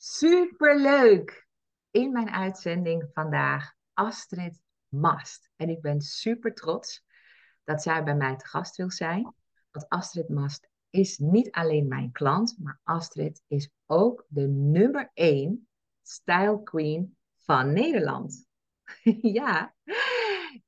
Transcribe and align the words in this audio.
Superleuk! 0.00 1.46
In 1.90 2.12
mijn 2.12 2.30
uitzending 2.30 3.10
vandaag 3.12 3.72
Astrid 3.92 4.62
Mast. 4.88 5.50
En 5.56 5.68
ik 5.68 5.80
ben 5.80 6.00
super 6.00 6.54
trots 6.54 7.04
dat 7.64 7.82
zij 7.82 8.04
bij 8.04 8.14
mij 8.14 8.36
te 8.36 8.46
gast 8.46 8.76
wil 8.76 8.90
zijn. 8.90 9.34
Want 9.70 9.88
Astrid 9.88 10.28
Mast 10.28 10.68
is 10.90 11.18
niet 11.18 11.50
alleen 11.50 11.88
mijn 11.88 12.12
klant, 12.12 12.56
maar 12.58 12.80
Astrid 12.82 13.42
is 13.46 13.70
ook 13.86 14.24
de 14.28 14.46
nummer 14.48 15.10
1 15.14 15.68
style 16.02 16.62
queen 16.62 17.16
van 17.36 17.72
Nederland. 17.72 18.46
ja. 19.38 19.74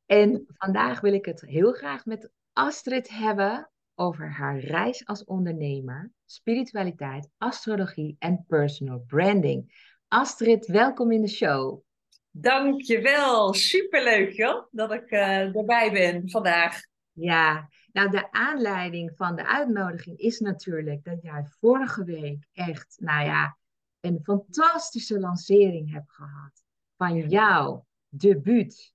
En 0.07 0.45
vandaag 0.47 1.01
wil 1.01 1.13
ik 1.13 1.25
het 1.25 1.41
heel 1.41 1.73
graag 1.73 2.05
met 2.05 2.31
Astrid 2.53 3.09
hebben 3.09 3.71
over 3.95 4.31
haar 4.31 4.59
reis 4.59 5.07
als 5.07 5.25
ondernemer, 5.25 6.11
spiritualiteit, 6.25 7.29
astrologie 7.39 8.17
en 8.19 8.45
personal 8.49 9.05
branding. 9.07 9.89
Astrid, 10.09 10.67
welkom 10.67 11.13
in 11.13 11.21
de 11.21 11.29
show. 11.29 11.83
Dankjewel, 12.31 13.55
superleuk 13.55 14.33
joh, 14.33 14.67
dat 14.71 14.93
ik 14.93 15.11
uh, 15.11 15.57
erbij 15.57 15.93
ben 15.93 16.31
vandaag. 16.31 16.81
Ja, 17.13 17.69
nou 17.93 18.11
de 18.11 18.33
aanleiding 18.33 19.13
van 19.17 19.37
de 19.37 19.47
uitnodiging 19.47 20.19
is 20.19 20.39
natuurlijk 20.39 21.05
dat 21.05 21.23
jij 21.23 21.45
vorige 21.45 22.05
week 22.05 22.47
echt, 22.53 22.97
nou 22.99 23.25
ja, 23.25 23.59
een 24.01 24.21
fantastische 24.23 25.21
lancering 25.21 25.93
hebt 25.93 26.13
gehad 26.13 26.65
van 26.97 27.29
jouw 27.29 27.87
debuut, 28.09 28.95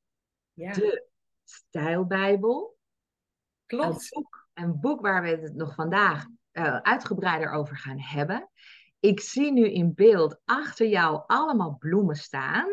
ja. 0.54 0.74
de 0.74 1.08
Stijlbijbel. 1.44 2.78
Klopt 3.66 4.16
een 4.16 4.22
boek 4.22 4.45
waar 5.02 5.22
we 5.22 5.30
het 5.30 5.56
nog 5.56 5.76
vandaag 5.76 6.26
uh, 6.54 6.78
uitgebreider 6.78 7.52
over 7.52 7.78
gaan 7.78 8.00
hebben. 8.00 8.50
Ik 9.00 9.20
zie 9.20 9.52
nu 9.52 9.72
in 9.72 9.94
beeld 9.94 10.42
achter 10.46 10.88
jou 10.88 11.24
allemaal 11.26 11.78
bloemen 11.78 12.16
staan. 12.16 12.68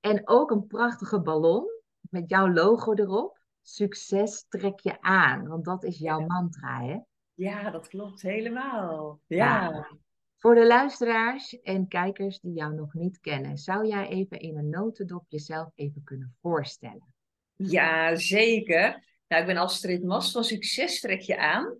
En 0.00 0.28
ook 0.28 0.50
een 0.50 0.66
prachtige 0.66 1.20
ballon 1.20 1.66
met 2.00 2.30
jouw 2.30 2.52
logo 2.52 2.94
erop. 2.94 3.38
Succes 3.62 4.46
trek 4.48 4.80
je 4.80 5.00
aan, 5.00 5.48
want 5.48 5.64
dat 5.64 5.84
is 5.84 5.98
jouw 5.98 6.20
mantra, 6.20 6.80
hè? 6.80 6.98
Ja, 7.34 7.70
dat 7.70 7.88
klopt 7.88 8.22
helemaal. 8.22 9.20
Ja. 9.26 9.88
Voor 10.36 10.54
de 10.54 10.66
luisteraars 10.66 11.60
en 11.60 11.88
kijkers 11.88 12.40
die 12.40 12.52
jou 12.52 12.74
nog 12.74 12.94
niet 12.94 13.20
kennen, 13.20 13.56
zou 13.56 13.86
jij 13.86 14.08
even 14.08 14.40
in 14.40 14.56
een 14.56 14.68
notendop 14.68 15.24
jezelf 15.28 15.70
even 15.74 16.04
kunnen 16.04 16.36
voorstellen? 16.40 17.14
Ja, 17.54 18.14
zeker. 18.14 19.04
Nou, 19.28 19.40
ik 19.40 19.46
ben 19.46 19.56
Astrid 19.56 20.04
Mas 20.04 20.30
van 20.30 20.44
Succes 20.44 21.00
Trek 21.00 21.20
Je 21.20 21.38
Aan. 21.38 21.78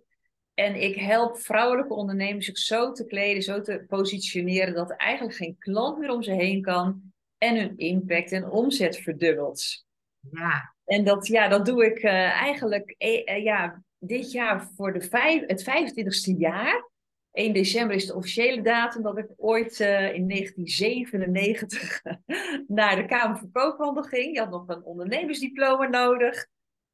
En 0.53 0.81
ik 0.81 0.95
help 0.95 1.37
vrouwelijke 1.37 1.93
ondernemers 1.93 2.45
zich 2.45 2.57
zo 2.57 2.91
te 2.91 3.05
kleden, 3.05 3.43
zo 3.43 3.61
te 3.61 3.83
positioneren 3.87 4.73
dat 4.73 4.91
eigenlijk 4.91 5.37
geen 5.37 5.55
klant 5.59 5.97
meer 5.97 6.11
om 6.11 6.23
ze 6.23 6.31
heen 6.31 6.61
kan 6.61 7.01
en 7.37 7.57
hun 7.57 7.77
impact 7.77 8.31
en 8.31 8.49
omzet 8.49 8.97
verdubbelt. 8.97 9.85
Ja. 10.31 10.75
En 10.85 11.03
dat, 11.03 11.27
ja, 11.27 11.47
dat 11.47 11.65
doe 11.65 11.85
ik 11.85 12.03
uh, 12.03 12.11
eigenlijk 12.41 12.95
uh, 12.97 13.43
ja, 13.43 13.83
dit 13.97 14.31
jaar 14.31 14.69
voor 14.75 14.93
de 14.93 15.01
vijf, 15.01 15.43
het 15.47 15.63
25ste 15.63 16.37
jaar. 16.37 16.89
1 17.31 17.53
december 17.53 17.95
is 17.95 18.05
de 18.05 18.15
officiële 18.15 18.61
datum 18.61 19.01
dat 19.01 19.17
ik 19.17 19.27
ooit 19.37 19.79
uh, 19.79 20.13
in 20.13 20.27
1997 20.27 22.01
naar 22.67 22.95
de 22.95 23.05
Kamer 23.05 23.37
van 23.37 23.51
Koophandel 23.51 24.03
ging. 24.03 24.33
Je 24.33 24.39
had 24.39 24.49
nog 24.49 24.67
een 24.67 24.83
ondernemersdiploma 24.83 25.87
nodig. 25.87 26.47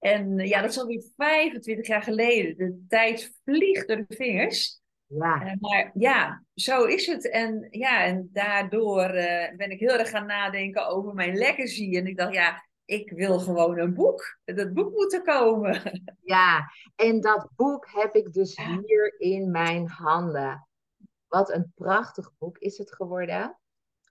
En 0.05 0.39
eh, 0.39 0.47
ja, 0.49 0.61
dat 0.61 0.69
is 0.69 0.79
alweer 0.79 1.03
25 1.15 1.87
jaar 1.87 2.01
geleden. 2.01 2.57
De 2.57 2.85
tijd 2.87 3.39
vliegt 3.43 3.87
door 3.87 4.05
de 4.07 4.15
vingers. 4.15 4.81
Ja. 5.05 5.45
Uh, 5.45 5.53
maar 5.59 5.91
ja, 5.93 6.43
zo 6.53 6.83
is 6.83 7.07
het. 7.07 7.29
En 7.29 7.67
ja, 7.69 8.03
en 8.03 8.29
daardoor 8.33 9.15
uh, 9.15 9.55
ben 9.55 9.69
ik 9.69 9.79
heel 9.79 9.97
erg 9.97 10.09
gaan 10.09 10.25
nadenken 10.25 10.87
over 10.87 11.13
mijn 11.13 11.37
legacy. 11.37 11.95
En 11.97 12.07
ik 12.07 12.17
dacht, 12.17 12.33
ja, 12.33 12.65
ik 12.85 13.11
wil 13.11 13.39
gewoon 13.39 13.79
een 13.79 13.93
boek. 13.93 14.39
Dat 14.43 14.73
boek 14.73 14.91
moet 14.91 15.13
er 15.13 15.21
komen. 15.21 15.81
Ja, 16.21 16.71
en 16.95 17.21
dat 17.21 17.49
boek 17.55 17.87
heb 17.91 18.15
ik 18.15 18.33
dus 18.33 18.57
hier 18.57 19.15
in 19.17 19.51
mijn 19.51 19.87
handen. 19.87 20.67
Wat 21.27 21.51
een 21.51 21.71
prachtig 21.75 22.31
boek 22.37 22.57
is 22.57 22.77
het 22.77 22.95
geworden. 22.95 23.59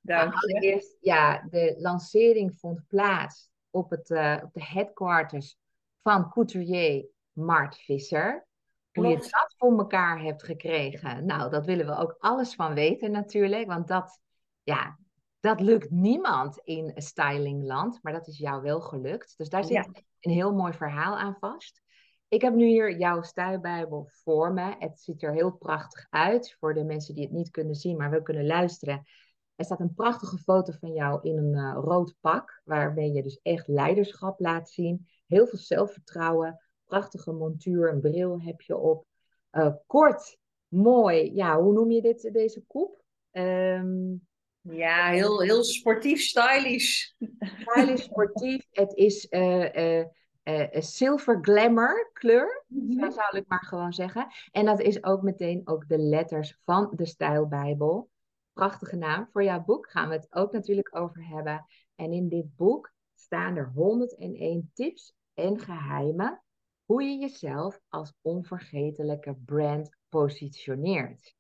Dank 0.02 0.32
je. 0.32 0.38
Allereerst, 0.38 0.96
ja, 1.00 1.46
de 1.50 1.74
lancering 1.78 2.54
vond 2.58 2.86
plaats 2.88 3.50
op, 3.70 3.90
het, 3.90 4.10
uh, 4.10 4.38
op 4.42 4.52
de 4.52 4.64
headquarters 4.64 5.56
van 6.04 6.30
couturier 6.30 7.06
Mart 7.32 7.76
Visser. 7.76 8.46
Hoe 8.92 9.06
je 9.06 9.16
dat 9.16 9.54
voor 9.58 9.78
elkaar 9.78 10.20
hebt 10.22 10.42
gekregen. 10.42 11.26
Nou, 11.26 11.50
dat 11.50 11.64
willen 11.64 11.86
we 11.86 11.96
ook 11.96 12.16
alles 12.18 12.54
van 12.54 12.74
weten 12.74 13.10
natuurlijk. 13.10 13.66
Want 13.66 13.88
dat, 13.88 14.20
ja, 14.62 14.98
dat 15.40 15.60
lukt 15.60 15.90
niemand 15.90 16.58
in 16.58 16.92
stylingland. 16.94 17.98
Maar 18.02 18.12
dat 18.12 18.28
is 18.28 18.38
jou 18.38 18.62
wel 18.62 18.80
gelukt. 18.80 19.34
Dus 19.36 19.48
daar 19.48 19.64
zit 19.64 20.04
een 20.20 20.32
heel 20.32 20.54
mooi 20.54 20.72
verhaal 20.72 21.18
aan 21.18 21.36
vast. 21.40 21.82
Ik 22.28 22.42
heb 22.42 22.54
nu 22.54 22.66
hier 22.66 22.98
jouw 22.98 23.22
stijlbijbel 23.22 24.08
voor 24.08 24.52
me. 24.52 24.74
Het 24.78 25.00
ziet 25.00 25.22
er 25.22 25.32
heel 25.32 25.52
prachtig 25.52 26.06
uit 26.10 26.56
voor 26.58 26.74
de 26.74 26.84
mensen 26.84 27.14
die 27.14 27.24
het 27.24 27.32
niet 27.32 27.50
kunnen 27.50 27.74
zien, 27.74 27.96
maar 27.96 28.10
wel 28.10 28.22
kunnen 28.22 28.46
luisteren. 28.46 29.06
Er 29.54 29.64
staat 29.64 29.80
een 29.80 29.94
prachtige 29.94 30.38
foto 30.38 30.72
van 30.80 30.92
jou 30.92 31.18
in 31.22 31.38
een 31.38 31.54
uh, 31.54 31.78
rood 31.84 32.14
pak, 32.20 32.62
waarmee 32.64 33.12
je 33.12 33.22
dus 33.22 33.40
echt 33.42 33.68
leiderschap 33.68 34.40
laat 34.40 34.70
zien. 34.70 35.08
Heel 35.26 35.46
veel 35.46 35.58
zelfvertrouwen, 35.58 36.60
prachtige 36.84 37.32
montuur, 37.32 37.92
een 37.92 38.00
bril 38.00 38.40
heb 38.40 38.60
je 38.60 38.76
op. 38.76 39.06
Uh, 39.52 39.74
kort, 39.86 40.38
mooi, 40.68 41.34
ja, 41.34 41.60
hoe 41.60 41.72
noem 41.72 41.90
je 41.90 42.02
dit, 42.02 42.30
deze 42.32 42.64
koep? 42.66 43.02
Um, 43.32 44.26
ja, 44.60 45.10
heel, 45.10 45.40
heel 45.40 45.64
sportief, 45.64 46.20
stylish. 46.20 47.12
Stylish, 47.60 48.02
sportief. 48.02 48.66
Het 48.70 48.94
is 48.94 49.26
uh, 49.30 49.98
uh, 50.44 50.66
silver 50.70 51.38
glamour 51.40 52.10
kleur, 52.12 52.64
mm 52.66 52.98
-hmm. 52.98 53.12
zou 53.12 53.36
ik 53.36 53.44
maar 53.48 53.64
gewoon 53.64 53.92
zeggen. 53.92 54.26
En 54.50 54.64
dat 54.64 54.80
is 54.80 55.04
ook 55.04 55.22
meteen 55.22 55.60
ook 55.64 55.88
de 55.88 55.98
letters 55.98 56.58
van 56.64 56.92
de 56.96 57.06
Stijlbijbel. 57.06 58.10
Prachtige 58.52 58.96
naam. 58.96 59.28
Voor 59.32 59.44
jouw 59.44 59.64
boek 59.64 59.90
gaan 59.90 60.08
we 60.08 60.14
het 60.14 60.26
ook 60.30 60.52
natuurlijk 60.52 60.96
over 60.96 61.26
hebben. 61.26 61.66
En 61.94 62.12
in 62.12 62.28
dit 62.28 62.56
boek 62.56 62.92
staan 63.24 63.56
er 63.56 63.70
101 63.74 64.70
tips 64.74 65.14
en 65.34 65.58
geheimen 65.58 66.42
hoe 66.84 67.02
je 67.02 67.18
jezelf 67.18 67.80
als 67.88 68.14
onvergetelijke 68.20 69.36
brand 69.44 69.96
positioneert. 70.08 71.34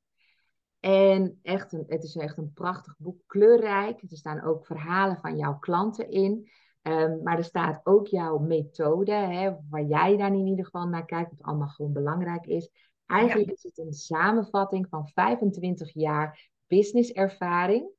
En 0.80 1.38
echt 1.42 1.72
een, 1.72 1.84
het 1.88 2.04
is 2.04 2.16
echt 2.16 2.38
een 2.38 2.52
prachtig 2.52 2.94
boek, 2.98 3.22
kleurrijk. 3.26 4.02
Er 4.02 4.16
staan 4.16 4.42
ook 4.42 4.66
verhalen 4.66 5.18
van 5.20 5.36
jouw 5.36 5.58
klanten 5.58 6.10
in. 6.10 6.50
Um, 6.82 7.22
maar 7.22 7.38
er 7.38 7.44
staat 7.44 7.80
ook 7.84 8.06
jouw 8.06 8.38
methode, 8.38 9.12
hè, 9.12 9.56
waar 9.70 9.84
jij 9.84 10.16
dan 10.16 10.34
in 10.34 10.46
ieder 10.46 10.64
geval 10.64 10.86
naar 10.86 11.04
kijkt, 11.04 11.30
wat 11.30 11.42
allemaal 11.42 11.68
gewoon 11.68 11.92
belangrijk 11.92 12.46
is. 12.46 12.70
Eigenlijk 13.06 13.48
ja. 13.48 13.54
is 13.54 13.62
het 13.62 13.78
een 13.78 13.92
samenvatting 13.92 14.86
van 14.88 15.08
25 15.08 15.92
jaar 15.92 16.50
businesservaring. 16.66 17.90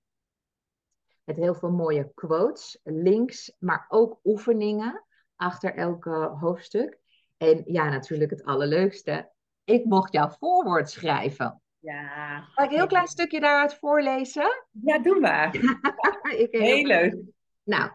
Met 1.25 1.35
heel 1.35 1.55
veel 1.55 1.71
mooie 1.71 2.11
quotes, 2.13 2.79
links, 2.83 3.55
maar 3.59 3.85
ook 3.89 4.19
oefeningen 4.23 5.05
achter 5.35 5.75
elke 5.75 6.35
hoofdstuk. 6.39 6.99
En 7.37 7.63
ja, 7.65 7.89
natuurlijk 7.89 8.31
het 8.31 8.43
allerleukste. 8.43 9.31
Ik 9.63 9.85
mocht 9.85 10.13
jouw 10.13 10.29
voorwoord 10.29 10.89
schrijven. 10.89 11.61
Ja. 11.79 12.37
Mag 12.55 12.65
ik 12.65 12.71
een 12.71 12.77
heel 12.77 12.87
klein 12.87 13.07
stukje 13.07 13.39
daaruit 13.39 13.75
voorlezen? 13.75 14.65
Ja, 14.71 14.99
doe 14.99 15.19
maar. 15.19 15.55
ik 16.43 16.51
heel 16.51 16.85
leuk. 16.85 17.17
Nou, 17.63 17.91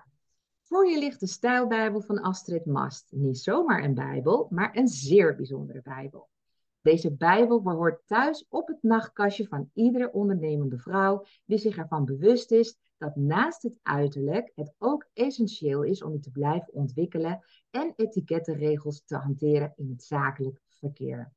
voor 0.62 0.86
je 0.86 0.98
ligt 0.98 1.20
de 1.20 1.26
Stijlbijbel 1.26 2.00
van 2.00 2.20
Astrid 2.20 2.66
Mast. 2.66 3.12
Niet 3.12 3.38
zomaar 3.38 3.84
een 3.84 3.94
Bijbel, 3.94 4.47
maar 4.50 4.76
een 4.76 4.88
zeer 4.88 5.36
bijzondere 5.36 5.82
Bijbel. 5.82 6.28
Deze 6.80 7.12
Bijbel 7.16 7.62
behoort 7.62 8.02
thuis 8.06 8.47
op 8.48 8.68
het 8.68 8.82
nachtkastje 8.82 9.47
van 9.47 9.70
iedere 9.74 10.12
ondernemende 10.12 10.78
vrouw 10.78 11.24
die 11.44 11.59
zich 11.59 11.77
ervan 11.77 12.04
bewust 12.04 12.50
is 12.50 12.78
dat 13.00 13.16
naast 13.16 13.62
het 13.62 13.78
uiterlijk 13.82 14.52
het 14.54 14.74
ook 14.78 15.08
essentieel 15.12 15.82
is 15.82 16.02
om 16.02 16.12
je 16.12 16.18
te 16.20 16.30
blijven 16.30 16.72
ontwikkelen 16.72 17.44
en 17.70 17.92
etikettenregels 17.97 19.04
te 19.04 19.16
hanteren 19.16 19.72
in 19.76 19.91
het 19.91 20.02
zakelijk 20.02 20.60
verkeer. 20.68 21.32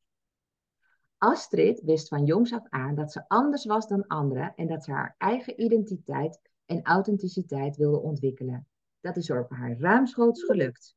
Astrid 1.18 1.82
wist 1.82 2.08
van 2.08 2.26
jongs 2.26 2.54
af 2.54 2.66
aan 2.70 2.96
dat 2.96 3.12
ze 3.12 3.28
anders 3.28 3.66
was 3.66 3.88
dan 3.88 4.08
anderen 4.08 4.54
en 4.56 4.68
dat 4.68 4.84
ze 4.84 4.92
haar 4.92 5.16
eigen 5.18 5.62
identiteit 5.62 6.42
en 6.66 6.84
authenticiteit 6.84 7.76
wilde 7.76 8.00
ontwikkelen. 8.00 8.68
Dat 9.00 9.18
is 9.18 9.32
ook 9.32 9.50
haar 9.50 9.78
ruimschoots 9.80 10.44
gelukt. 10.44 10.96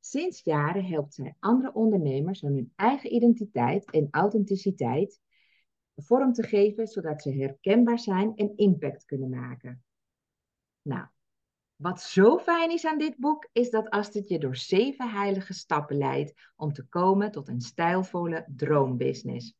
Sinds 0.00 0.44
jaren 0.44 0.84
helpt 0.84 1.14
zij 1.14 1.34
andere 1.38 1.72
ondernemers 1.72 2.42
om 2.42 2.52
hun 2.52 2.72
eigen 2.76 3.14
identiteit 3.14 3.90
en 3.90 4.08
authenticiteit 4.10 5.20
vorm 5.96 6.32
te 6.32 6.42
geven, 6.42 6.86
zodat 6.86 7.22
ze 7.22 7.32
herkenbaar 7.32 7.98
zijn 7.98 8.36
en 8.36 8.56
impact 8.56 9.04
kunnen 9.04 9.30
maken. 9.30 9.84
Nou, 10.90 11.06
wat 11.76 12.00
zo 12.00 12.38
fijn 12.38 12.70
is 12.70 12.84
aan 12.84 12.98
dit 12.98 13.16
boek, 13.16 13.48
is 13.52 13.70
dat 13.70 13.90
Astrid 13.90 14.28
je 14.28 14.38
door 14.38 14.56
zeven 14.56 15.10
heilige 15.10 15.52
stappen 15.52 15.96
leidt 15.96 16.50
om 16.56 16.72
te 16.72 16.86
komen 16.86 17.30
tot 17.30 17.48
een 17.48 17.60
stijlvolle 17.60 18.46
droombusiness. 18.56 19.54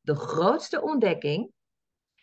De 0.00 0.14
grootste 0.14 0.82
ontdekking 0.82 1.52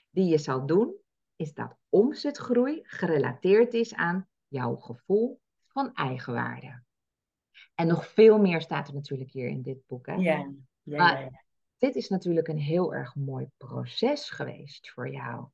die 0.10 0.26
je 0.26 0.38
zal 0.38 0.66
doen, 0.66 0.96
is 1.36 1.54
dat 1.54 1.76
omzetgroei 1.90 2.80
gerelateerd 2.84 3.74
is 3.74 3.94
aan 3.94 4.28
jouw 4.48 4.76
gevoel 4.76 5.42
van 5.68 5.94
eigenwaarde. 5.94 6.84
En 7.76 7.88
nog 7.88 8.08
veel 8.08 8.40
meer 8.40 8.62
staat 8.62 8.88
er 8.88 8.94
natuurlijk 8.94 9.32
hier 9.32 9.48
in 9.48 9.62
dit 9.62 9.88
boek. 9.88 10.06
Hè? 10.06 10.14
Ja, 10.14 10.52
ja, 10.84 11.20
ja, 11.20 11.30
dit 11.78 11.96
is 11.96 12.10
natuurlijk 12.10 12.48
een 12.48 12.60
heel 12.60 12.94
erg 12.94 13.16
mooi 13.16 13.50
proces 13.58 14.30
geweest 14.30 14.90
voor 14.90 15.10
jou. 15.10 15.48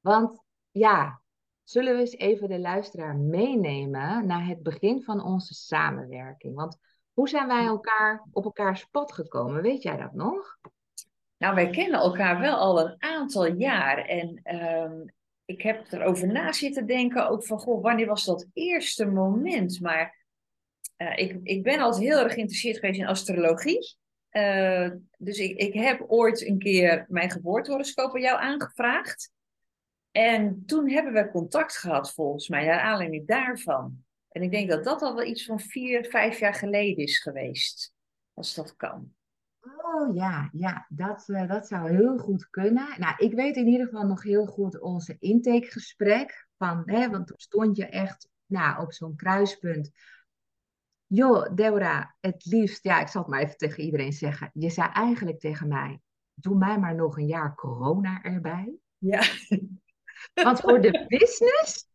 Want 0.00 0.42
ja, 0.70 1.22
zullen 1.68 1.94
we 1.94 2.00
eens 2.00 2.16
even 2.16 2.48
de 2.48 2.58
luisteraar 2.58 3.16
meenemen 3.16 4.26
naar 4.26 4.46
het 4.46 4.62
begin 4.62 5.02
van 5.02 5.24
onze 5.24 5.54
samenwerking? 5.54 6.54
Want 6.54 6.78
hoe 7.12 7.28
zijn 7.28 7.46
wij 7.46 7.64
elkaar 7.64 8.26
op 8.32 8.44
elkaars 8.44 8.84
pad 8.84 9.12
gekomen? 9.12 9.62
Weet 9.62 9.82
jij 9.82 9.96
dat 9.96 10.14
nog? 10.14 10.58
Nou, 11.36 11.54
wij 11.54 11.70
kennen 11.70 12.00
elkaar 12.00 12.40
wel 12.40 12.56
al 12.56 12.80
een 12.80 12.94
aantal 12.98 13.46
jaar. 13.46 13.98
En 13.98 14.40
ehm, 14.42 14.92
ik 15.44 15.62
heb 15.62 15.92
erover 15.92 16.26
na 16.26 16.52
zitten 16.52 16.86
denken, 16.86 17.28
ook 17.28 17.46
van, 17.46 17.58
goh, 17.58 17.82
wanneer 17.82 18.06
was 18.06 18.24
dat 18.24 18.46
eerste 18.52 19.06
moment? 19.06 19.80
Maar 19.80 20.26
uh, 20.96 21.16
ik, 21.16 21.40
ik 21.42 21.62
ben 21.62 21.80
altijd 21.80 22.04
heel 22.04 22.18
erg 22.18 22.32
geïnteresseerd 22.32 22.78
geweest 22.78 23.00
in 23.00 23.06
astrologie. 23.06 23.96
Uh, 24.32 24.90
dus 25.18 25.38
ik, 25.38 25.56
ik 25.56 25.74
heb 25.74 26.04
ooit 26.06 26.46
een 26.46 26.58
keer 26.58 27.06
mijn 27.08 27.30
geboortehoroscoop 27.30 28.14
aan 28.14 28.20
jou 28.20 28.40
aangevraagd. 28.40 29.30
En 30.18 30.62
toen 30.66 30.90
hebben 30.90 31.12
we 31.12 31.30
contact 31.30 31.76
gehad, 31.76 32.12
volgens 32.12 32.48
mij, 32.48 32.66
naar 32.66 32.80
aanleiding 32.80 33.26
daarvan. 33.26 34.04
En 34.28 34.42
ik 34.42 34.50
denk 34.50 34.70
dat 34.70 34.84
dat 34.84 35.02
al 35.02 35.14
wel 35.14 35.24
iets 35.24 35.44
van 35.44 35.60
vier, 35.60 36.04
vijf 36.04 36.38
jaar 36.38 36.54
geleden 36.54 37.04
is 37.04 37.18
geweest. 37.18 37.92
Als 38.34 38.54
dat 38.54 38.76
kan. 38.76 39.12
Oh 39.60 40.14
ja, 40.14 40.50
ja 40.52 40.86
dat, 40.88 41.28
uh, 41.28 41.48
dat 41.48 41.66
zou 41.66 41.90
heel 41.90 42.18
goed 42.18 42.50
kunnen. 42.50 42.88
Nou, 43.00 43.14
ik 43.16 43.32
weet 43.32 43.56
in 43.56 43.66
ieder 43.66 43.86
geval 43.86 44.06
nog 44.06 44.22
heel 44.22 44.46
goed 44.46 44.80
onze 44.80 45.16
intakegesprek. 45.18 46.48
Van, 46.56 46.82
hè, 46.84 47.10
want 47.10 47.26
toen 47.26 47.38
stond 47.38 47.76
je 47.76 47.86
echt 47.86 48.28
nou, 48.46 48.82
op 48.82 48.92
zo'n 48.92 49.16
kruispunt. 49.16 49.90
Joh, 51.06 51.54
Deborah, 51.54 52.04
het 52.20 52.44
liefst, 52.44 52.84
ja, 52.84 53.00
ik 53.00 53.08
zal 53.08 53.22
het 53.22 53.30
maar 53.30 53.40
even 53.40 53.56
tegen 53.56 53.82
iedereen 53.82 54.12
zeggen. 54.12 54.50
Je 54.52 54.70
zei 54.70 54.88
eigenlijk 54.92 55.38
tegen 55.38 55.68
mij, 55.68 56.00
doe 56.34 56.56
mij 56.56 56.78
maar 56.78 56.94
nog 56.94 57.16
een 57.16 57.26
jaar 57.26 57.54
corona 57.54 58.22
erbij. 58.22 58.74
Ja. 58.98 59.22
Want 60.34 60.60
voor 60.60 60.80
de 60.80 61.04
business 61.18 61.86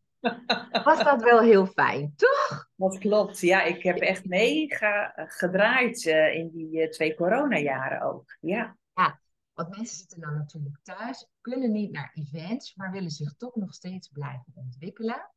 was 0.83 1.03
dat 1.03 1.23
wel 1.23 1.41
heel 1.41 1.65
fijn, 1.65 2.13
toch? 2.15 2.69
Dat 2.75 2.97
klopt. 2.97 3.39
Ja, 3.39 3.63
ik 3.63 3.83
heb 3.83 3.97
echt 3.97 4.25
mega 4.25 5.13
gedraaid 5.15 6.05
uh, 6.05 6.35
in 6.35 6.49
die 6.49 6.81
uh, 6.81 6.89
twee 6.89 7.15
coronajaren 7.15 8.01
ook. 8.01 8.37
Ja. 8.39 8.77
ja, 8.93 9.19
want 9.53 9.69
mensen 9.69 9.97
zitten 9.97 10.19
dan 10.19 10.33
natuurlijk 10.33 10.79
thuis, 10.83 11.27
kunnen 11.41 11.71
niet 11.71 11.91
naar 11.91 12.11
events, 12.13 12.75
maar 12.75 12.91
willen 12.91 13.09
zich 13.09 13.33
toch 13.37 13.55
nog 13.55 13.73
steeds 13.73 14.07
blijven 14.07 14.53
ontwikkelen. 14.55 15.31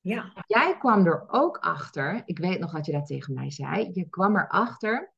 Ja. 0.00 0.32
Jij 0.46 0.76
kwam 0.78 1.06
er 1.06 1.24
ook 1.28 1.58
achter, 1.58 2.22
ik 2.24 2.38
weet 2.38 2.58
nog 2.58 2.72
wat 2.72 2.86
je 2.86 2.92
dat 2.92 3.06
tegen 3.06 3.34
mij 3.34 3.50
zei, 3.50 3.90
je 3.92 4.08
kwam 4.08 4.36
erachter 4.36 5.12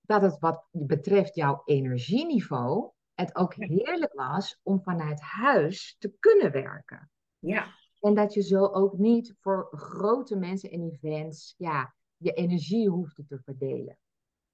dat 0.00 0.22
het 0.22 0.38
wat 0.38 0.64
betreft 0.70 1.34
jouw 1.34 1.62
energieniveau, 1.64 2.90
het 3.14 3.36
ook 3.36 3.54
heerlijk 3.54 4.12
was 4.12 4.58
om 4.62 4.82
vanuit 4.82 5.20
huis 5.20 5.96
te 5.98 6.14
kunnen 6.18 6.52
werken. 6.52 7.10
Ja. 7.38 7.74
En 8.00 8.14
dat 8.14 8.34
je 8.34 8.42
zo 8.42 8.66
ook 8.66 8.98
niet 8.98 9.34
voor 9.40 9.68
grote 9.70 10.36
mensen 10.36 10.70
en 10.70 10.90
events 10.90 11.54
ja, 11.56 11.94
je 12.16 12.32
energie 12.32 12.88
hoefde 12.88 13.24
te 13.24 13.40
verdelen. 13.44 13.98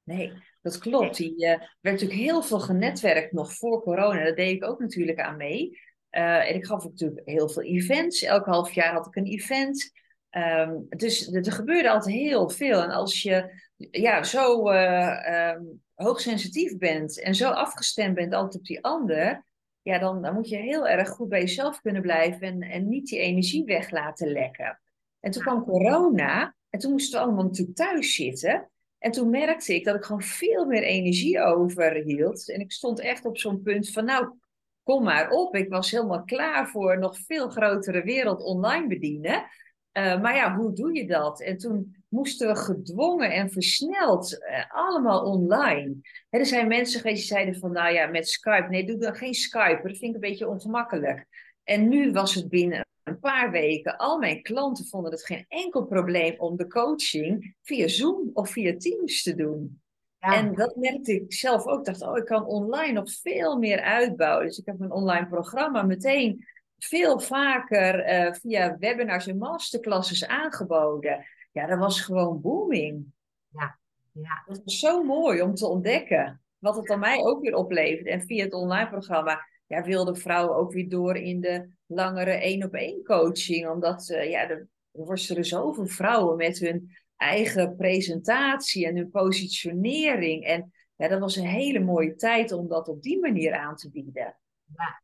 Nee, 0.03 0.33
dat 0.63 0.79
klopt. 0.79 1.17
Die 1.17 1.35
uh, 1.35 1.49
werd 1.59 1.69
natuurlijk 1.81 2.21
heel 2.21 2.43
veel 2.43 2.61
genetwerkt 2.61 3.33
nog 3.33 3.55
voor 3.55 3.83
corona. 3.83 4.25
Daar 4.25 4.35
deed 4.35 4.57
ik 4.57 4.65
ook 4.65 4.81
natuurlijk 4.81 5.21
aan 5.21 5.37
mee. 5.37 5.79
Uh, 6.11 6.49
en 6.49 6.55
ik 6.55 6.67
gaf 6.67 6.85
natuurlijk 6.85 7.21
heel 7.25 7.49
veel 7.49 7.63
events. 7.63 8.23
Elk 8.23 8.47
half 8.47 8.73
jaar 8.73 8.93
had 8.93 9.07
ik 9.07 9.17
een 9.17 9.27
event. 9.27 9.93
Um, 10.31 10.87
dus 10.89 11.33
er 11.33 11.53
gebeurde 11.53 11.91
altijd 11.91 12.15
heel 12.15 12.49
veel. 12.49 12.83
En 12.83 12.91
als 12.91 13.23
je 13.23 13.63
ja, 13.91 14.23
zo 14.23 14.73
uh, 14.73 15.55
um, 15.57 15.83
hoogsensitief 15.95 16.79
bent 16.79 17.21
en 17.21 17.35
zo 17.35 17.51
afgestemd 17.51 18.15
bent 18.15 18.35
altijd 18.35 18.55
op 18.55 18.65
die 18.65 18.85
ander, 18.85 19.45
ja, 19.83 19.99
dan, 19.99 20.23
dan 20.23 20.35
moet 20.35 20.49
je 20.49 20.57
heel 20.57 20.89
erg 20.89 21.09
goed 21.09 21.29
bij 21.29 21.41
jezelf 21.41 21.81
kunnen 21.81 22.03
blijven 22.03 22.41
en, 22.41 22.63
en 22.63 22.89
niet 22.89 23.07
die 23.07 23.19
energie 23.19 23.65
weg 23.65 23.91
laten 23.91 24.33
lekken. 24.33 24.81
En 25.21 25.31
toen 25.31 25.43
kwam 25.43 25.65
corona 25.65 26.55
en 26.71 26.79
toen 26.79 26.91
moesten 26.91 27.19
we 27.19 27.25
allemaal 27.25 27.45
natuurlijk 27.45 27.77
thuis 27.77 28.15
zitten. 28.15 28.71
En 28.99 29.11
toen 29.11 29.31
merkte 29.31 29.75
ik 29.75 29.85
dat 29.85 29.95
ik 29.95 30.05
gewoon 30.05 30.23
veel 30.23 30.67
meer 30.67 30.83
energie 30.83 31.41
overhield. 31.41 32.51
En 32.51 32.61
ik 32.61 32.73
stond 32.73 33.01
echt 33.01 33.25
op 33.25 33.39
zo'n 33.39 33.63
punt 33.63 33.91
van, 33.91 34.05
nou, 34.05 34.35
kom 34.83 35.05
maar 35.05 35.31
op. 35.31 35.55
Ik 35.55 35.69
was 35.69 35.91
helemaal 35.91 36.25
klaar 36.25 36.69
voor 36.69 36.99
nog 36.99 37.19
veel 37.19 37.49
grotere 37.49 38.03
wereld 38.03 38.43
online 38.43 38.87
bedienen. 38.87 39.45
Uh, 39.93 40.21
maar 40.21 40.35
ja, 40.35 40.57
hoe 40.57 40.73
doe 40.73 40.95
je 40.95 41.07
dat? 41.07 41.41
En 41.41 41.57
toen 41.57 42.00
moesten 42.11 42.49
we 42.49 42.57
gedwongen 42.57 43.33
en 43.33 43.51
versneld 43.51 44.33
uh, 44.33 44.65
allemaal 44.69 45.23
online. 45.25 45.95
Er 46.31 46.47
zijn 46.47 46.69
mensen 46.69 47.01
geweest 47.01 47.19
die 47.21 47.37
zeiden 47.37 47.59
van, 47.59 47.73
nou 47.73 47.95
ja, 47.95 48.07
met 48.07 48.29
Skype. 48.29 48.67
Nee, 48.69 48.87
doe 48.87 48.99
dan 48.99 49.15
geen 49.15 49.35
Skype. 49.35 49.81
Dat 49.83 49.97
vind 49.97 50.03
ik 50.03 50.15
een 50.15 50.21
beetje 50.31 50.49
ongemakkelijk. 50.49 51.27
En 51.65 51.89
nu 51.89 52.13
was 52.13 52.35
het 52.35 52.49
binnen 52.49 52.87
een 53.03 53.19
paar 53.19 53.51
weken. 53.51 53.97
Al 53.97 54.19
mijn 54.19 54.43
klanten 54.43 54.87
vonden 54.87 55.11
het 55.11 55.25
geen 55.25 55.45
enkel 55.49 55.85
probleem 55.85 56.35
om 56.39 56.57
de 56.57 56.67
coaching 56.67 57.57
via 57.63 57.89
Zoom 57.89 58.31
of 58.33 58.51
via 58.51 58.77
Teams 58.77 59.23
te 59.23 59.35
doen. 59.35 59.81
Ja. 60.19 60.37
En 60.37 60.55
dat 60.55 60.77
merkte 60.77 61.13
ik 61.13 61.33
zelf 61.33 61.67
ook. 61.67 61.79
Ik 61.79 61.85
dacht, 61.85 62.03
oh, 62.03 62.17
ik 62.17 62.25
kan 62.25 62.45
online 62.45 62.93
nog 62.93 63.13
veel 63.13 63.59
meer 63.59 63.81
uitbouwen. 63.81 64.47
Dus 64.47 64.59
ik 64.59 64.67
heb 64.67 64.79
mijn 64.79 64.93
online 64.93 65.29
programma 65.29 65.83
meteen 65.83 66.47
veel 66.79 67.21
vaker 67.21 68.13
uh, 68.13 68.33
via 68.33 68.77
webinars 68.79 69.27
en 69.27 69.39
masterclasses 69.39 70.27
aangeboden. 70.27 71.25
Ja, 71.51 71.67
dat 71.67 71.79
was 71.79 72.01
gewoon 72.01 72.41
booming. 72.41 73.13
Ja, 73.49 73.79
ja. 74.13 74.43
Dat 74.47 74.61
was 74.65 74.79
zo 74.79 75.03
mooi 75.03 75.43
om 75.43 75.55
te 75.55 75.67
ontdekken. 75.67 76.43
Wat 76.59 76.77
het 76.77 76.87
dan 76.87 76.99
mij 76.99 77.19
ook 77.19 77.41
weer 77.43 77.55
oplevert. 77.55 78.07
En 78.07 78.23
via 78.23 78.45
het 78.45 78.53
online 78.53 78.89
programma 78.89 79.47
ja, 79.67 79.83
wilden 79.83 80.17
vrouwen 80.17 80.57
ook 80.57 80.73
weer 80.73 80.89
door 80.89 81.17
in 81.17 81.41
de 81.41 81.69
langere 81.87 82.31
één 82.31 82.65
op 82.65 82.75
één 82.75 83.05
coaching. 83.05 83.69
Omdat 83.69 84.09
uh, 84.09 84.31
ja, 84.31 84.49
er 84.49 84.69
worstelen 84.91 85.45
zoveel 85.45 85.87
vrouwen 85.87 86.37
met 86.37 86.59
hun 86.59 86.97
eigen 87.17 87.77
presentatie 87.77 88.87
en 88.87 88.97
hun 88.97 89.11
positionering. 89.11 90.45
En 90.45 90.73
ja, 90.97 91.09
dat 91.09 91.21
was 91.21 91.37
een 91.37 91.47
hele 91.47 91.81
mooie 91.81 92.15
tijd 92.15 92.53
om 92.53 92.69
dat 92.69 92.89
op 92.89 93.03
die 93.03 93.21
manier 93.21 93.55
aan 93.55 93.77
te 93.77 93.91
bieden. 93.91 94.37
Ja, 94.75 95.03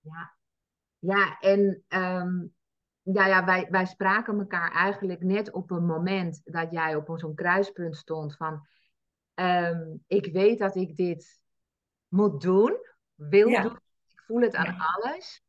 ja. 0.00 0.36
ja 0.98 1.38
en 1.38 1.84
um, 1.88 2.54
ja, 3.12 3.26
ja, 3.26 3.44
wij, 3.44 3.66
wij 3.70 3.86
spraken 3.86 4.38
elkaar 4.38 4.72
eigenlijk 4.72 5.22
net 5.22 5.52
op 5.52 5.70
een 5.70 5.86
moment 5.86 6.40
dat 6.44 6.70
jij 6.70 6.96
op 6.96 7.12
zo'n 7.14 7.34
kruispunt 7.34 7.96
stond 7.96 8.36
van... 8.36 8.66
Um, 9.34 10.04
ik 10.06 10.32
weet 10.32 10.58
dat 10.58 10.76
ik 10.76 10.96
dit 10.96 11.40
moet 12.08 12.40
doen, 12.40 12.76
wil 13.14 13.48
ja. 13.48 13.62
doen. 13.62 13.80
Ik 14.08 14.22
voel 14.26 14.40
het 14.40 14.54
aan 14.54 14.64
ja. 14.64 14.76
alles. 14.76 15.42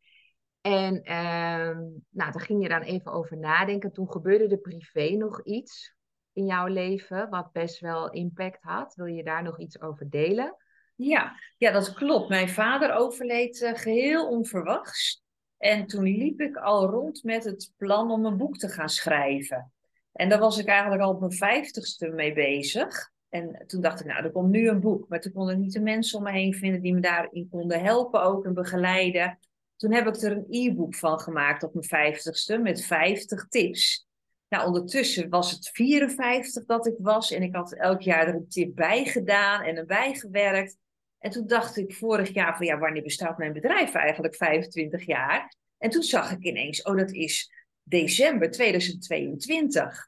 En 0.61 0.93
um, 0.95 2.05
nou, 2.09 2.31
daar 2.31 2.41
ging 2.41 2.63
je 2.63 2.69
dan 2.69 2.81
even 2.81 3.11
over 3.11 3.37
nadenken. 3.37 3.91
Toen 3.91 4.11
gebeurde 4.11 4.47
er 4.47 4.57
privé 4.57 5.09
nog 5.09 5.43
iets 5.43 5.95
in 6.33 6.45
jouw 6.45 6.67
leven 6.67 7.29
wat 7.29 7.51
best 7.51 7.79
wel 7.79 8.11
impact 8.11 8.63
had. 8.63 8.95
Wil 8.95 9.05
je 9.05 9.23
daar 9.23 9.43
nog 9.43 9.59
iets 9.59 9.81
over 9.81 10.09
delen? 10.09 10.55
Ja, 10.95 11.39
ja 11.57 11.71
dat 11.71 11.93
klopt. 11.93 12.29
Mijn 12.29 12.49
vader 12.49 12.93
overleed 12.93 13.61
uh, 13.61 13.73
geheel 13.73 14.29
onverwachts. 14.29 15.23
En 15.59 15.87
toen 15.87 16.03
liep 16.03 16.41
ik 16.41 16.57
al 16.57 16.89
rond 16.89 17.23
met 17.23 17.43
het 17.43 17.73
plan 17.77 18.11
om 18.11 18.25
een 18.25 18.37
boek 18.37 18.57
te 18.57 18.69
gaan 18.69 18.89
schrijven. 18.89 19.71
En 20.11 20.29
daar 20.29 20.39
was 20.39 20.57
ik 20.57 20.67
eigenlijk 20.67 21.01
al 21.01 21.13
op 21.13 21.19
mijn 21.19 21.31
vijftigste 21.31 22.07
mee 22.07 22.33
bezig. 22.33 23.11
En 23.29 23.63
toen 23.67 23.81
dacht 23.81 23.99
ik, 23.99 24.05
nou, 24.05 24.23
er 24.23 24.31
komt 24.31 24.49
nu 24.49 24.69
een 24.69 24.79
boek. 24.79 25.07
Maar 25.07 25.21
toen 25.21 25.31
kon 25.31 25.49
ik 25.49 25.57
niet 25.57 25.73
de 25.73 25.79
mensen 25.79 26.17
om 26.17 26.23
me 26.23 26.31
heen 26.31 26.53
vinden 26.53 26.81
die 26.81 26.93
me 26.93 26.99
daarin 26.99 27.49
konden 27.49 27.81
helpen 27.81 28.21
ook 28.21 28.45
en 28.45 28.53
begeleiden. 28.53 29.39
Toen 29.75 29.93
heb 29.93 30.07
ik 30.07 30.15
er 30.15 30.31
een 30.31 30.45
e-book 30.49 30.95
van 30.95 31.19
gemaakt 31.19 31.63
op 31.63 31.73
mijn 31.73 31.85
vijftigste 31.85 32.57
met 32.57 32.85
50 32.85 33.47
tips. 33.47 34.07
Nou, 34.49 34.67
ondertussen 34.67 35.29
was 35.29 35.51
het 35.51 35.69
54 35.69 36.65
dat 36.65 36.87
ik 36.87 36.95
was 36.97 37.31
en 37.31 37.41
ik 37.41 37.55
had 37.55 37.73
elk 37.73 38.01
jaar 38.01 38.27
er 38.27 38.35
een 38.35 38.49
tip 38.49 38.75
bij 38.75 39.05
gedaan 39.05 39.61
en 39.61 39.75
erbij 39.75 40.13
gewerkt. 40.13 40.77
En 41.19 41.31
toen 41.31 41.47
dacht 41.47 41.77
ik 41.77 41.93
vorig 41.93 42.33
jaar 42.33 42.57
van 42.57 42.65
ja, 42.65 42.77
wanneer 42.77 43.03
bestaat 43.03 43.38
mijn 43.38 43.53
bedrijf 43.53 43.93
eigenlijk 43.93 44.35
25 44.35 45.05
jaar? 45.05 45.55
En 45.77 45.89
toen 45.89 46.03
zag 46.03 46.31
ik 46.31 46.43
ineens, 46.43 46.81
oh 46.81 46.97
dat 46.97 47.11
is 47.11 47.51
december 47.83 48.51
2022. 48.51 50.07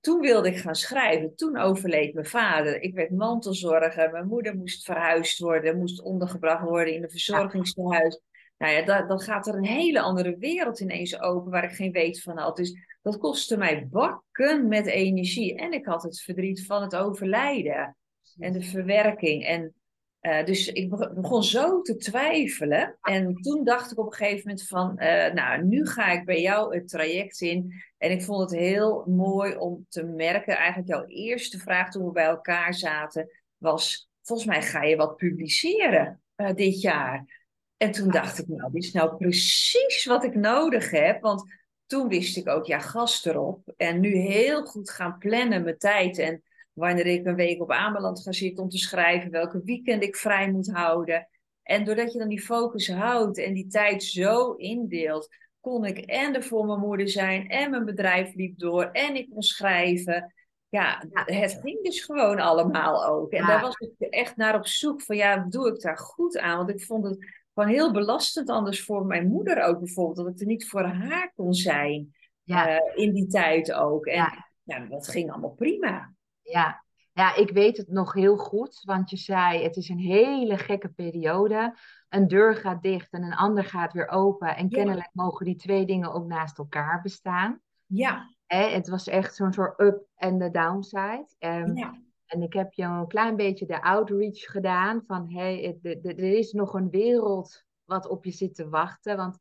Toen 0.00 0.20
wilde 0.20 0.48
ik 0.48 0.56
gaan 0.56 0.74
schrijven. 0.74 1.36
Toen 1.36 1.56
overleed 1.56 2.14
mijn 2.14 2.26
vader. 2.26 2.80
Ik 2.80 2.94
werd 2.94 3.10
mantelzorger. 3.10 4.10
Mijn 4.10 4.26
moeder 4.26 4.56
moest 4.56 4.84
verhuisd 4.84 5.38
worden, 5.38 5.78
moest 5.78 6.02
ondergebracht 6.02 6.62
worden 6.62 6.94
in 6.94 7.02
een 7.02 7.10
verzorgingstehuis. 7.10 8.20
Nou 8.58 8.72
ja, 8.72 8.82
dan, 8.82 9.08
dan 9.08 9.20
gaat 9.20 9.46
er 9.46 9.54
een 9.54 9.64
hele 9.64 10.00
andere 10.00 10.36
wereld 10.38 10.80
ineens 10.80 11.20
open 11.20 11.50
waar 11.50 11.64
ik 11.64 11.74
geen 11.74 11.92
weet 11.92 12.22
van 12.22 12.38
had. 12.38 12.56
Dus 12.56 12.74
dat 13.02 13.18
kostte 13.18 13.56
mij 13.56 13.88
bakken 13.90 14.68
met 14.68 14.86
energie. 14.86 15.56
En 15.56 15.72
ik 15.72 15.86
had 15.86 16.02
het 16.02 16.20
verdriet 16.20 16.66
van 16.66 16.82
het 16.82 16.96
overlijden 16.96 17.96
en 18.38 18.52
de 18.52 18.62
verwerking. 18.62 19.44
En 19.44 19.74
Uh, 20.22 20.44
dus 20.44 20.68
ik 20.68 20.88
begon 21.14 21.42
zo 21.44 21.80
te 21.80 21.96
twijfelen. 21.96 22.98
En 23.02 23.34
toen 23.34 23.64
dacht 23.64 23.92
ik 23.92 23.98
op 23.98 24.06
een 24.06 24.12
gegeven 24.12 24.48
moment 24.48 24.66
van, 24.66 24.96
uh, 24.96 25.32
nou, 25.32 25.64
nu 25.64 25.86
ga 25.86 26.10
ik 26.10 26.24
bij 26.24 26.40
jou 26.40 26.74
het 26.74 26.88
traject 26.88 27.40
in. 27.40 27.82
En 27.98 28.10
ik 28.10 28.22
vond 28.22 28.50
het 28.50 28.60
heel 28.60 29.04
mooi 29.06 29.56
om 29.56 29.86
te 29.88 30.04
merken, 30.04 30.56
eigenlijk 30.56 30.88
jouw 30.88 31.04
eerste 31.04 31.58
vraag 31.58 31.90
toen 31.90 32.06
we 32.06 32.12
bij 32.12 32.24
elkaar 32.24 32.74
zaten, 32.74 33.30
was, 33.56 34.10
volgens 34.22 34.48
mij 34.48 34.62
ga 34.62 34.82
je 34.82 34.96
wat 34.96 35.16
publiceren 35.16 36.22
uh, 36.36 36.54
dit 36.54 36.80
jaar. 36.80 37.40
En 37.76 37.90
toen 37.90 38.10
dacht 38.10 38.38
ik, 38.38 38.48
nou, 38.48 38.72
dit 38.72 38.84
is 38.84 38.92
nou 38.92 39.16
precies 39.16 40.04
wat 40.04 40.24
ik 40.24 40.34
nodig 40.34 40.90
heb. 40.90 41.20
Want 41.20 41.44
toen 41.86 42.08
wist 42.08 42.36
ik 42.36 42.48
ook, 42.48 42.66
ja, 42.66 42.78
gast 42.78 43.26
erop. 43.26 43.72
En 43.76 44.00
nu 44.00 44.16
heel 44.16 44.64
goed 44.64 44.90
gaan 44.90 45.18
plannen 45.18 45.62
mijn 45.62 45.78
tijd 45.78 46.18
en 46.18 46.42
wanneer 46.72 47.06
ik 47.06 47.26
een 47.26 47.34
week 47.34 47.62
op 47.62 47.70
Ameland 47.70 48.22
ga 48.22 48.32
zitten 48.32 48.62
om 48.62 48.68
te 48.68 48.78
schrijven, 48.78 49.30
welke 49.30 49.62
weekend 49.64 50.02
ik 50.02 50.16
vrij 50.16 50.52
moet 50.52 50.72
houden. 50.72 51.28
En 51.62 51.84
doordat 51.84 52.12
je 52.12 52.18
dan 52.18 52.28
die 52.28 52.42
focus 52.42 52.90
houdt 52.90 53.38
en 53.38 53.54
die 53.54 53.66
tijd 53.66 54.02
zo 54.02 54.52
indeelt, 54.52 55.28
kon 55.60 55.84
ik 55.84 55.98
en 55.98 56.34
er 56.34 56.42
voor 56.42 56.66
mijn 56.66 56.80
moeder 56.80 57.08
zijn 57.08 57.48
en 57.48 57.70
mijn 57.70 57.84
bedrijf 57.84 58.34
liep 58.34 58.58
door 58.58 58.84
en 58.84 59.16
ik 59.16 59.30
kon 59.30 59.42
schrijven. 59.42 60.34
Ja, 60.68 61.04
het 61.12 61.58
ging 61.62 61.82
dus 61.82 62.04
gewoon 62.04 62.38
allemaal 62.38 63.06
ook. 63.06 63.32
En 63.32 63.46
daar 63.46 63.60
was 63.60 63.76
ik 63.76 64.08
echt 64.10 64.36
naar 64.36 64.54
op 64.54 64.66
zoek 64.66 65.02
van 65.02 65.16
ja, 65.16 65.46
doe 65.48 65.68
ik 65.68 65.80
daar 65.80 65.98
goed 65.98 66.38
aan? 66.38 66.56
Want 66.56 66.70
ik 66.70 66.84
vond 66.84 67.04
het 67.04 67.18
gewoon 67.54 67.70
heel 67.70 67.92
belastend 67.92 68.48
anders 68.48 68.84
voor 68.84 69.06
mijn 69.06 69.28
moeder 69.28 69.62
ook 69.62 69.78
bijvoorbeeld, 69.78 70.16
dat 70.16 70.34
ik 70.34 70.40
er 70.40 70.46
niet 70.46 70.68
voor 70.68 70.84
haar 70.84 71.32
kon 71.34 71.54
zijn 71.54 72.14
uh, 72.44 72.76
in 72.94 73.12
die 73.12 73.26
tijd 73.26 73.72
ook. 73.72 74.06
En 74.06 74.14
ja. 74.14 74.48
ja, 74.62 74.86
dat 74.86 75.08
ging 75.08 75.30
allemaal 75.30 75.54
prima. 75.54 76.11
Ja. 76.42 76.84
ja, 77.12 77.34
ik 77.36 77.50
weet 77.50 77.76
het 77.76 77.88
nog 77.88 78.12
heel 78.12 78.36
goed, 78.36 78.82
want 78.84 79.10
je 79.10 79.16
zei 79.16 79.62
het 79.62 79.76
is 79.76 79.88
een 79.88 79.98
hele 79.98 80.58
gekke 80.58 80.88
periode. 80.88 81.76
Een 82.08 82.28
deur 82.28 82.56
gaat 82.56 82.82
dicht 82.82 83.12
en 83.12 83.22
een 83.22 83.34
ander 83.34 83.64
gaat 83.64 83.92
weer 83.92 84.08
open. 84.08 84.56
En 84.56 84.68
kennelijk 84.68 85.10
mogen 85.12 85.46
die 85.46 85.56
twee 85.56 85.86
dingen 85.86 86.12
ook 86.12 86.26
naast 86.26 86.58
elkaar 86.58 87.02
bestaan. 87.02 87.60
Ja. 87.86 88.30
Hè, 88.46 88.68
het 88.68 88.88
was 88.88 89.08
echt 89.08 89.34
zo'n 89.34 89.52
soort 89.52 89.80
up 89.80 90.06
en 90.14 90.38
de 90.38 90.50
downside. 90.50 91.26
Um, 91.38 91.76
ja. 91.76 92.00
En 92.26 92.42
ik 92.42 92.52
heb 92.52 92.72
je 92.72 92.82
een 92.82 93.06
klein 93.06 93.36
beetje 93.36 93.66
de 93.66 93.82
outreach 93.82 94.38
gedaan 94.38 95.02
van 95.04 95.32
hey, 95.32 95.78
er 96.02 96.18
is 96.18 96.52
nog 96.52 96.74
een 96.74 96.90
wereld 96.90 97.64
wat 97.84 98.08
op 98.08 98.24
je 98.24 98.30
zit 98.30 98.54
te 98.54 98.68
wachten. 98.68 99.16
Want 99.16 99.38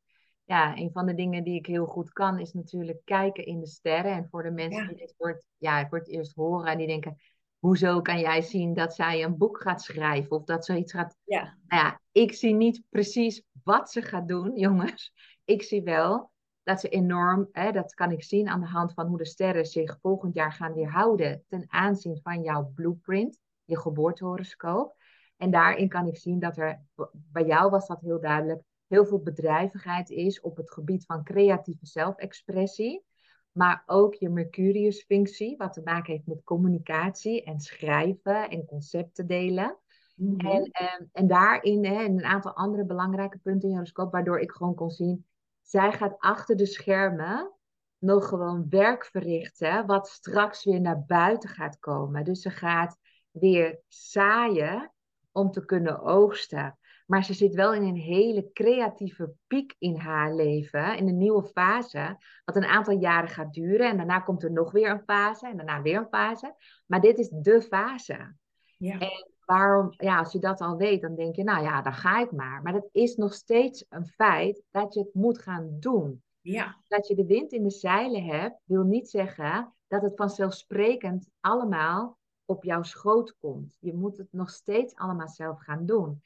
ja, 0.51 0.77
een 0.77 0.91
van 0.91 1.05
de 1.05 1.13
dingen 1.13 1.43
die 1.43 1.55
ik 1.55 1.65
heel 1.65 1.85
goed 1.85 2.13
kan, 2.13 2.39
is 2.39 2.53
natuurlijk 2.53 3.01
kijken 3.05 3.45
in 3.45 3.59
de 3.59 3.67
sterren. 3.67 4.11
En 4.11 4.27
voor 4.29 4.43
de 4.43 4.51
mensen 4.51 4.87
die 4.87 4.97
dit 4.97 5.13
voor 5.17 5.27
het, 5.27 5.43
ja, 5.57 5.87
voor 5.87 5.97
het 5.97 6.07
eerst 6.07 6.35
horen 6.35 6.71
en 6.71 6.77
die 6.77 6.87
denken, 6.87 7.17
hoezo 7.59 8.01
kan 8.01 8.19
jij 8.19 8.41
zien 8.41 8.73
dat 8.73 8.95
zij 8.95 9.23
een 9.23 9.37
boek 9.37 9.61
gaat 9.61 9.81
schrijven 9.81 10.31
of 10.31 10.43
dat 10.43 10.65
zoiets 10.65 10.91
gaat. 10.91 11.17
Ja. 11.23 11.57
Nou 11.67 11.83
ja, 11.83 12.01
ik 12.11 12.33
zie 12.33 12.53
niet 12.53 12.83
precies 12.89 13.43
wat 13.63 13.91
ze 13.91 14.01
gaat 14.01 14.27
doen, 14.27 14.57
jongens. 14.65 15.13
Ik 15.45 15.61
zie 15.63 15.83
wel 15.83 16.31
dat 16.63 16.79
ze 16.79 16.89
enorm, 16.89 17.49
hè, 17.51 17.71
dat 17.71 17.93
kan 17.93 18.11
ik 18.11 18.23
zien 18.23 18.47
aan 18.47 18.61
de 18.61 18.67
hand 18.67 18.93
van 18.93 19.07
hoe 19.07 19.17
de 19.17 19.25
sterren 19.25 19.65
zich 19.65 19.97
volgend 20.01 20.33
jaar 20.33 20.53
gaan 20.53 20.73
weerhouden 20.73 21.43
ten 21.47 21.65
aanzien 21.67 22.19
van 22.23 22.41
jouw 22.41 22.71
blueprint, 22.75 23.39
je 23.63 23.79
geboortehoroscoop. 23.79 24.95
En 25.37 25.51
daarin 25.51 25.89
kan 25.89 26.07
ik 26.07 26.17
zien 26.17 26.39
dat 26.39 26.57
er, 26.57 26.81
bij 27.11 27.45
jou 27.45 27.69
was 27.69 27.87
dat 27.87 28.01
heel 28.01 28.21
duidelijk, 28.21 28.63
heel 28.91 29.05
veel 29.05 29.21
bedrijvigheid 29.21 30.09
is 30.09 30.41
op 30.41 30.57
het 30.57 30.71
gebied 30.71 31.05
van 31.05 31.23
creatieve 31.23 31.85
zelfexpressie. 31.85 33.05
Maar 33.51 33.83
ook 33.85 34.13
je 34.13 34.29
Mercurius-functie, 34.29 35.57
wat 35.57 35.73
te 35.73 35.81
maken 35.83 36.13
heeft 36.13 36.27
met 36.27 36.43
communicatie 36.43 37.43
en 37.43 37.59
schrijven 37.59 38.49
en 38.49 38.65
concepten 38.65 39.27
delen. 39.27 39.77
Mhm. 40.15 40.47
en, 40.47 40.69
ehm, 40.71 41.03
en 41.11 41.27
daarin 41.27 41.85
hè, 41.85 42.03
een 42.03 42.23
aantal 42.23 42.53
andere 42.53 42.85
belangrijke 42.85 43.37
punten 43.37 43.61
in 43.61 43.69
je 43.69 43.75
horoscoop, 43.75 44.11
waardoor 44.11 44.39
ik 44.39 44.51
gewoon 44.51 44.75
kon 44.75 44.89
zien, 44.89 45.25
zij 45.61 45.91
gaat 45.91 46.15
achter 46.17 46.55
de 46.55 46.65
schermen 46.65 47.51
nog 47.97 48.27
gewoon 48.27 48.65
werk 48.69 49.05
verrichten, 49.05 49.85
wat 49.85 50.07
straks 50.07 50.63
weer 50.63 50.81
naar 50.81 51.05
buiten 51.05 51.49
gaat 51.49 51.79
komen. 51.79 52.23
Dus 52.23 52.41
ze 52.41 52.49
gaat 52.49 52.97
weer 53.31 53.79
zaaien 53.87 54.93
om 55.31 55.51
te 55.51 55.65
kunnen 55.65 56.01
oogsten. 56.01 56.77
Maar 57.11 57.25
ze 57.25 57.33
zit 57.33 57.55
wel 57.55 57.73
in 57.73 57.83
een 57.83 57.95
hele 57.95 58.49
creatieve 58.53 59.33
piek 59.47 59.75
in 59.77 59.95
haar 59.95 60.35
leven, 60.35 60.97
in 60.97 61.07
een 61.07 61.17
nieuwe 61.17 61.43
fase, 61.43 62.17
wat 62.45 62.55
een 62.55 62.65
aantal 62.65 62.99
jaren 62.99 63.29
gaat 63.29 63.53
duren. 63.53 63.89
En 63.89 63.97
daarna 63.97 64.19
komt 64.19 64.43
er 64.43 64.51
nog 64.51 64.71
weer 64.71 64.89
een 64.89 65.03
fase 65.05 65.47
en 65.47 65.57
daarna 65.57 65.81
weer 65.81 65.97
een 65.97 66.07
fase. 66.07 66.55
Maar 66.85 67.01
dit 67.01 67.17
is 67.17 67.29
de 67.29 67.61
fase. 67.61 68.35
Ja. 68.77 68.99
En 68.99 69.31
waarom, 69.45 69.93
ja, 69.97 70.17
als 70.17 70.31
je 70.31 70.39
dat 70.39 70.61
al 70.61 70.77
weet, 70.77 71.01
dan 71.01 71.15
denk 71.15 71.35
je, 71.35 71.43
nou 71.43 71.63
ja, 71.63 71.81
dan 71.81 71.93
ga 71.93 72.19
ik 72.19 72.31
maar. 72.31 72.61
Maar 72.61 72.73
het 72.73 72.89
is 72.91 73.15
nog 73.15 73.33
steeds 73.33 73.85
een 73.89 74.07
feit 74.07 74.63
dat 74.69 74.93
je 74.93 74.99
het 74.99 75.13
moet 75.13 75.41
gaan 75.41 75.77
doen. 75.79 76.23
Ja. 76.41 76.81
Dat 76.87 77.07
je 77.07 77.15
de 77.15 77.25
wind 77.25 77.51
in 77.51 77.63
de 77.63 77.69
zeilen 77.69 78.23
hebt, 78.23 78.61
wil 78.63 78.83
niet 78.83 79.09
zeggen 79.09 79.73
dat 79.87 80.01
het 80.01 80.15
vanzelfsprekend 80.15 81.29
allemaal 81.39 82.17
op 82.45 82.63
jouw 82.63 82.83
schoot 82.83 83.37
komt. 83.39 83.77
Je 83.79 83.93
moet 83.93 84.17
het 84.17 84.27
nog 84.31 84.49
steeds 84.49 84.95
allemaal 84.95 85.29
zelf 85.29 85.59
gaan 85.59 85.85
doen. 85.85 86.21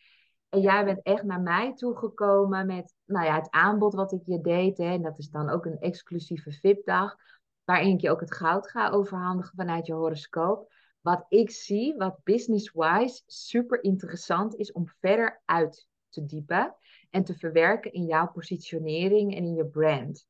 En 0.55 0.61
jij 0.61 0.85
bent 0.85 1.01
echt 1.01 1.23
naar 1.23 1.41
mij 1.41 1.73
toegekomen 1.73 2.65
met 2.65 2.93
nou 3.05 3.25
ja, 3.25 3.35
het 3.35 3.51
aanbod 3.51 3.93
wat 3.93 4.11
ik 4.11 4.21
je 4.25 4.41
deed. 4.41 4.77
Hè, 4.77 4.91
en 4.91 5.01
dat 5.01 5.17
is 5.17 5.29
dan 5.29 5.49
ook 5.49 5.65
een 5.65 5.79
exclusieve 5.79 6.51
VIP-dag. 6.51 7.15
Waarin 7.63 7.93
ik 7.93 8.01
je 8.01 8.09
ook 8.09 8.19
het 8.19 8.33
goud 8.33 8.69
ga 8.69 8.89
overhandigen 8.89 9.55
vanuit 9.55 9.85
je 9.85 9.93
horoscoop. 9.93 10.73
Wat 11.01 11.25
ik 11.29 11.51
zie, 11.51 11.95
wat 11.95 12.23
business-wise 12.23 13.23
super 13.25 13.83
interessant 13.83 14.55
is 14.55 14.71
om 14.71 14.87
verder 14.99 15.41
uit 15.45 15.87
te 16.09 16.25
diepen. 16.25 16.75
En 17.09 17.23
te 17.23 17.33
verwerken 17.33 17.93
in 17.93 18.05
jouw 18.05 18.31
positionering 18.31 19.35
en 19.35 19.43
in 19.43 19.55
je 19.55 19.65
brand. 19.65 20.27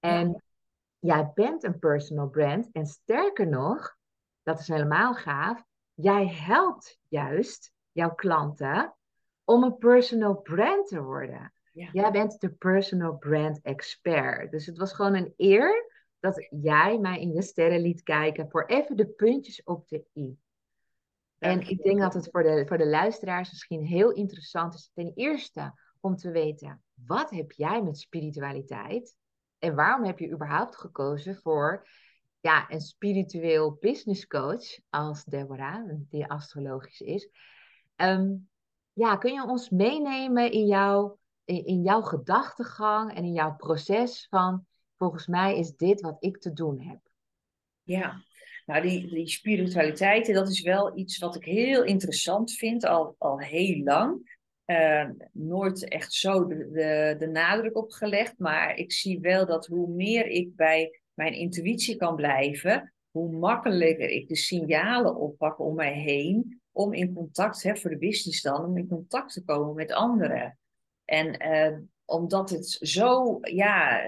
En 0.00 0.42
jij 0.98 1.30
bent 1.34 1.64
een 1.64 1.78
personal 1.78 2.28
brand. 2.28 2.68
En 2.72 2.86
sterker 2.86 3.48
nog, 3.48 3.96
dat 4.42 4.60
is 4.60 4.68
helemaal 4.68 5.14
gaaf. 5.14 5.64
Jij 5.94 6.28
helpt 6.28 6.98
juist 7.08 7.72
jouw 7.92 8.14
klanten 8.14 8.94
om 9.44 9.62
een 9.62 9.78
personal 9.78 10.36
brand 10.36 10.88
te 10.88 11.02
worden. 11.02 11.52
Jij 11.72 12.10
bent 12.10 12.40
de 12.40 12.50
personal 12.50 13.16
brand 13.16 13.60
expert. 13.62 14.50
Dus 14.50 14.66
het 14.66 14.78
was 14.78 14.92
gewoon 14.92 15.14
een 15.14 15.34
eer 15.36 15.92
dat 16.20 16.46
jij 16.50 16.98
mij 16.98 17.20
in 17.20 17.32
je 17.32 17.42
sterren 17.42 17.80
liet 17.80 18.02
kijken 18.02 18.50
voor 18.50 18.66
even 18.66 18.96
de 18.96 19.06
puntjes 19.06 19.62
op 19.62 19.88
de 19.88 20.04
i. 20.14 20.36
En 21.38 21.60
ik 21.60 21.82
denk 21.82 22.00
dat 22.00 22.14
het 22.14 22.28
voor 22.30 22.42
de, 22.42 22.64
voor 22.66 22.78
de 22.78 22.86
luisteraars 22.86 23.50
misschien 23.50 23.84
heel 23.84 24.12
interessant 24.12 24.74
is. 24.74 24.90
Ten 24.94 25.12
eerste 25.14 25.74
om 26.00 26.16
te 26.16 26.30
weten, 26.30 26.82
wat 26.94 27.30
heb 27.30 27.52
jij 27.52 27.82
met 27.82 27.98
spiritualiteit? 27.98 29.16
En 29.58 29.74
waarom 29.74 30.04
heb 30.04 30.18
je 30.18 30.30
überhaupt 30.30 30.76
gekozen 30.76 31.36
voor 31.36 31.88
ja, 32.40 32.70
een 32.70 32.80
spiritueel 32.80 33.76
business 33.80 34.26
coach 34.26 34.78
als 34.90 35.24
Deborah, 35.24 35.90
die 36.08 36.26
astrologisch 36.26 37.00
is? 37.00 37.28
Um, 37.96 38.48
ja, 38.94 39.16
kun 39.16 39.32
je 39.32 39.46
ons 39.46 39.70
meenemen 39.70 40.52
in 40.52 40.66
jouw, 40.66 41.18
in, 41.44 41.82
jouw 41.82 42.00
gedachtegang 42.00 43.14
en 43.14 43.24
in 43.24 43.32
jouw 43.32 43.56
proces 43.56 44.26
van 44.30 44.66
volgens 44.96 45.26
mij 45.26 45.58
is 45.58 45.76
dit 45.76 46.00
wat 46.00 46.16
ik 46.18 46.38
te 46.38 46.52
doen 46.52 46.80
heb? 46.80 46.98
Ja, 47.82 48.22
nou 48.66 48.82
die, 48.82 49.08
die 49.08 49.28
spiritualiteit, 49.28 50.34
dat 50.34 50.48
is 50.48 50.60
wel 50.60 50.98
iets 50.98 51.18
wat 51.18 51.36
ik 51.36 51.44
heel 51.44 51.84
interessant 51.84 52.52
vind, 52.52 52.84
al, 52.84 53.14
al 53.18 53.38
heel 53.38 53.82
lang. 53.82 54.32
Uh, 54.66 55.10
nooit 55.32 55.88
echt 55.88 56.12
zo 56.12 56.46
de, 56.46 56.70
de, 56.70 57.16
de 57.18 57.26
nadruk 57.26 57.76
op 57.76 57.90
gelegd, 57.90 58.38
maar 58.38 58.76
ik 58.76 58.92
zie 58.92 59.20
wel 59.20 59.46
dat 59.46 59.66
hoe 59.66 59.88
meer 59.88 60.26
ik 60.26 60.56
bij 60.56 61.00
mijn 61.14 61.32
intuïtie 61.32 61.96
kan 61.96 62.16
blijven, 62.16 62.94
hoe 63.10 63.36
makkelijker 63.36 64.08
ik 64.08 64.28
de 64.28 64.36
signalen 64.36 65.16
oppak 65.16 65.60
om 65.60 65.74
mij 65.74 65.92
heen, 65.92 66.62
om 66.74 66.92
in 66.92 67.14
contact, 67.14 67.62
hè, 67.62 67.76
voor 67.76 67.90
de 67.90 67.98
business 67.98 68.42
dan, 68.42 68.64
om 68.64 68.76
in 68.76 68.88
contact 68.88 69.32
te 69.32 69.44
komen 69.44 69.74
met 69.74 69.92
anderen. 69.92 70.58
En 71.04 71.46
uh, 71.46 71.78
omdat 72.04 72.50
het 72.50 72.66
zo, 72.80 73.38
ja, 73.40 74.00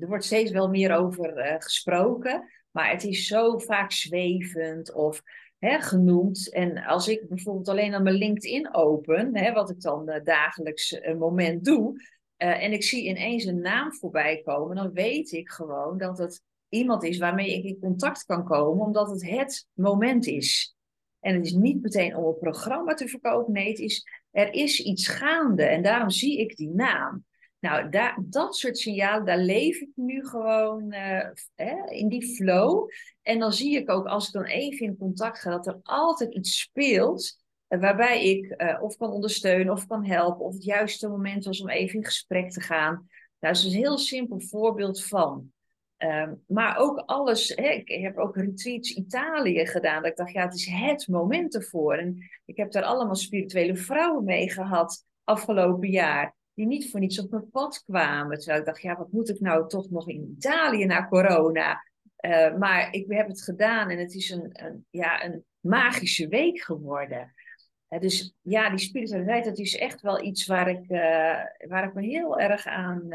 er 0.00 0.06
wordt 0.08 0.24
steeds 0.24 0.50
wel 0.50 0.68
meer 0.68 0.96
over 0.96 1.38
uh, 1.38 1.54
gesproken, 1.58 2.48
maar 2.70 2.90
het 2.90 3.04
is 3.04 3.26
zo 3.26 3.58
vaak 3.58 3.92
zwevend 3.92 4.94
of 4.94 5.22
hè, 5.58 5.80
genoemd. 5.80 6.52
En 6.52 6.84
als 6.84 7.08
ik 7.08 7.28
bijvoorbeeld 7.28 7.68
alleen 7.68 7.94
aan 7.94 8.02
mijn 8.02 8.14
LinkedIn 8.14 8.74
open, 8.74 9.36
hè, 9.36 9.52
wat 9.52 9.70
ik 9.70 9.80
dan 9.80 10.10
uh, 10.10 10.24
dagelijks 10.24 10.96
een 11.02 11.18
moment 11.18 11.64
doe, 11.64 12.02
en 12.36 12.72
ik 12.72 12.82
zie 12.82 13.08
ineens 13.08 13.44
een 13.44 13.60
naam 13.60 13.92
voorbij 13.94 14.42
komen, 14.44 14.76
dan 14.76 14.92
weet 14.92 15.32
ik 15.32 15.48
gewoon 15.48 15.98
dat 15.98 16.18
het 16.18 16.42
iemand 16.68 17.04
is 17.04 17.18
waarmee 17.18 17.54
ik 17.54 17.64
in 17.64 17.78
contact 17.80 18.24
kan 18.24 18.44
komen, 18.44 18.86
omdat 18.86 19.10
het 19.10 19.30
het 19.30 19.66
moment 19.72 20.26
is. 20.26 20.74
En 21.20 21.34
het 21.34 21.44
is 21.44 21.52
niet 21.52 21.82
meteen 21.82 22.16
om 22.16 22.24
een 22.24 22.38
programma 22.38 22.94
te 22.94 23.08
verkopen. 23.08 23.52
Nee, 23.52 23.68
het 23.68 23.78
is, 23.78 24.06
er 24.30 24.52
is 24.54 24.80
iets 24.80 25.08
gaande. 25.08 25.64
En 25.64 25.82
daarom 25.82 26.10
zie 26.10 26.38
ik 26.38 26.56
die 26.56 26.68
naam. 26.68 27.24
Nou, 27.60 27.90
daar, 27.90 28.18
dat 28.22 28.56
soort 28.56 28.78
signalen, 28.78 29.26
daar 29.26 29.38
leef 29.38 29.80
ik 29.80 29.90
nu 29.94 30.26
gewoon 30.26 30.92
hè, 31.54 31.90
in 31.90 32.08
die 32.08 32.34
flow. 32.34 32.88
En 33.22 33.38
dan 33.38 33.52
zie 33.52 33.76
ik 33.76 33.90
ook, 33.90 34.06
als 34.06 34.26
ik 34.26 34.32
dan 34.32 34.44
even 34.44 34.86
in 34.86 34.96
contact 34.96 35.38
ga, 35.38 35.50
dat 35.50 35.66
er 35.66 35.78
altijd 35.82 36.34
iets 36.34 36.60
speelt. 36.60 37.38
waarbij 37.68 38.24
ik 38.24 38.62
of 38.80 38.96
kan 38.96 39.10
ondersteunen 39.10 39.72
of 39.72 39.86
kan 39.86 40.04
helpen, 40.04 40.44
of 40.44 40.54
het 40.54 40.64
juiste 40.64 41.08
moment 41.08 41.44
was 41.44 41.60
om 41.60 41.68
even 41.68 41.98
in 41.98 42.04
gesprek 42.04 42.50
te 42.50 42.60
gaan. 42.60 42.94
Nou, 42.94 43.54
dat 43.54 43.56
is 43.56 43.64
een 43.64 43.78
heel 43.78 43.98
simpel 43.98 44.40
voorbeeld 44.40 45.04
van. 45.04 45.52
Ehm, 46.00 46.34
maar 46.46 46.76
ook 46.78 47.02
alles, 47.06 47.48
hè, 47.48 47.68
ik 47.68 47.88
heb 47.88 48.18
ook 48.18 48.36
retreats 48.36 48.90
Italië 48.90 49.66
gedaan. 49.66 50.02
Dat 50.02 50.10
ik 50.10 50.16
dacht, 50.16 50.32
ja, 50.32 50.42
het 50.42 50.54
is 50.54 50.66
het 50.70 51.08
moment 51.08 51.54
ervoor. 51.54 51.94
En 51.94 52.30
ik 52.44 52.56
heb 52.56 52.72
daar 52.72 52.82
allemaal 52.82 53.14
spirituele 53.14 53.76
vrouwen 53.76 54.24
mee 54.24 54.50
gehad 54.50 55.04
afgelopen 55.24 55.88
jaar. 55.88 56.34
Die 56.54 56.66
niet 56.66 56.90
voor 56.90 57.00
niets 57.00 57.20
op 57.20 57.30
mijn 57.30 57.50
pad 57.50 57.82
kwamen. 57.84 58.38
Terwijl 58.38 58.60
ik 58.60 58.66
dacht, 58.66 58.82
ja, 58.82 58.96
wat 58.96 59.12
moet 59.12 59.28
ik 59.28 59.40
nou 59.40 59.68
toch 59.68 59.90
nog 59.90 60.08
in 60.08 60.34
Italië 60.36 60.84
na 60.84 61.08
corona? 61.08 61.84
Uh, 62.26 62.56
maar 62.56 62.92
ik 62.92 63.04
heb 63.08 63.28
het 63.28 63.42
gedaan 63.42 63.90
en 63.90 63.98
het 63.98 64.14
is 64.14 64.30
een, 64.30 64.50
een 64.52 64.86
ja, 64.90 65.24
een 65.24 65.44
magische 65.60 66.28
week 66.28 66.60
geworden. 66.60 67.34
Dus 67.88 68.34
ja, 68.42 68.70
die 68.70 68.78
spiritualiteit, 68.78 69.44
dat 69.44 69.58
is 69.58 69.76
echt 69.76 70.00
wel 70.00 70.22
iets 70.22 70.46
waar 70.46 70.68
ik, 70.68 70.82
uh, 70.88 71.68
waar 71.68 71.84
ik 71.84 71.94
me 71.94 72.02
heel 72.02 72.38
erg 72.38 72.66
aan 72.66 73.08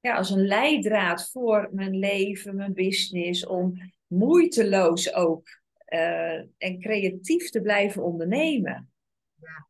ja, 0.00 0.16
als 0.16 0.30
een 0.30 0.46
leidraad 0.46 1.30
voor 1.30 1.68
mijn 1.72 1.98
leven, 1.98 2.56
mijn 2.56 2.72
business, 2.72 3.46
om 3.46 3.92
moeiteloos 4.06 5.14
ook 5.14 5.48
uh, 5.88 6.38
en 6.58 6.80
creatief 6.80 7.50
te 7.50 7.60
blijven 7.60 8.02
ondernemen. 8.02 8.90
Ja, 9.34 9.68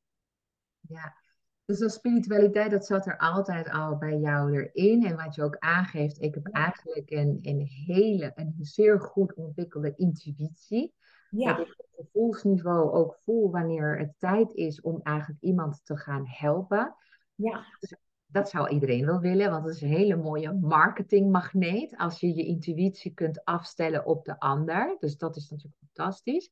ja. 0.80 1.16
Dus 1.64 1.78
dat 1.78 1.92
spiritualiteit, 1.92 2.70
dat 2.70 2.86
zat 2.86 3.06
er 3.06 3.18
altijd 3.18 3.70
al 3.70 3.96
bij 3.96 4.18
jou 4.18 4.52
erin. 4.52 5.06
En 5.06 5.16
wat 5.16 5.34
je 5.34 5.42
ook 5.42 5.56
aangeeft, 5.58 6.22
ik 6.22 6.34
heb 6.34 6.46
eigenlijk 6.46 7.10
een, 7.10 7.38
een 7.42 7.66
hele, 7.86 8.32
een 8.34 8.54
zeer 8.60 9.00
goed 9.00 9.34
ontwikkelde 9.34 9.94
intuïtie. 9.96 10.94
Ja. 11.30 11.56
Dat 11.56 11.66
ik 11.66 11.74
op 11.78 12.04
gevoelsniveau 12.04 12.92
ook 12.92 13.16
voel 13.16 13.50
wanneer 13.50 13.98
het 13.98 14.12
tijd 14.18 14.54
is 14.54 14.80
om 14.80 15.00
eigenlijk 15.02 15.40
iemand 15.42 15.84
te 15.84 15.96
gaan 15.96 16.24
helpen. 16.26 16.94
Ja. 17.34 17.64
Dus 17.80 17.94
dat 18.30 18.50
zou 18.50 18.68
iedereen 18.68 19.06
wel 19.06 19.20
willen, 19.20 19.50
want 19.50 19.64
het 19.64 19.74
is 19.74 19.80
een 19.80 19.88
hele 19.88 20.16
mooie 20.16 20.52
marketingmagneet 20.52 21.96
als 21.96 22.20
je 22.20 22.34
je 22.34 22.44
intuïtie 22.44 23.14
kunt 23.14 23.44
afstellen 23.44 24.06
op 24.06 24.24
de 24.24 24.40
ander. 24.40 24.96
Dus 24.98 25.16
dat 25.16 25.36
is 25.36 25.50
natuurlijk 25.50 25.82
fantastisch. 25.94 26.50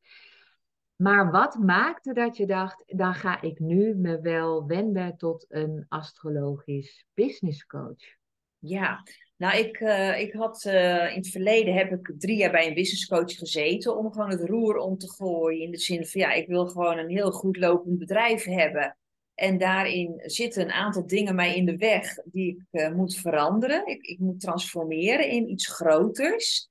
Maar 0.97 1.31
wat 1.31 1.59
maakte 1.59 2.13
dat 2.13 2.37
je 2.37 2.47
dacht, 2.47 2.85
dan 2.87 3.15
ga 3.15 3.43
ik 3.43 3.59
nu 3.59 3.95
me 3.95 4.21
wel 4.21 4.67
wenden 4.67 5.17
tot 5.17 5.47
een 5.49 5.87
astrologisch 5.89 7.07
business 7.15 7.67
coach? 7.67 8.17
Ja, 8.59 9.03
nou 9.37 9.59
ik, 9.59 9.81
uh, 9.81 10.21
ik 10.21 10.33
had 10.33 10.65
uh, 10.65 11.11
in 11.11 11.17
het 11.17 11.29
verleden 11.29 11.75
heb 11.75 11.93
ik 11.93 12.15
drie 12.19 12.37
jaar 12.37 12.51
bij 12.51 12.67
een 12.67 12.75
business 12.75 13.07
coach 13.07 13.33
gezeten 13.33 13.97
om 13.97 14.13
gewoon 14.13 14.31
het 14.31 14.49
roer 14.49 14.77
om 14.77 14.99
te 14.99 15.11
gooien. 15.11 15.63
In 15.63 15.71
de 15.71 15.79
zin 15.79 16.07
van 16.07 16.21
ja, 16.21 16.33
ik 16.33 16.47
wil 16.47 16.67
gewoon 16.67 16.99
een 16.99 17.11
heel 17.11 17.31
goed 17.31 17.57
lopend 17.57 17.99
bedrijf 17.99 18.45
hebben. 18.45 18.97
En 19.37 19.59
daarin 19.59 20.23
zitten 20.25 20.63
een 20.63 20.73
aantal 20.73 21.07
dingen 21.07 21.35
mij 21.35 21.57
in 21.57 21.67
de 21.67 21.77
weg 21.77 22.19
die 22.25 22.51
ik 22.51 22.81
uh, 22.81 22.93
moet 22.93 23.17
veranderen. 23.17 23.87
Ik, 23.87 24.07
ik, 24.07 24.19
moet 24.19 24.41
transformeren 24.41 25.29
in 25.29 25.51
iets 25.51 25.67
groters. 25.67 26.69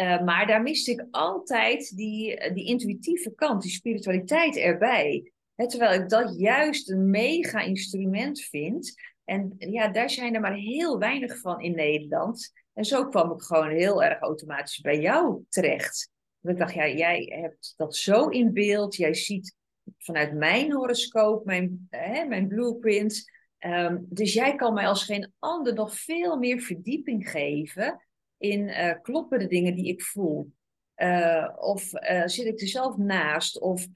Uh, 0.00 0.22
maar 0.22 0.46
daar 0.46 0.62
miste 0.62 0.90
ik 0.90 1.06
altijd 1.10 1.96
die, 1.96 2.36
eh, 2.36 2.54
die 2.54 2.66
intuïtieve 2.66 3.34
kant, 3.34 3.62
die 3.62 3.70
spiritualiteit 3.70 4.56
erbij. 4.56 5.32
Terwijl 5.54 6.00
ik 6.00 6.08
dat 6.08 6.38
juist 6.38 6.90
een 6.90 7.10
mega 7.10 7.60
instrument 7.60 8.40
vind. 8.40 8.94
En 9.24 9.54
ja, 9.58 9.88
daar 9.88 10.10
zijn 10.10 10.34
er 10.34 10.40
maar 10.40 10.56
heel 10.56 10.98
weinig 10.98 11.38
van 11.38 11.60
in 11.60 11.74
Nederland. 11.74 12.52
En 12.72 12.84
zo 12.84 13.08
kwam 13.08 13.32
ik 13.32 13.42
gewoon 13.42 13.70
heel 13.70 14.02
erg 14.02 14.20
automatisch 14.20 14.80
bij 14.80 15.00
jou 15.00 15.44
terecht. 15.48 16.10
Want 16.40 16.54
ik 16.54 16.62
dacht, 16.62 16.74
ja, 16.74 16.88
jij 16.88 17.32
hebt 17.40 17.74
dat 17.76 17.96
zo 17.96 18.28
in 18.28 18.52
beeld. 18.52 18.96
Jij 18.96 19.14
ziet 19.14 19.54
vanuit 19.98 20.34
mijn 20.34 20.72
horoscoop, 20.72 21.44
mijn, 21.44 21.86
hè, 21.90 22.24
mijn 22.24 22.48
blueprint. 22.48 23.30
Ehm, 23.58 23.98
dus 24.00 24.32
jij 24.32 24.54
kan 24.54 24.74
mij 24.74 24.86
als 24.86 25.04
geen 25.04 25.32
ander 25.38 25.74
nog 25.74 25.94
veel 25.94 26.36
meer 26.36 26.60
verdieping 26.60 27.30
geven 27.30 28.04
in 28.38 28.68
uh, 28.68 28.92
kloppen 29.02 29.38
de 29.38 29.46
dingen 29.46 29.74
die 29.74 29.86
ik 29.86 30.02
voel. 30.02 30.52
Uh, 30.96 31.48
of 31.56 31.94
uh, 31.94 32.26
zit 32.26 32.46
ik 32.46 32.60
er 32.60 32.68
zelf 32.68 32.96
naast? 32.96 33.60
Of 33.60 33.86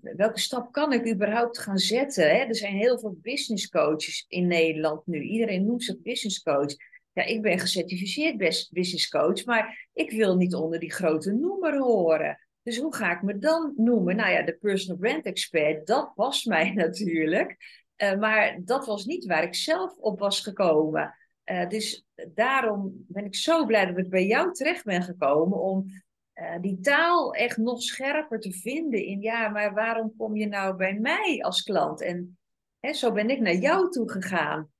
welke 0.00 0.40
stap 0.40 0.72
kan 0.72 0.92
ik 0.92 1.12
überhaupt 1.12 1.58
gaan 1.58 1.78
zetten? 1.78 2.24
Hè? 2.24 2.36
Er 2.36 2.54
zijn 2.54 2.76
heel 2.76 2.98
veel 2.98 3.18
business 3.22 3.68
coaches 3.68 4.24
in 4.28 4.46
Nederland 4.46 5.06
nu. 5.06 5.20
Iedereen 5.20 5.66
noemt 5.66 5.84
zich 5.84 6.02
business 6.02 6.42
coach. 6.42 6.74
Ja, 7.12 7.22
ik 7.22 7.42
ben 7.42 7.58
gecertificeerd 7.58 8.36
business 8.70 9.08
coach, 9.08 9.44
maar 9.44 9.88
ik 9.92 10.10
wil 10.10 10.36
niet 10.36 10.54
onder 10.54 10.78
die 10.78 10.92
grote 10.92 11.32
noemer 11.32 11.78
horen. 11.78 12.38
Dus 12.70 12.78
hoe 12.78 12.94
ga 12.94 13.12
ik 13.12 13.22
me 13.22 13.38
dan 13.38 13.72
noemen? 13.76 14.16
Nou 14.16 14.30
ja, 14.30 14.42
de 14.42 14.56
personal 14.56 14.98
brand 14.98 15.24
expert, 15.24 15.86
dat 15.86 16.14
past 16.14 16.46
mij 16.54 16.70
natuurlijk. 16.70 17.56
Uh, 17.96 18.18
maar 18.18 18.60
dat 18.64 18.86
was 18.86 19.04
niet 19.04 19.26
waar 19.26 19.42
ik 19.42 19.54
zelf 19.54 19.96
op 19.96 20.18
was 20.18 20.40
gekomen. 20.40 21.14
Uh, 21.44 21.68
dus 21.68 22.06
daarom 22.34 23.04
ben 23.08 23.24
ik 23.24 23.34
zo 23.34 23.66
blij 23.66 23.86
dat 23.86 23.98
ik 23.98 24.10
bij 24.10 24.26
jou 24.26 24.52
terecht 24.52 24.84
ben 24.84 25.02
gekomen 25.02 25.60
om 25.60 25.86
uh, 26.34 26.60
die 26.60 26.80
taal 26.80 27.34
echt 27.34 27.56
nog 27.56 27.82
scherper 27.82 28.40
te 28.40 28.52
vinden. 28.52 29.04
In 29.04 29.20
ja, 29.20 29.48
maar 29.48 29.74
waarom 29.74 30.14
kom 30.16 30.36
je 30.36 30.46
nou 30.46 30.76
bij 30.76 30.98
mij 30.98 31.42
als 31.42 31.62
klant? 31.62 32.02
En 32.02 32.38
hè, 32.80 32.92
zo 32.92 33.12
ben 33.12 33.30
ik 33.30 33.40
naar 33.40 33.54
jou 33.54 33.90
toe 33.90 34.10
gegaan. 34.10 34.70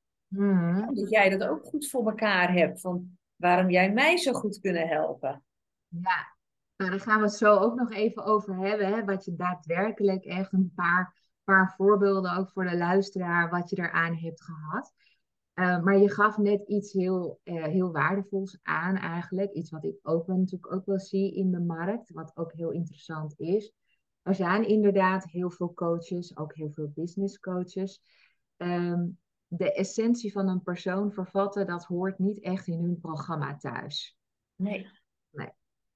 Dat 0.94 1.10
jij 1.10 1.28
dat 1.28 1.48
ook 1.48 1.64
goed 1.64 1.88
voor 1.88 2.06
elkaar 2.06 2.52
hebt. 2.52 2.80
Van 2.80 3.18
waarom 3.36 3.70
jij 3.70 3.92
mij 3.92 4.16
zo 4.16 4.32
goed 4.32 4.60
kunnen 4.60 4.88
helpen. 4.88 5.44
Ja, 5.88 6.38
nou, 6.80 6.92
daar 6.92 7.00
gaan 7.00 7.18
we 7.18 7.24
het 7.24 7.34
zo 7.34 7.56
ook 7.56 7.74
nog 7.74 7.92
even 7.92 8.24
over 8.24 8.56
hebben. 8.56 8.86
Hè, 8.86 9.04
wat 9.04 9.24
je 9.24 9.34
daadwerkelijk 9.34 10.24
echt 10.24 10.52
een 10.52 10.72
paar, 10.74 11.14
paar 11.44 11.74
voorbeelden 11.76 12.36
ook 12.36 12.50
voor 12.50 12.64
de 12.64 12.76
luisteraar, 12.76 13.50
wat 13.50 13.70
je 13.70 13.76
eraan 13.76 14.14
hebt 14.14 14.42
gehad. 14.42 14.92
Uh, 15.54 15.82
maar 15.82 15.98
je 15.98 16.10
gaf 16.10 16.36
net 16.36 16.68
iets 16.68 16.92
heel, 16.92 17.40
uh, 17.44 17.64
heel 17.64 17.92
waardevols 17.92 18.58
aan 18.62 18.96
eigenlijk. 18.96 19.52
Iets 19.52 19.70
wat 19.70 19.84
ik 19.84 19.98
ook 20.02 20.26
natuurlijk 20.26 20.72
ook 20.72 20.86
wel 20.86 20.98
zie 20.98 21.34
in 21.34 21.50
de 21.50 21.60
markt, 21.60 22.10
wat 22.10 22.36
ook 22.36 22.52
heel 22.52 22.70
interessant 22.70 23.38
is. 23.38 23.72
Er 24.22 24.34
zijn 24.34 24.66
inderdaad 24.68 25.24
heel 25.24 25.50
veel 25.50 25.74
coaches, 25.74 26.36
ook 26.36 26.54
heel 26.54 26.70
veel 26.70 26.92
business 26.94 27.38
coaches. 27.38 28.02
Um, 28.56 29.18
de 29.46 29.72
essentie 29.72 30.32
van 30.32 30.48
een 30.48 30.62
persoon 30.62 31.12
vervatten, 31.12 31.66
dat 31.66 31.84
hoort 31.84 32.18
niet 32.18 32.42
echt 32.42 32.66
in 32.66 32.82
hun 32.82 32.98
programma 33.00 33.56
thuis. 33.56 34.18
Nee. 34.56 34.99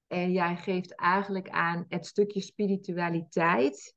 En 0.07 0.31
jij 0.31 0.55
geeft 0.55 0.95
eigenlijk 0.95 1.49
aan 1.49 1.85
het 1.87 2.05
stukje 2.05 2.41
spiritualiteit 2.41 3.95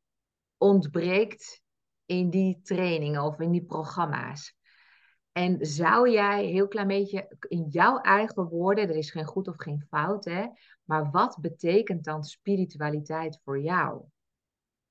ontbreekt 0.57 1.63
in 2.05 2.31
die 2.31 2.61
trainingen 2.63 3.23
of 3.23 3.41
in 3.41 3.51
die 3.51 3.65
programma's. 3.65 4.57
En 5.33 5.67
zou 5.67 6.11
jij 6.11 6.45
heel 6.45 6.69
klein 6.69 6.87
beetje 6.87 7.37
in 7.49 7.67
jouw 7.69 8.01
eigen 8.01 8.49
woorden, 8.49 8.89
er 8.89 8.97
is 8.97 9.11
geen 9.11 9.25
goed 9.25 9.49
of 9.49 9.57
geen 9.57 9.87
fout, 9.89 10.25
hè, 10.25 10.47
maar 10.85 11.11
wat 11.11 11.39
betekent 11.41 12.05
dan 12.05 12.25
spiritualiteit 12.25 13.41
voor 13.45 13.61
jou? 13.61 14.03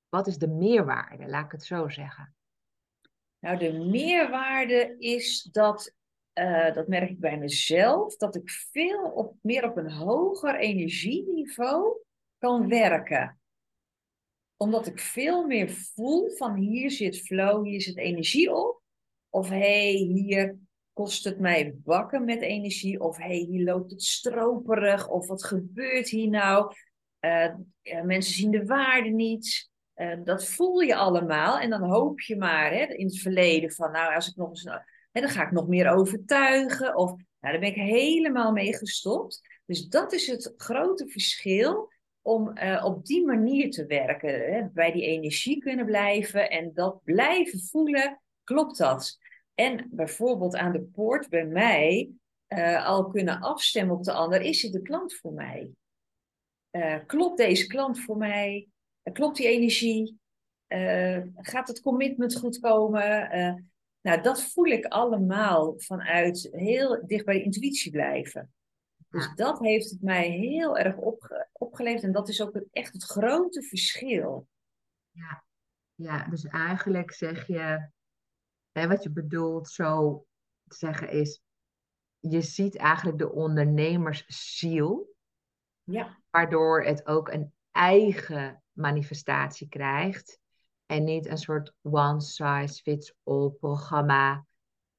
Wat 0.10 0.28
is 0.28 0.38
de 0.38 0.48
meerwaarde, 0.48 1.28
laat 1.28 1.46
ik 1.46 1.52
het 1.52 1.64
zo 1.64 1.90
zeggen? 1.90 2.36
Nou, 3.40 3.58
de 3.58 3.72
meerwaarde 3.72 4.96
is 4.98 5.44
dat 5.44 5.96
uh, 6.38 6.74
dat 6.74 6.88
merk 6.88 7.10
ik 7.10 7.20
bij 7.20 7.38
mezelf, 7.38 8.16
dat 8.16 8.36
ik 8.36 8.50
veel 8.50 9.12
op, 9.12 9.36
meer 9.42 9.70
op 9.70 9.78
een 9.78 9.92
hoger 9.92 10.60
energieniveau 10.60 11.98
kan 12.38 12.70
werken. 12.70 13.40
Omdat 14.58 14.88
ik 14.88 15.00
veel 15.00 15.46
meer 15.46 15.70
voel 15.70 16.30
van 16.30 16.56
hier 16.56 16.92
zit 16.92 17.22
flow, 17.22 17.66
hier 17.66 17.82
zit 17.82 17.98
energie 17.98 18.54
op. 18.54 18.82
Of 19.30 19.50
hé, 19.50 19.58
hey, 19.58 19.92
hier 19.94 20.58
kost 20.94 21.24
het 21.24 21.40
mij 21.40 21.76
bakken 21.84 22.26
met 22.26 22.42
energie. 22.42 23.00
Of 23.00 23.18
hé, 23.18 23.24
hey, 23.24 23.46
hier 23.50 23.64
loopt 23.64 23.92
het 23.92 24.04
stroperig. 24.04 25.10
Of 25.10 25.28
wat 25.28 25.44
gebeurt 25.44 26.10
hier 26.10 26.30
nou? 26.30 26.74
Ja, 27.20 28.04
mensen 28.04 28.34
zien 28.34 28.52
de 28.52 28.66
waarde 28.66 29.10
niet. 29.10 29.70
Uh, 29.96 30.24
dat 30.24 30.46
voel 30.46 30.80
je 30.80 30.96
allemaal. 30.96 31.60
En 31.60 31.70
dan 31.70 31.84
hoop 31.84 32.22
je 32.22 32.36
maar 32.36 32.72
hè, 32.72 32.84
in 32.84 33.06
het 33.06 33.20
verleden 33.20 33.72
van, 33.72 33.92
nou, 33.92 34.16
als 34.16 34.28
ik 34.28 34.36
nog 34.36 34.50
eens 34.50 34.70
en 35.18 35.24
dan 35.24 35.32
ga 35.32 35.46
ik 35.46 35.52
nog 35.52 35.68
meer 35.68 35.90
overtuigen. 35.90 36.96
Of 36.96 37.10
nou, 37.10 37.26
daar 37.40 37.60
ben 37.60 37.70
ik 37.70 37.76
helemaal 37.76 38.52
mee 38.52 38.78
gestopt. 38.78 39.42
Dus 39.66 39.88
dat 39.88 40.14
is 40.14 40.28
het 40.28 40.54
grote 40.58 41.08
verschil 41.08 41.92
om 42.22 42.58
uh, 42.58 42.84
op 42.86 43.06
die 43.06 43.26
manier 43.26 43.72
te 43.72 43.86
werken. 43.86 44.54
Hè? 44.54 44.68
Bij 44.74 44.92
die 44.92 45.04
energie 45.04 45.58
kunnen 45.58 45.86
blijven 45.86 46.50
en 46.50 46.74
dat 46.74 47.04
blijven 47.04 47.60
voelen, 47.60 48.22
klopt 48.44 48.78
dat? 48.78 49.18
En 49.54 49.88
bijvoorbeeld 49.92 50.56
aan 50.56 50.72
de 50.72 50.82
poort 50.82 51.30
bij 51.30 51.46
mij 51.46 52.12
uh, 52.48 52.86
al 52.86 53.08
kunnen 53.08 53.40
afstemmen 53.40 53.96
op 53.96 54.04
de 54.04 54.12
ander. 54.12 54.42
Is 54.42 54.62
het 54.62 54.72
de 54.72 54.82
klant 54.82 55.14
voor 55.14 55.34
mij? 55.34 55.70
Uh, 56.72 56.98
klopt 57.06 57.38
deze 57.38 57.68
klant 57.68 58.00
voor 58.00 58.18
mij? 58.18 58.68
klopt 59.14 59.38
die 59.38 59.48
energie? 59.48 60.20
gaat 61.36 61.68
het 61.68 61.82
commitment 61.82 62.36
goed 62.36 62.60
komen? 62.60 63.30
Nou, 64.02 64.22
dat 64.22 64.44
voel 64.44 64.66
ik 64.66 64.86
allemaal 64.86 65.74
vanuit 65.78 66.50
heel 66.52 67.06
dicht 67.06 67.26
bij 67.26 67.38
de 67.38 67.44
intuïtie 67.44 67.92
blijven. 67.92 68.52
Dus 69.10 69.34
dat 69.36 69.60
heeft 69.60 69.90
het 69.90 70.02
mij 70.02 70.30
heel 70.30 70.78
erg 70.78 70.96
opge 70.96 71.48
opgeleverd. 71.52 72.04
En 72.04 72.12
dat 72.12 72.30
is 72.30 72.42
ook 72.42 72.62
echt 72.72 72.94
het 72.94 73.04
grote 73.04 73.62
verschil. 73.62 74.48
Ja, 75.12 75.46
Ja, 75.96 76.28
dus 76.28 76.46
eigenlijk 76.46 77.12
zeg 77.12 77.48
je, 77.48 77.90
hè, 78.72 78.88
wat 78.88 79.04
je 79.04 79.12
bedoelt 79.12 79.70
zo 79.70 80.26
te 80.68 80.76
zeggen 80.76 81.10
is, 81.10 81.42
je 82.20 82.42
ziet 82.42 82.76
eigenlijk 82.76 83.18
de 83.18 83.32
ondernemersziel, 83.32 85.16
Ja, 85.84 86.22
waardoor 86.30 86.84
het 86.84 87.06
ook 87.06 87.30
een 87.30 87.54
eigen 87.72 88.64
manifestatie 88.72 89.68
krijgt 89.68 90.40
en 90.88 91.04
niet 91.04 91.26
een 91.28 91.38
soort 91.38 91.74
one 91.82 92.22
size 92.22 92.82
fits 92.82 93.14
all 93.24 93.50
programma 93.50 94.46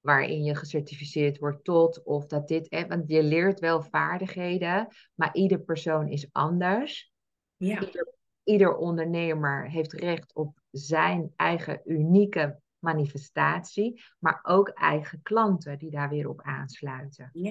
waarin 0.00 0.44
je 0.44 0.54
gecertificeerd 0.54 1.38
wordt 1.38 1.64
tot 1.64 2.02
of 2.02 2.26
dat 2.26 2.48
dit, 2.48 2.66
hè, 2.70 2.86
want 2.86 3.08
je 3.10 3.22
leert 3.22 3.60
wel 3.60 3.82
vaardigheden, 3.82 4.88
maar 5.14 5.34
ieder 5.34 5.60
persoon 5.60 6.08
is 6.08 6.28
anders. 6.32 7.12
ja, 7.56 7.80
Ieder, 7.80 8.14
ieder 8.44 8.76
ondernemer 8.76 9.70
heeft 9.70 9.92
recht 9.92 10.34
op 10.34 10.60
zijn 10.70 11.32
eigen 11.36 11.80
unieke 11.84 12.60
manifestatie, 12.78 14.02
maar 14.18 14.40
ook 14.42 14.68
eigen 14.68 15.22
klanten 15.22 15.78
die 15.78 15.90
daar 15.90 16.08
weer 16.08 16.28
op 16.28 16.40
aansluiten. 16.42 17.30
ja, 17.32 17.50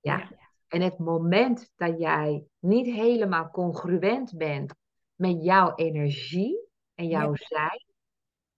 Ja. 0.00 0.18
ja, 0.18 0.28
En 0.68 0.80
het 0.80 0.98
moment 0.98 1.70
dat 1.76 1.98
jij 1.98 2.44
niet 2.58 2.86
helemaal 2.86 3.50
congruent 3.50 4.36
bent 4.36 4.74
met 5.14 5.44
jouw 5.44 5.74
energie 5.74 6.68
en 7.00 7.08
jouw 7.08 7.34
ja. 7.34 7.46
zijn, 7.46 7.84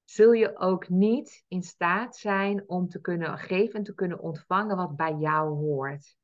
zul 0.04 0.32
je 0.32 0.58
ook 0.58 0.88
niet 0.88 1.44
in 1.48 1.62
staat 1.62 2.16
zijn 2.16 2.68
om 2.68 2.88
te 2.88 3.00
kunnen 3.00 3.38
geven 3.38 3.74
en 3.74 3.82
te 3.82 3.94
kunnen 3.94 4.20
ontvangen 4.20 4.76
wat 4.76 4.96
bij 4.96 5.14
jou 5.14 5.54
hoort. 5.54 6.16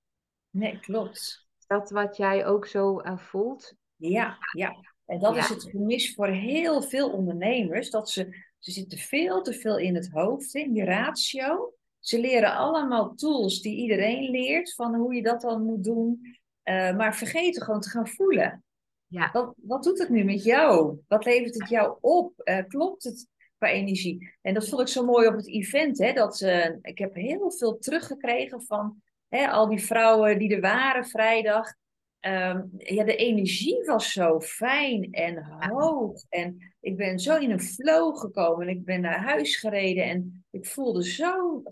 Nee, 0.51 0.81
klopt. 0.81 1.47
Is 1.59 1.67
dat 1.67 1.91
wat 1.91 2.17
jij 2.17 2.47
ook 2.47 2.67
zo 2.67 2.99
eh, 2.99 3.19
voelt? 3.19 3.75
Ja, 3.97 4.37
ja. 4.53 4.77
En 5.07 5.19
dat 5.19 5.37
is 5.37 5.49
het 5.49 5.63
gemis 5.63 6.15
voor 6.15 6.29
heel 6.29 6.83
veel 6.83 7.11
ondernemers. 7.13 7.91
Dat 7.91 8.11
ze, 8.11 8.47
ze 8.59 8.71
zitten 8.71 8.99
veel 8.99 9.43
te 9.43 9.53
veel 9.53 9.79
in 9.79 9.95
het 9.95 10.11
hoofd, 10.11 10.55
in 10.55 10.73
die 10.73 10.85
ratio. 10.85 11.73
Ze 12.01 12.21
leren 12.21 12.57
allemaal 12.57 13.15
tools 13.15 13.61
die 13.61 13.77
iedereen 13.77 14.31
leert, 14.31 14.75
van 14.75 14.95
hoe 14.95 15.15
je 15.15 15.23
dat 15.23 15.41
dan 15.41 15.63
moet 15.65 15.85
doen. 15.85 16.37
eh, 16.63 16.97
maar 16.97 17.17
vergeten 17.17 17.63
gewoon 17.63 17.81
te 17.81 17.91
gaan 17.91 18.09
voelen. 18.09 18.65
Ja, 19.09 19.31
Wat, 19.33 19.55
wat 19.57 19.83
doet 19.83 19.99
het 19.99 20.09
nu 20.09 20.25
met 20.25 20.45
jou? 20.45 20.99
Wat 21.09 21.25
levert 21.25 21.55
het 21.61 21.69
jou 21.69 21.97
op? 22.01 22.33
Eh, 22.41 22.65
klopt 22.69 23.05
het 23.05 23.27
qua 23.59 23.69
energie? 23.69 24.33
En 24.43 24.55
dat 24.55 24.69
vond 24.69 24.81
ik 24.81 24.89
zo 24.89 25.05
mooi 25.05 25.27
op 25.29 25.35
het 25.37 25.49
event. 25.49 25.99
Hè, 25.99 26.13
dat, 26.13 26.41
ik 26.83 26.99
heb 26.99 27.15
heel 27.15 27.51
veel 27.51 27.79
teruggekregen 27.79 28.63
van 28.63 29.03
hè, 29.29 29.49
al 29.49 29.69
die 29.69 29.83
vrouwen 29.83 30.39
die 30.39 30.55
er 30.55 30.61
waren 30.61 31.05
vrijdag. 31.07 31.75
Ehm, 32.21 32.63
ja, 32.77 33.05
de 33.05 33.17
energie 33.17 33.85
was 33.85 34.13
zo 34.13 34.41
fijn 34.41 35.13
en 35.13 35.45
hoog. 35.45 36.23
En 36.29 36.75
ik 36.81 36.97
ben 36.97 37.19
zo 37.19 37.37
in 37.37 37.51
een 37.51 37.61
flow 37.61 38.17
gekomen. 38.17 38.69
En 38.69 38.75
ik 38.75 38.85
ben 38.85 39.01
naar 39.01 39.21
huis 39.21 39.57
gereden 39.57 40.05
en 40.05 40.45
ik 40.51 40.67
voelde 40.67 41.05
zo 41.05 41.63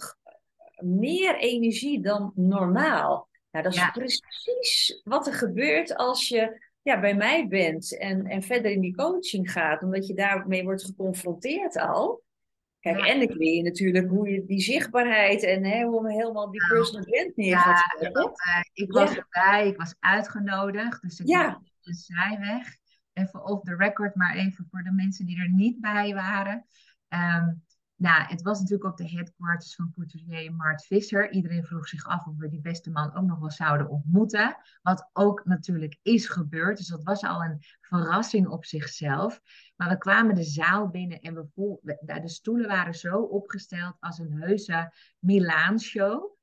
meer 0.85 1.37
energie 1.37 2.01
dan 2.03 2.33
normaal. 2.35 3.29
Nou, 3.51 3.65
dat 3.65 3.75
is 3.75 3.81
Ja. 3.81 3.91
precies 3.91 5.01
wat 5.05 5.27
er 5.27 5.33
gebeurt 5.35 5.97
als 5.97 6.29
je 6.29 6.65
ja, 6.87 7.01
bij 7.01 7.15
mij 7.15 7.49
bent 7.49 7.99
en, 7.99 8.27
en 8.27 8.43
verder 8.43 8.71
in 8.71 8.81
die 8.81 8.95
coaching 8.97 9.53
gaat, 9.53 9.83
omdat 9.83 10.07
je 10.07 10.15
daarmee 10.15 10.65
wordt 10.65 10.85
geconfronteerd 10.85 11.77
al. 11.79 12.23
Kijk, 12.81 12.99
Ja. 12.99 13.07
en 13.07 13.21
ik 13.21 13.35
leer 13.35 13.55
je 13.55 13.63
natuurlijk 13.63 14.09
hoe 14.09 14.29
je 14.31 14.45
die 14.45 14.61
zichtbaarheid 14.61 15.43
en 15.43 15.65
hè, 15.65 15.85
hoe 15.85 16.13
helemaal 16.13 16.51
die 16.51 16.67
personal 16.69 17.05
brand 17.05 17.37
neer 17.37 17.47
Ja, 17.49 17.59
gaat 17.59 17.93
en 17.95 18.05
zetten. 18.05 18.23
dat, 18.23 18.41
eh, 18.41 18.61
ik 18.85 18.93
was 18.93 19.15
Ja. 19.15 19.17
erbij, 19.17 19.69
ik 19.69 19.77
was 19.77 19.95
uitgenodigd, 20.01 21.03
dus 21.03 21.21
ik 21.21 21.27
Ja. 21.27 21.51
ben 21.51 21.71
de 21.81 21.95
zijweg. 21.95 22.77
Even 23.13 23.45
off 23.45 23.63
the 23.65 23.77
record, 23.77 24.15
maar 24.15 24.35
even 24.37 24.67
voor 24.71 24.83
de 24.83 24.93
mensen 24.93 25.27
die 25.27 25.39
er 25.41 25.51
niet 25.53 25.81
bij 25.81 26.15
waren. 26.15 26.67
Ehm, 27.09 27.49
nou, 27.97 28.23
het 28.27 28.43
was 28.43 28.61
natuurlijk 28.61 28.91
op 28.91 28.97
de 28.97 29.11
headquarters 29.11 29.75
van 29.75 29.91
couturier 29.91 30.55
Mart 30.55 30.87
Visser. 30.87 31.33
Iedereen 31.33 31.65
vroeg 31.65 31.89
zich 31.89 32.07
af 32.07 32.27
of 32.27 32.37
we 32.37 32.49
die 32.49 32.61
beste 32.61 32.91
man 32.91 33.17
ook 33.17 33.25
nog 33.25 33.39
wel 33.39 33.51
zouden 33.51 33.89
ontmoeten. 33.89 34.57
Wat 34.83 35.11
ook 35.13 35.45
natuurlijk 35.45 35.99
is 36.03 36.29
gebeurd. 36.29 36.77
Dus 36.77 36.87
dat 36.87 37.03
was 37.03 37.23
al 37.23 37.43
een 37.43 37.59
verrassing 37.81 38.49
op 38.49 38.65
zichzelf. 38.65 39.41
Maar 39.77 39.89
we 39.89 39.99
kwamen 39.99 40.35
de 40.35 40.45
zaal 40.45 40.89
binnen 40.89 41.21
en 41.21 41.35
we 41.35 42.21
de 42.23 42.29
stoelen 42.29 42.69
waren 42.69 42.95
zo 42.95 43.21
opgesteld 43.21 43.97
als 44.01 44.19
een 44.19 44.33
heuse 44.33 44.93
Milaan-show. 45.19 46.36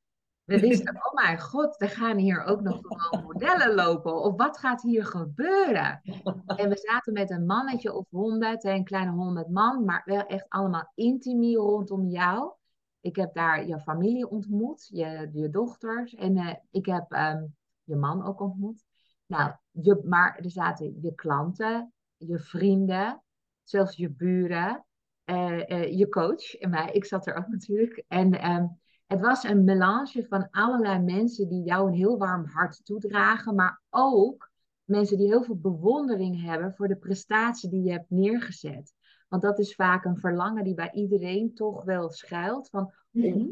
We 0.43 0.59
wisten, 0.59 0.95
oh 0.95 1.13
mijn 1.13 1.39
god, 1.39 1.81
er 1.81 1.89
gaan 1.89 2.17
hier 2.17 2.43
ook 2.43 2.61
nog 2.61 2.79
gewoon 2.81 3.25
modellen 3.25 3.75
lopen. 3.75 4.21
Of 4.21 4.35
wat 4.35 4.57
gaat 4.57 4.81
hier 4.81 5.05
gebeuren? 5.05 6.01
En 6.45 6.69
we 6.69 6.77
zaten 6.77 7.13
met 7.13 7.29
een 7.29 7.45
mannetje 7.45 7.93
of 7.93 8.09
honderd, 8.09 8.63
een 8.63 8.83
kleine 8.83 9.11
honderd 9.11 9.49
man, 9.49 9.85
maar 9.85 10.01
wel 10.05 10.25
echt 10.25 10.45
allemaal 10.49 10.91
intimie 10.95 11.57
rondom 11.57 12.07
jou. 12.07 12.53
Ik 13.01 13.15
heb 13.15 13.33
daar 13.33 13.67
je 13.67 13.79
familie 13.79 14.29
ontmoet, 14.29 14.87
je, 14.91 15.29
je 15.33 15.49
dochters. 15.49 16.15
En 16.15 16.37
eh, 16.37 16.55
ik 16.71 16.85
heb 16.85 17.11
ehm, 17.11 17.45
je 17.83 17.95
man 17.95 18.25
ook 18.25 18.39
ontmoet. 18.39 18.83
Nou, 19.25 19.51
je, 19.71 20.01
maar 20.05 20.37
er 20.37 20.51
zaten 20.51 21.01
je 21.01 21.15
klanten, 21.15 21.93
je 22.17 22.39
vrienden, 22.39 23.23
zelfs 23.63 23.95
je 23.95 24.09
buren, 24.09 24.85
eh, 25.23 25.69
eh, 25.69 25.97
je 25.97 26.09
coach 26.09 26.55
en 26.55 26.69
mij. 26.69 26.91
Ik 26.91 27.05
zat 27.05 27.27
er 27.27 27.35
ook 27.35 27.47
natuurlijk. 27.47 28.03
En 28.07 28.39
ehm, 28.39 28.65
het 29.13 29.21
was 29.21 29.43
een 29.43 29.63
melange 29.63 30.25
van 30.29 30.47
allerlei 30.51 30.99
mensen 30.99 31.49
die 31.49 31.63
jou 31.63 31.87
een 31.87 31.93
heel 31.93 32.17
warm 32.17 32.45
hart 32.45 32.85
toedragen, 32.85 33.55
maar 33.55 33.81
ook 33.89 34.51
mensen 34.83 35.17
die 35.17 35.27
heel 35.27 35.43
veel 35.43 35.57
bewondering 35.57 36.41
hebben 36.41 36.73
voor 36.73 36.87
de 36.87 36.95
prestatie 36.95 37.69
die 37.69 37.83
je 37.83 37.91
hebt 37.91 38.09
neergezet. 38.09 38.93
Want 39.27 39.41
dat 39.41 39.59
is 39.59 39.75
vaak 39.75 40.05
een 40.05 40.17
verlangen 40.17 40.63
die 40.63 40.73
bij 40.73 40.91
iedereen 40.91 41.53
toch 41.53 41.83
wel 41.83 42.09
schuilt. 42.09 42.69
Van 42.69 42.93
Mhm. 43.11 43.45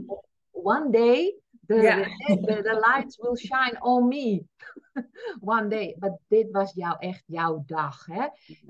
one 0.52 0.90
day 0.92 1.36
the, 1.68 2.06
the, 2.26 2.62
the 2.64 2.80
lights 2.88 3.18
will 3.18 3.36
shine 3.36 3.78
on 3.80 4.08
me. 4.08 4.44
one 5.56 5.68
day. 5.68 5.96
Maar 6.00 6.18
dit 6.28 6.52
was 6.52 6.74
jou 6.74 6.96
echt 7.00 7.24
jouw 7.26 7.64
dag. 7.66 8.06
Hè? 8.06 8.28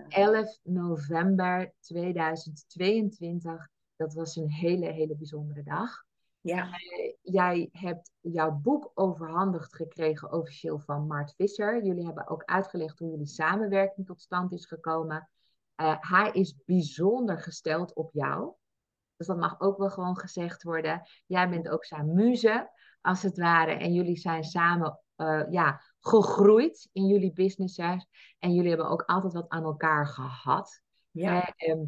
11 0.07 0.59
november 0.63 1.73
2022. 1.79 3.69
Dat 3.95 4.13
was 4.13 4.35
een 4.35 4.51
hele, 4.51 4.85
hele 4.85 5.15
bijzondere 5.15 5.63
dag. 5.63 6.03
Ja, 6.41 6.65
Eh, 6.65 7.13
jij 7.21 7.69
hebt 7.71 8.11
jouw 8.19 8.51
boek 8.51 8.91
overhandigd 8.93 9.75
gekregen 9.75 10.31
officieel 10.31 10.79
van 10.79 11.07
Mart 11.07 11.33
Visser. 11.35 11.85
Jullie 11.85 12.05
hebben 12.05 12.27
ook 12.27 12.43
uitgelegd 12.45 12.99
hoe 12.99 13.09
jullie 13.09 13.27
samenwerking 13.27 14.05
tot 14.07 14.21
stand 14.21 14.51
is 14.51 14.65
gekomen. 14.65 15.29
Eh, 15.75 15.95
hij 15.99 16.31
is 16.31 16.55
bijzonder 16.65 17.39
gesteld 17.39 17.93
op 17.93 18.13
jou. 18.13 18.53
Dus 19.15 19.27
dat 19.27 19.37
mag 19.37 19.59
ook 19.59 19.77
wel 19.77 19.89
gewoon 19.89 20.17
gezegd 20.17 20.63
worden. 20.63 21.01
Jij 21.25 21.49
bent 21.49 21.69
ook 21.69 21.85
zijn 21.85 22.13
muze, 22.13 22.69
als 23.01 23.21
het 23.21 23.37
ware. 23.37 23.71
En 23.71 23.93
jullie 23.93 24.17
zijn 24.17 24.43
samen 24.43 24.99
eh, 25.15 25.43
ja, 25.49 25.81
gegroeid 25.99 26.89
in 26.91 27.07
jullie 27.07 27.33
businesses. 27.33 28.07
En 28.39 28.53
jullie 28.53 28.69
hebben 28.69 28.89
ook 28.89 29.03
altijd 29.05 29.33
wat 29.33 29.49
aan 29.49 29.63
elkaar 29.63 30.07
gehad. 30.07 30.81
ja, 31.11 31.41
Eh, 31.55 31.69
ehm, 31.69 31.83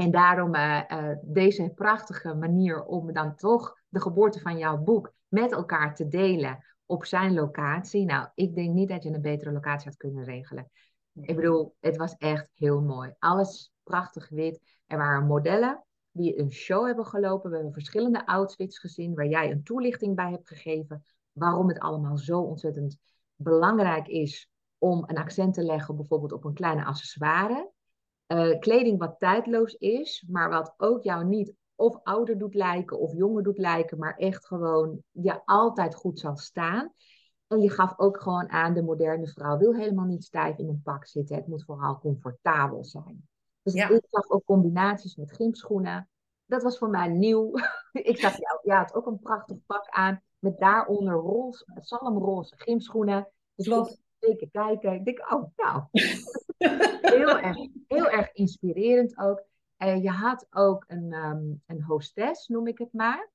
en 0.00 0.10
daarom 0.10 0.54
eh, 0.54 0.90
eh, 0.90 1.18
deze 1.22 1.72
prachtige 1.74 2.34
manier 2.34 2.84
om 2.84 3.12
dan 3.12 3.36
toch 3.36 3.74
de 3.88 4.00
geboorte 4.00 4.40
van 4.40 4.58
jouw 4.58 4.76
boek 4.78 5.12
met 5.28 5.52
elkaar 5.52 5.94
te 5.94 6.08
delen 6.08 6.64
op 6.86 7.04
zijn 7.04 7.34
locatie. 7.34 8.04
Nou, 8.04 8.28
ik 8.34 8.54
denk 8.54 8.74
niet 8.74 8.88
dat 8.88 9.02
je 9.02 9.10
een 9.10 9.20
betere 9.20 9.52
locatie 9.52 9.88
had 9.88 9.96
kunnen 9.96 10.24
regelen. 10.24 10.70
Ik 11.12 11.36
bedoel, 11.36 11.74
het 11.80 11.96
was 11.96 12.14
echt 12.16 12.50
heel 12.54 12.80
mooi. 12.80 13.14
Alles 13.18 13.72
prachtig 13.82 14.28
wit. 14.28 14.60
Er 14.86 14.98
waren 14.98 15.26
modellen 15.26 15.84
die 16.10 16.38
een 16.38 16.52
show 16.52 16.86
hebben 16.86 17.06
gelopen. 17.06 17.50
We 17.50 17.56
hebben 17.56 17.74
verschillende 17.74 18.26
outfits 18.26 18.78
gezien 18.78 19.14
waar 19.14 19.28
jij 19.28 19.50
een 19.50 19.62
toelichting 19.62 20.16
bij 20.16 20.30
hebt 20.30 20.48
gegeven. 20.48 21.04
Waarom 21.32 21.68
het 21.68 21.78
allemaal 21.78 22.18
zo 22.18 22.40
ontzettend 22.40 22.98
belangrijk 23.34 24.06
is 24.06 24.48
om 24.78 25.04
een 25.06 25.18
accent 25.18 25.54
te 25.54 25.62
leggen, 25.62 25.96
bijvoorbeeld 25.96 26.32
op 26.32 26.44
een 26.44 26.54
kleine 26.54 26.84
accessoire. 26.84 27.70
Eh, 28.30 28.58
kleding 28.58 28.98
wat 28.98 29.18
tijdloos 29.18 29.74
is, 29.74 30.24
maar 30.28 30.50
wat 30.50 30.74
ook 30.76 31.02
jou 31.02 31.24
niet 31.24 31.52
of 31.74 32.00
ouder 32.02 32.38
doet 32.38 32.54
lijken 32.54 32.98
of 32.98 33.12
jonger 33.14 33.42
doet 33.42 33.58
lijken, 33.58 33.98
maar 33.98 34.16
echt 34.16 34.46
gewoon 34.46 35.02
je 35.10 35.40
altijd 35.44 35.94
goed 35.94 36.18
zal 36.18 36.36
staan. 36.36 36.92
En 37.46 37.60
je 37.60 37.70
gaf 37.70 37.98
ook 37.98 38.20
gewoon 38.20 38.48
aan, 38.48 38.74
de 38.74 38.82
moderne 38.82 39.26
vrouw 39.26 39.58
wil 39.58 39.74
helemaal 39.74 40.04
niet 40.04 40.24
stijf 40.24 40.58
in 40.58 40.68
een 40.68 40.82
pak 40.82 41.06
zitten. 41.06 41.36
Het 41.36 41.46
moet 41.46 41.64
vooral 41.64 41.98
comfortabel 41.98 42.84
zijn. 42.84 43.28
Dus 43.62 43.72
Ja. 43.74 43.88
ik 43.88 44.06
zag 44.10 44.30
ook 44.30 44.44
combinaties 44.44 45.16
met 45.16 45.32
gymschoenen. 45.32 46.08
Dat 46.46 46.62
was 46.62 46.78
voor 46.78 46.90
mij 46.90 47.08
nieuw. 47.08 47.52
ik 47.92 48.18
zag 48.18 48.38
jou, 48.38 48.58
ja, 48.62 48.76
had 48.78 48.94
ook 48.94 49.06
een 49.06 49.20
prachtig 49.20 49.56
pak 49.66 49.88
aan. 49.88 50.22
Met 50.38 50.58
daaronder 50.58 51.14
roze, 51.14 51.64
zalmroze 51.74 52.54
gymschoenen. 52.56 53.28
Dus 53.54 53.66
Klopt. 53.66 54.00
ik 54.18 54.38
keek 54.38 54.48
kijken. 54.52 54.92
Ik 54.92 55.04
denk, 55.04 55.32
oh, 55.32 55.44
nou, 55.56 55.82
heel 57.00 57.38
erg, 57.38 57.56
heel 57.88 58.10
erg 58.10 58.32
inspirerend 58.32 59.18
ook. 59.18 59.42
En 59.76 60.02
je 60.02 60.10
had 60.10 60.46
ook 60.50 60.84
een, 60.86 61.12
ehm, 61.12 61.42
een 61.66 61.82
hostess, 61.82 62.48
noem 62.48 62.66
ik 62.66 62.78
het 62.78 62.92
maar. 62.92 63.30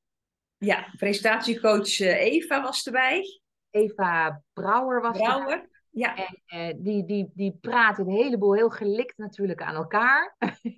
ja, 0.57 0.93
presentatiecoach 0.97 1.99
eh, 1.99 2.21
Eva 2.21 2.61
was 2.61 2.85
erbij. 2.85 3.41
Eva 3.69 4.41
Brouwer 4.53 5.01
was 5.01 5.17
er. 5.17 5.23
Brouwer. 5.23 5.69
Ja. 5.95 6.15
En 6.15 6.41
eh, 6.45 6.75
die, 6.77 7.05
die, 7.05 7.31
die 7.33 7.57
praten 7.61 8.07
een 8.07 8.13
heleboel 8.13 8.53
heel 8.53 8.69
gelikt 8.69 9.17
natuurlijk 9.17 9.61
aan 9.61 9.75
elkaar. 9.75 10.35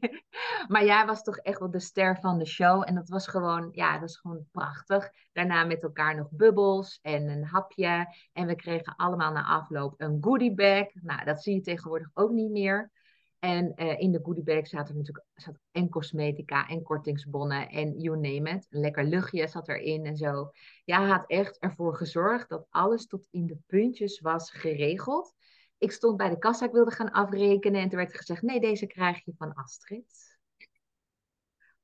maar 0.71 0.85
jij 0.85 1.05
was 1.05 1.23
toch 1.23 1.37
echt 1.37 1.59
wel 1.59 1.71
de 1.71 1.79
ster 1.79 2.17
van 2.19 2.37
de 2.37 2.45
show. 2.45 2.83
En 2.85 2.95
dat 2.95 3.09
was 3.09 3.27
gewoon, 3.27 3.69
ja, 3.71 3.91
dat 3.91 4.01
was 4.01 4.17
gewoon 4.17 4.47
prachtig. 4.51 5.09
Daarna 5.31 5.63
met 5.63 5.83
elkaar 5.83 6.15
nog 6.15 6.27
bubbels 6.31 6.99
en 7.01 7.29
een 7.29 7.43
hapje. 7.43 8.15
En 8.33 8.47
we 8.47 8.55
kregen 8.55 8.95
allemaal 8.95 9.31
na 9.31 9.43
afloop 9.43 9.93
een 9.97 10.17
goodie 10.21 10.53
bag. 10.53 10.87
Nou, 10.93 11.25
dat 11.25 11.43
zie 11.43 11.55
je 11.55 11.61
tegenwoordig 11.61 12.09
ook 12.13 12.31
niet 12.31 12.51
meer. 12.51 12.91
En 13.39 13.73
uh, 13.75 13.99
in 13.99 14.11
de 14.11 14.19
goodiebag 14.23 14.67
zaten 14.67 14.97
natuurlijk 14.97 15.25
zat 15.33 15.59
en 15.71 15.89
cosmetica 15.89 16.67
en 16.67 16.83
kortingsbonnen 16.83 17.69
en 17.69 17.99
you 17.99 18.15
name 18.15 18.49
it. 18.49 18.67
Een 18.69 18.79
lekker 18.79 19.03
luchtje 19.03 19.47
zat 19.47 19.67
erin 19.67 20.05
en 20.05 20.17
zo. 20.17 20.51
Ja, 20.85 21.07
had 21.07 21.23
echt 21.27 21.57
ervoor 21.59 21.95
gezorgd 21.95 22.49
dat 22.49 22.65
alles 22.69 23.07
tot 23.07 23.27
in 23.31 23.45
de 23.45 23.57
puntjes 23.67 24.19
was 24.19 24.51
geregeld. 24.51 25.33
Ik 25.77 25.91
stond 25.91 26.17
bij 26.17 26.29
de 26.29 26.37
kassa, 26.37 26.65
ik 26.65 26.71
wilde 26.71 26.91
gaan 26.91 27.11
afrekenen 27.11 27.81
en 27.81 27.89
toen 27.89 27.97
werd 27.97 28.17
gezegd, 28.17 28.41
nee, 28.41 28.59
deze 28.59 28.87
krijg 28.87 29.25
je 29.25 29.33
van 29.37 29.53
Astrid. 29.53 30.37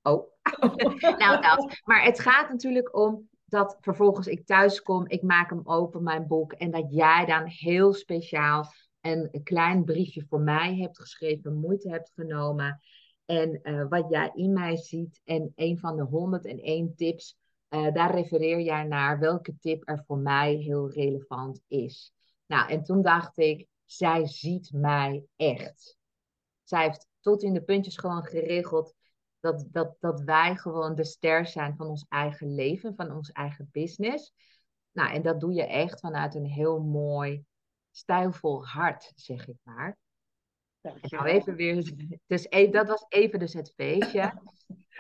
Oh, 0.02 0.32
nou 1.18 1.42
dat. 1.42 1.82
Maar 1.84 2.04
het 2.04 2.20
gaat 2.20 2.50
natuurlijk 2.50 2.96
om 2.96 3.30
dat 3.46 3.78
vervolgens 3.82 4.28
ik 4.28 4.46
thuis 4.46 4.82
kom, 4.82 5.08
ik 5.08 5.22
maak 5.22 5.50
hem 5.50 5.62
open, 5.64 6.04
mijn 6.04 6.28
boek, 6.28 6.54
en 6.54 6.72
dat 6.72 6.94
jij 6.94 7.26
dan 7.26 7.46
heel 7.46 7.94
speciaal 7.94 8.74
en 9.04 9.30
een 9.32 9.44
klein 9.44 9.84
briefje 9.84 10.26
voor 10.30 10.42
mij 10.42 10.76
hebt 10.76 11.00
geschreven, 11.00 11.60
moeite 11.60 11.90
hebt 11.90 12.12
genomen. 12.16 12.82
En 13.26 13.60
uh, 13.64 13.86
wat 13.90 14.10
jij 14.10 14.32
in 14.34 14.54
mij 14.54 14.78
ziet 14.78 15.22
en 15.24 15.52
een 15.56 15.80
van 15.80 15.96
de 15.96 16.04
101 16.04 16.96
tips, 16.96 17.38
uh, 17.70 17.94
daar 17.94 18.16
refereer 18.16 18.60
jij 18.60 18.84
naar 18.84 19.20
welke 19.20 19.58
tip 19.60 19.90
er 19.90 20.04
voor 20.08 20.18
mij 20.18 20.54
heel 20.54 20.92
relevant 20.92 21.62
is. 21.68 22.14
Nou, 22.46 22.70
en 22.70 22.84
toen 22.84 23.02
dacht 23.02 23.38
ik, 23.38 23.68
zij 23.86 24.26
ziet 24.28 24.72
mij 24.74 25.26
echt. 25.36 25.98
Zij 26.64 26.84
heeft 26.84 27.08
tot 27.20 27.44
in 27.44 27.54
de 27.54 27.64
puntjes 27.64 27.98
gewoon 27.98 28.24
geregeld 28.24 28.96
dat, 29.40 29.68
dat, 29.72 29.96
dat 30.00 30.22
wij 30.22 30.56
gewoon 30.56 30.96
de 30.96 31.06
ster 31.06 31.46
zijn 31.46 31.76
van 31.76 31.88
ons 31.88 32.06
eigen 32.10 32.56
leven, 32.56 32.96
van 32.96 33.12
ons 33.12 33.32
eigen 33.32 33.70
business. 33.72 34.34
Nou, 34.92 35.14
en 35.14 35.22
dat 35.22 35.40
doe 35.40 35.54
je 35.54 35.66
echt 35.66 36.00
vanuit 36.00 36.36
een 36.36 36.46
heel 36.46 36.80
mooi 36.80 37.46
stijlvol 37.96 38.68
hart, 38.68 39.12
zeg 39.16 39.48
ik 39.48 39.58
maar. 39.64 39.98
Nou 40.82 41.26
even 41.26 41.56
weer, 41.56 41.94
dus 42.28 42.50
even, 42.50 42.72
dat 42.72 42.88
was 42.88 43.06
even 43.10 43.40
dus 43.40 43.54
het 43.54 43.74
feestje. 43.76 44.34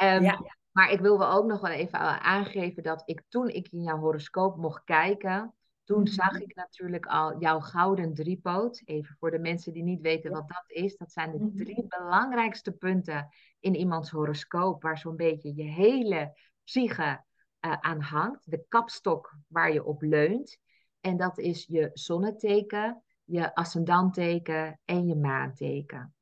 Um, 0.02 0.24
ja. 0.30 0.40
Maar 0.72 0.92
ik 0.92 1.00
wil 1.00 1.18
wel 1.18 1.32
ook 1.32 1.46
nog 1.46 1.62
wel 1.62 1.72
even 1.72 2.00
aangeven 2.22 2.84
dat 2.84 3.02
ik 3.06 3.24
toen 3.30 3.50
ik 3.50 3.68
in 3.68 3.82
jouw 3.82 3.98
horoscoop 3.98 4.58
mocht 4.58 4.84
kijken, 4.84 5.54
toen 5.84 6.02
mhm. 6.02 6.12
zag 6.12 6.40
ik 6.40 6.56
natuurlijk 6.56 7.06
al 7.06 7.40
jouw 7.40 7.60
gouden 7.60 8.14
driepoot. 8.14 8.82
Even 8.86 9.16
voor 9.20 9.32
de 9.32 9.40
mensen 9.40 9.74
die 9.74 9.84
niet 9.84 10.02
weten 10.02 10.32
wat 10.32 10.48
dat 10.48 10.64
is. 10.68 10.98
Dat 10.98 11.12
zijn 11.12 11.32
de 11.32 11.38
mhm. 11.38 11.56
drie 11.56 11.86
belangrijkste 11.88 12.72
punten 12.72 13.30
in 13.60 13.76
iemands 13.76 14.10
horoscoop, 14.10 14.82
waar 14.82 14.98
zo'n 14.98 15.16
beetje 15.16 15.56
je 15.56 15.64
hele 15.64 16.34
psyche 16.64 17.24
uh, 17.66 17.78
aan 17.80 18.02
hangt. 18.02 18.52
De 18.52 18.66
kapstok 18.68 19.36
waar 19.48 19.74
je 19.74 19.84
op 19.84 20.02
leunt. 20.02 20.58
En 21.04 21.18
dat 21.18 21.38
is 21.38 21.66
je 21.68 21.90
zonneteken, 21.94 23.04
je 23.24 23.56
ascendanteken 23.56 24.80
en 24.86 25.08
je 25.08 25.16
maanteken. 25.16 26.16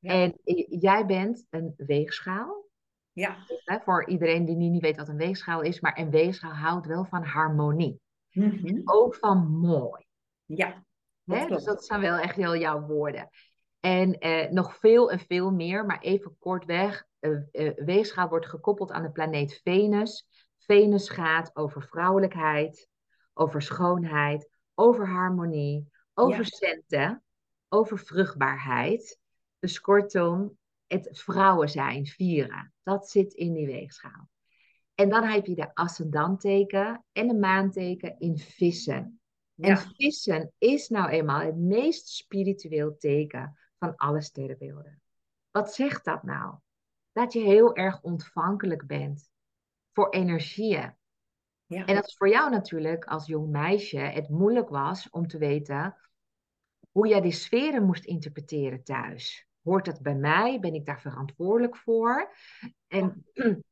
En 0.00 0.38
jij 0.68 1.06
bent 1.06 1.46
een 1.50 1.74
weegschaal. 1.76 2.68
Ja. 3.12 3.36
Voor 3.64 4.08
iedereen 4.08 4.44
die 4.44 4.56
niet 4.56 4.82
weet 4.82 4.96
wat 4.96 5.08
een 5.08 5.16
weegschaal 5.16 5.62
is, 5.62 5.80
maar 5.80 5.98
een 5.98 6.10
weegschaal 6.10 6.52
houdt 6.52 6.86
wel 6.86 7.04
van 7.04 7.24
harmonie. 7.24 8.00
Mm 8.30 8.80
Ook 8.84 9.14
van 9.14 9.48
mooi. 9.48 10.06
Ja. 10.44 10.84
Dat 11.24 11.48
dus 11.48 11.64
dat 11.64 11.84
zijn 11.84 12.00
wel 12.00 12.18
echt 12.18 12.36
heel 12.36 12.56
jouw 12.56 12.86
woorden. 12.86 13.28
En 13.80 14.18
eh, 14.18 14.50
nog 14.50 14.76
veel 14.76 15.10
en 15.10 15.18
veel 15.18 15.50
meer, 15.50 15.86
maar 15.86 16.00
even 16.00 16.36
kortweg. 16.38 17.04
Uh, 17.20 17.40
weegschaal 17.76 18.28
wordt 18.28 18.48
gekoppeld 18.48 18.90
aan 18.90 19.02
de 19.02 19.10
planeet 19.10 19.60
Venus. 19.62 20.26
Venus 20.58 21.08
gaat 21.08 21.50
over 21.56 21.82
vrouwelijkheid, 21.82 22.88
over 23.40 23.62
schoonheid, 23.62 24.48
over 24.74 25.08
harmonie, 25.08 25.90
over 26.14 26.44
centen, 26.44 27.22
over 27.68 27.98
vruchtbaarheid. 27.98 29.18
Dus 29.58 29.80
kortom, 29.80 30.58
het 30.86 31.08
vrouwen 31.12 31.68
zijn, 31.68 32.06
vieren. 32.06 32.72
Dat 32.82 33.10
zit 33.10 33.32
in 33.32 33.52
die 33.52 33.66
weegschaal. 33.66 34.28
En 34.94 35.08
dan 35.08 35.24
heb 35.24 35.46
je 35.46 35.54
de 35.54 35.74
ascendanteken 35.74 37.04
en 37.12 37.28
de 37.28 37.34
maanteken 37.34 38.18
in 38.18 38.38
vissen. 38.38 39.20
En 39.56 39.78
vissen 39.78 40.52
is 40.58 40.88
nou 40.88 41.08
eenmaal 41.08 41.40
het 41.40 41.56
meest 41.56 42.08
spiritueel 42.08 42.96
teken 42.96 43.58
van 43.78 43.96
alle 43.96 44.22
sterrenbeelden. 44.22 45.02
Wat 45.50 45.74
zegt 45.74 46.04
dat 46.04 46.22
nou? 46.22 46.54
Dat 47.12 47.32
je 47.32 47.40
heel 47.40 47.74
erg 47.74 48.02
ontvankelijk 48.02 48.86
bent 48.86 49.30
voor 49.92 50.08
energieën. 50.08 50.98
Ja. 51.70 51.84
En 51.84 51.94
dat 51.94 52.06
is 52.06 52.16
voor 52.16 52.28
jou 52.28 52.50
natuurlijk 52.50 53.04
als 53.04 53.26
jong 53.26 53.50
meisje 53.50 53.98
het 53.98 54.28
moeilijk 54.28 54.68
was 54.68 55.10
om 55.10 55.26
te 55.26 55.38
weten 55.38 55.96
hoe 56.90 57.06
jij 57.06 57.20
die 57.20 57.32
sferen 57.32 57.84
moest 57.84 58.04
interpreteren 58.04 58.84
thuis. 58.84 59.48
Hoort 59.62 59.84
dat 59.84 60.00
bij 60.00 60.14
mij? 60.14 60.60
Ben 60.60 60.74
ik 60.74 60.86
daar 60.86 61.00
verantwoordelijk 61.00 61.76
voor? 61.76 62.34
En 62.86 63.26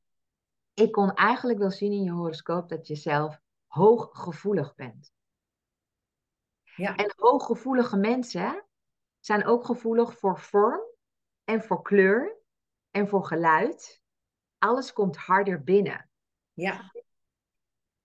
ik 0.84 0.92
kon 0.92 1.14
eigenlijk 1.14 1.58
wel 1.58 1.70
zien 1.70 1.92
in 1.92 2.02
je 2.02 2.10
horoscoop 2.10 2.68
dat 2.68 2.86
je 2.86 2.94
zelf 2.94 3.40
hooggevoelig 3.66 4.74
bent. 4.74 5.12
Ja. 6.76 6.96
En 6.96 7.12
hooggevoelige 7.16 7.96
mensen 7.96 8.64
zijn 9.20 9.46
ook 9.46 9.64
gevoelig 9.64 10.18
voor 10.18 10.38
vorm 10.38 10.80
en 11.44 11.62
voor 11.62 11.82
kleur 11.82 12.36
en 12.90 13.08
voor 13.08 13.24
geluid. 13.24 14.02
Alles 14.58 14.92
komt 14.92 15.16
harder 15.16 15.62
binnen. 15.62 16.10
Ja. 16.52 16.92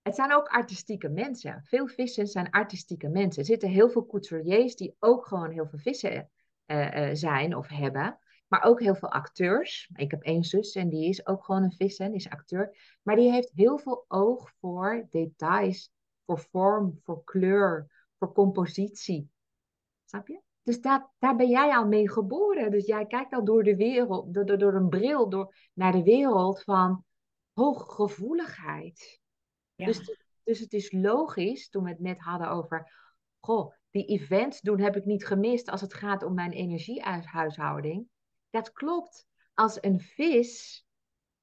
Het 0.04 0.14
zijn 0.14 0.32
ook 0.32 0.48
artistieke 0.48 1.08
mensen. 1.08 1.62
Veel 1.62 1.86
vissen 1.86 2.26
zijn 2.26 2.50
artistieke 2.50 3.08
mensen. 3.08 3.40
Er 3.40 3.48
zitten 3.48 3.68
heel 3.68 3.88
veel 3.88 4.06
couturiers 4.06 4.76
die 4.76 4.96
ook 4.98 5.26
gewoon 5.26 5.50
heel 5.50 5.66
veel 5.66 5.78
vissen 5.78 6.30
uh, 6.66 7.08
uh, 7.08 7.14
zijn 7.14 7.56
of 7.56 7.68
hebben. 7.68 8.18
Maar 8.48 8.62
ook 8.62 8.80
heel 8.80 8.94
veel 8.94 9.10
acteurs. 9.10 9.90
Ik 9.94 10.10
heb 10.10 10.22
één 10.22 10.44
zus 10.44 10.74
en 10.74 10.88
die 10.88 11.08
is 11.08 11.26
ook 11.26 11.44
gewoon 11.44 11.62
een 11.62 11.72
vissen, 11.72 12.14
is 12.14 12.28
acteur. 12.28 12.76
Maar 13.02 13.16
die 13.16 13.30
heeft 13.30 13.50
heel 13.54 13.78
veel 13.78 14.04
oog 14.08 14.52
voor 14.60 15.06
details, 15.10 15.92
voor 16.26 16.38
vorm, 16.38 16.98
voor 17.02 17.24
kleur, 17.24 18.06
voor 18.18 18.32
compositie. 18.32 19.30
Snap 20.04 20.28
je? 20.28 20.40
Dus 20.62 20.80
daar, 20.80 21.12
daar 21.18 21.36
ben 21.36 21.48
jij 21.48 21.76
al 21.76 21.86
mee 21.86 22.10
geboren. 22.10 22.70
Dus 22.70 22.86
jij 22.86 23.06
kijkt 23.06 23.32
al 23.32 23.44
door 23.44 23.62
de 23.62 23.76
wereld, 23.76 24.34
door, 24.34 24.58
door 24.58 24.74
een 24.74 24.88
bril 24.88 25.28
door, 25.28 25.54
naar 25.72 25.92
de 25.92 26.02
wereld 26.02 26.62
van 26.62 27.04
hooggevoeligheid. 27.52 29.22
Dus, 29.86 30.16
dus 30.42 30.58
het 30.60 30.72
is 30.72 30.92
logisch, 30.92 31.68
toen 31.68 31.84
we 31.84 31.90
het 31.90 32.00
net 32.00 32.20
hadden 32.20 32.50
over, 32.50 32.92
goh, 33.40 33.74
die 33.90 34.06
events 34.06 34.60
doen 34.60 34.80
heb 34.80 34.96
ik 34.96 35.04
niet 35.04 35.26
gemist 35.26 35.70
als 35.70 35.80
het 35.80 35.94
gaat 35.94 36.22
om 36.22 36.34
mijn 36.34 36.52
energiehuishouding. 36.52 38.08
Dat 38.50 38.72
klopt. 38.72 39.26
Als 39.54 39.78
een 39.80 40.00
vis 40.00 40.84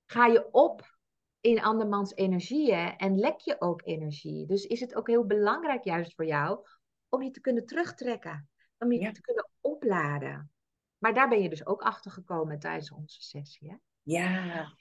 ga 0.06 0.26
je 0.26 0.52
op 0.52 0.98
in 1.42 1.62
andermans 1.62 2.16
energieën 2.16 2.98
en 2.98 3.20
lek 3.20 3.40
je 3.40 3.62
ook 3.62 3.82
energie. 3.86 4.46
Dus 4.46 4.66
is 4.66 4.80
het 4.80 4.96
ook 4.96 5.08
heel 5.08 5.26
belangrijk 5.26 5.84
juist 5.84 6.16
voor 6.16 6.26
jou 6.26 6.68
om 7.10 7.24
je 7.24 7.32
te 7.32 7.42
kunnen 7.42 7.66
terugtrekken, 7.66 8.50
om 8.78 8.92
je 8.92 9.12
te 9.12 9.22
kunnen 9.22 9.50
opladen. 9.62 10.52
Maar 10.98 11.14
daar 11.14 11.30
ben 11.30 11.42
je 11.42 11.50
dus 11.50 11.66
ook 11.66 11.82
achter 11.82 12.12
gekomen 12.12 12.60
tijdens 12.60 12.92
onze 12.92 13.22
sessie. 13.22 13.70
Hè? 13.70 13.76
Ja, 14.02 14.76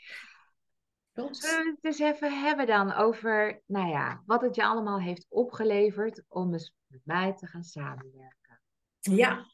Zullen 1.30 1.64
we 1.64 1.70
het 1.80 1.84
eens 1.84 1.98
even 1.98 2.40
hebben 2.42 2.66
dan 2.66 2.92
over, 2.92 3.62
nou 3.66 3.88
ja, 3.88 4.22
wat 4.26 4.40
het 4.40 4.54
je 4.54 4.64
allemaal 4.64 5.00
heeft 5.00 5.26
opgeleverd 5.28 6.24
om 6.28 6.52
eens 6.52 6.74
met 6.86 7.00
mij 7.04 7.34
te 7.36 7.46
gaan 7.46 7.64
samenwerken? 7.64 8.60
Ja, 9.00 9.46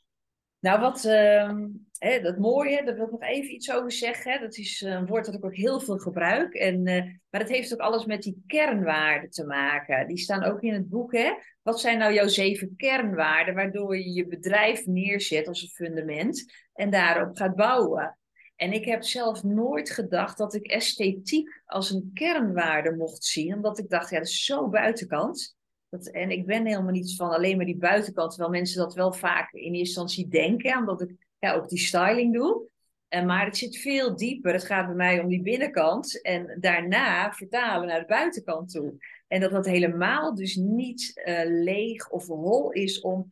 nou 0.59 0.81
wat, 0.81 1.05
uh, 1.05 1.55
hè, 1.99 2.21
dat 2.21 2.39
mooie, 2.39 2.85
daar 2.85 2.95
wil 2.95 3.05
ik 3.05 3.11
nog 3.11 3.23
even 3.23 3.55
iets 3.55 3.73
over 3.73 3.93
zeggen. 3.93 4.33
Hè. 4.33 4.39
Dat 4.39 4.57
is 4.57 4.81
een 4.81 5.07
woord 5.07 5.25
dat 5.25 5.35
ik 5.35 5.45
ook 5.45 5.57
heel 5.57 5.81
veel 5.81 5.99
gebruik. 5.99 6.55
En, 6.55 6.87
uh, 6.87 7.05
maar 7.31 7.41
dat 7.41 7.49
heeft 7.49 7.73
ook 7.73 7.81
alles 7.81 8.05
met 8.05 8.23
die 8.23 8.43
kernwaarden 8.47 9.31
te 9.31 9.47
maken. 9.47 10.07
Die 10.07 10.19
staan 10.19 10.43
ook 10.43 10.63
in 10.63 10.73
het 10.73 10.89
boek. 10.89 11.13
Hè. 11.13 11.33
Wat 11.63 11.81
zijn 11.81 11.99
nou 11.99 12.13
jouw 12.13 12.29
zeven 12.29 12.75
kernwaarden 12.77 13.55
waardoor 13.55 13.97
je 13.97 14.13
je 14.13 14.27
bedrijf 14.27 14.87
neerzet 14.87 15.49
als 15.49 15.63
een 15.63 15.87
fundament 15.87 16.53
en 16.73 16.91
daarop 16.91 17.37
gaat 17.37 17.57
bouwen? 17.57 18.19
En 18.57 18.73
ik 18.73 18.85
heb 18.85 19.03
zelf 19.03 19.43
nooit 19.43 19.91
gedacht 19.91 20.39
dat 20.39 20.55
ik 20.55 20.67
esthetiek 20.67 21.63
als 21.67 21.91
een 21.91 22.11
kernwaarde 22.15 22.97
mocht 22.97 23.25
zien, 23.25 23.55
omdat 23.55 23.79
ik 23.79 23.89
dacht, 23.89 24.11
ja, 24.11 24.19
dat 24.19 24.27
is 24.27 24.45
zo 24.45 24.69
buitenkant. 24.69 25.57
Dat, 25.89 26.07
en 26.07 26.31
ik 26.31 26.47
ben 26.47 26.67
helemaal 26.67 26.93
niet 26.93 27.17
van 27.17 27.31
alleen 27.31 27.57
maar 27.57 27.67
die 27.67 27.77
buitenkant, 27.77 28.31
terwijl 28.31 28.51
mensen 28.51 28.79
dat 28.79 28.95
wel 28.95 29.13
vaak 29.13 29.53
in 29.53 29.61
eerste 29.61 29.79
instantie 29.79 30.29
denken, 30.29 30.79
omdat 30.79 31.01
ik 31.01 31.17
ja, 31.39 31.55
ook 31.55 31.69
die 31.69 31.79
styling 31.79 32.35
doe. 32.35 32.69
En, 33.09 33.27
maar 33.27 33.45
het 33.45 33.57
zit 33.57 33.77
veel 33.77 34.17
dieper. 34.17 34.53
Het 34.53 34.65
gaat 34.65 34.87
bij 34.87 34.95
mij 34.95 35.21
om 35.21 35.29
die 35.29 35.43
binnenkant 35.43 36.23
en 36.23 36.57
daarna 36.61 37.33
vertalen 37.33 37.89
naar 37.89 38.01
de 38.01 38.07
buitenkant 38.07 38.71
toe. 38.71 38.95
En 39.29 39.41
dat 39.41 39.51
dat 39.51 39.67
helemaal 39.67 40.35
dus 40.35 40.55
niet 40.55 41.23
uh, 41.25 41.41
leeg 41.45 42.11
of 42.11 42.27
hol 42.27 42.71
is 42.71 43.01
om 43.01 43.29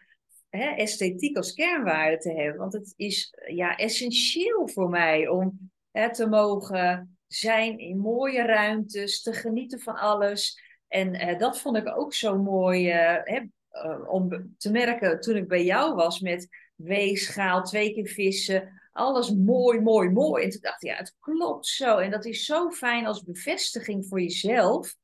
hè, 0.56 0.68
esthetiek 0.70 1.36
als 1.36 1.52
kernwaarde 1.52 2.18
te 2.18 2.32
hebben. 2.32 2.56
Want 2.56 2.72
het 2.72 2.94
is 2.96 3.34
ja, 3.46 3.76
essentieel 3.76 4.68
voor 4.68 4.88
mij 4.88 5.28
om 5.28 5.70
hè, 5.90 6.12
te 6.12 6.26
mogen 6.26 7.18
zijn 7.26 7.78
in 7.78 7.98
mooie 7.98 8.42
ruimtes, 8.42 9.22
te 9.22 9.32
genieten 9.32 9.80
van 9.80 9.94
alles. 9.94 10.60
En 10.88 11.14
uh, 11.14 11.38
dat 11.38 11.60
vond 11.60 11.76
ik 11.76 11.96
ook 11.96 12.14
zo 12.14 12.38
mooi 12.38 12.88
uh, 12.88 13.18
hè, 13.22 13.40
uh, 13.72 14.08
om 14.08 14.54
te 14.58 14.70
merken 14.70 15.20
toen 15.20 15.36
ik 15.36 15.48
bij 15.48 15.64
jou 15.64 15.94
was 15.94 16.20
met 16.20 16.48
weegschaal, 16.74 17.62
twee 17.62 17.94
keer 17.94 18.08
vissen. 18.08 18.80
Alles 18.92 19.30
mooi, 19.30 19.80
mooi, 19.80 20.08
mooi. 20.08 20.44
En 20.44 20.50
toen 20.50 20.60
dacht 20.60 20.82
ik, 20.82 20.90
ja, 20.90 20.96
het 20.96 21.16
klopt 21.20 21.66
zo. 21.66 21.98
En 21.98 22.10
dat 22.10 22.24
is 22.24 22.44
zo 22.44 22.70
fijn 22.70 23.06
als 23.06 23.22
bevestiging 23.22 24.06
voor 24.06 24.20
jezelf. 24.20 24.94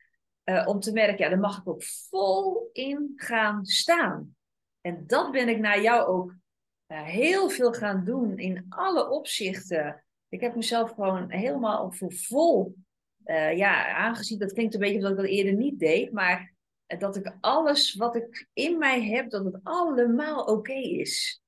om 0.64 0.80
te 0.80 0.92
merken, 0.92 1.24
ja, 1.24 1.28
daar 1.28 1.38
mag 1.38 1.58
ik 1.58 1.68
ook 1.68 1.82
vol 1.84 2.70
in 2.72 3.12
gaan 3.16 3.64
staan. 3.64 4.34
En 4.80 5.06
dat 5.06 5.32
ben 5.32 5.48
ik 5.48 5.58
naar 5.58 5.82
jou 5.82 6.06
ook 6.06 6.34
heel 6.86 7.50
veel 7.50 7.72
gaan 7.72 8.04
doen 8.04 8.38
in 8.38 8.66
alle 8.68 9.10
opzichten. 9.10 10.04
Ik 10.28 10.40
heb 10.40 10.54
mezelf 10.54 10.90
gewoon 10.90 11.30
helemaal 11.30 11.92
voor 11.92 12.12
vol 12.12 12.74
uh, 13.24 13.56
ja, 13.56 13.94
aangezien, 13.94 14.38
dat 14.38 14.52
klinkt 14.52 14.74
een 14.74 14.80
beetje 14.80 15.00
dat 15.00 15.10
ik 15.10 15.16
dat 15.16 15.26
eerder 15.26 15.52
niet 15.52 15.78
deed, 15.78 16.12
maar 16.12 16.54
dat 16.98 17.16
ik 17.16 17.36
alles 17.40 17.94
wat 17.94 18.16
ik 18.16 18.48
in 18.52 18.78
mij 18.78 19.02
heb, 19.02 19.30
dat 19.30 19.44
het 19.44 19.60
allemaal 19.62 20.44
oké 20.44 20.72
is. 20.72 21.42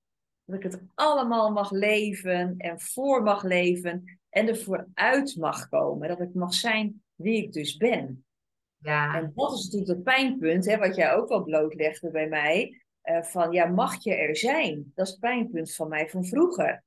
Dat 0.45 0.57
ik 0.57 0.63
het 0.63 0.83
allemaal 0.95 1.53
mag 1.53 1.71
leven 1.71 2.55
en 2.59 2.81
voor 2.81 3.23
mag 3.23 3.43
leven 3.43 4.19
en 4.29 4.49
ervoor 4.49 4.89
uit 4.95 5.37
mag 5.37 5.69
komen. 5.69 6.09
Dat 6.09 6.21
ik 6.21 6.35
mag 6.35 6.55
zijn 6.55 7.03
wie 7.15 7.43
ik 7.43 7.53
dus 7.53 7.77
ben. 7.77 8.25
Ja. 8.79 9.15
En 9.15 9.33
dat 9.35 9.53
is 9.53 9.65
natuurlijk 9.65 9.91
het 9.91 10.03
pijnpunt, 10.03 10.67
hè, 10.67 10.79
wat 10.79 10.97
jij 10.97 11.15
ook 11.15 11.29
wel 11.29 11.43
blootlegde 11.43 12.11
bij 12.11 12.29
mij. 12.29 12.82
Uh, 13.05 13.23
van 13.23 13.53
ja, 13.53 13.67
mag 13.67 14.05
je 14.05 14.15
er 14.15 14.37
zijn? 14.37 14.93
Dat 14.95 15.07
is 15.07 15.13
het 15.13 15.21
pijnpunt 15.21 15.75
van 15.75 15.89
mij 15.89 16.09
van 16.09 16.25
vroeger. 16.25 16.85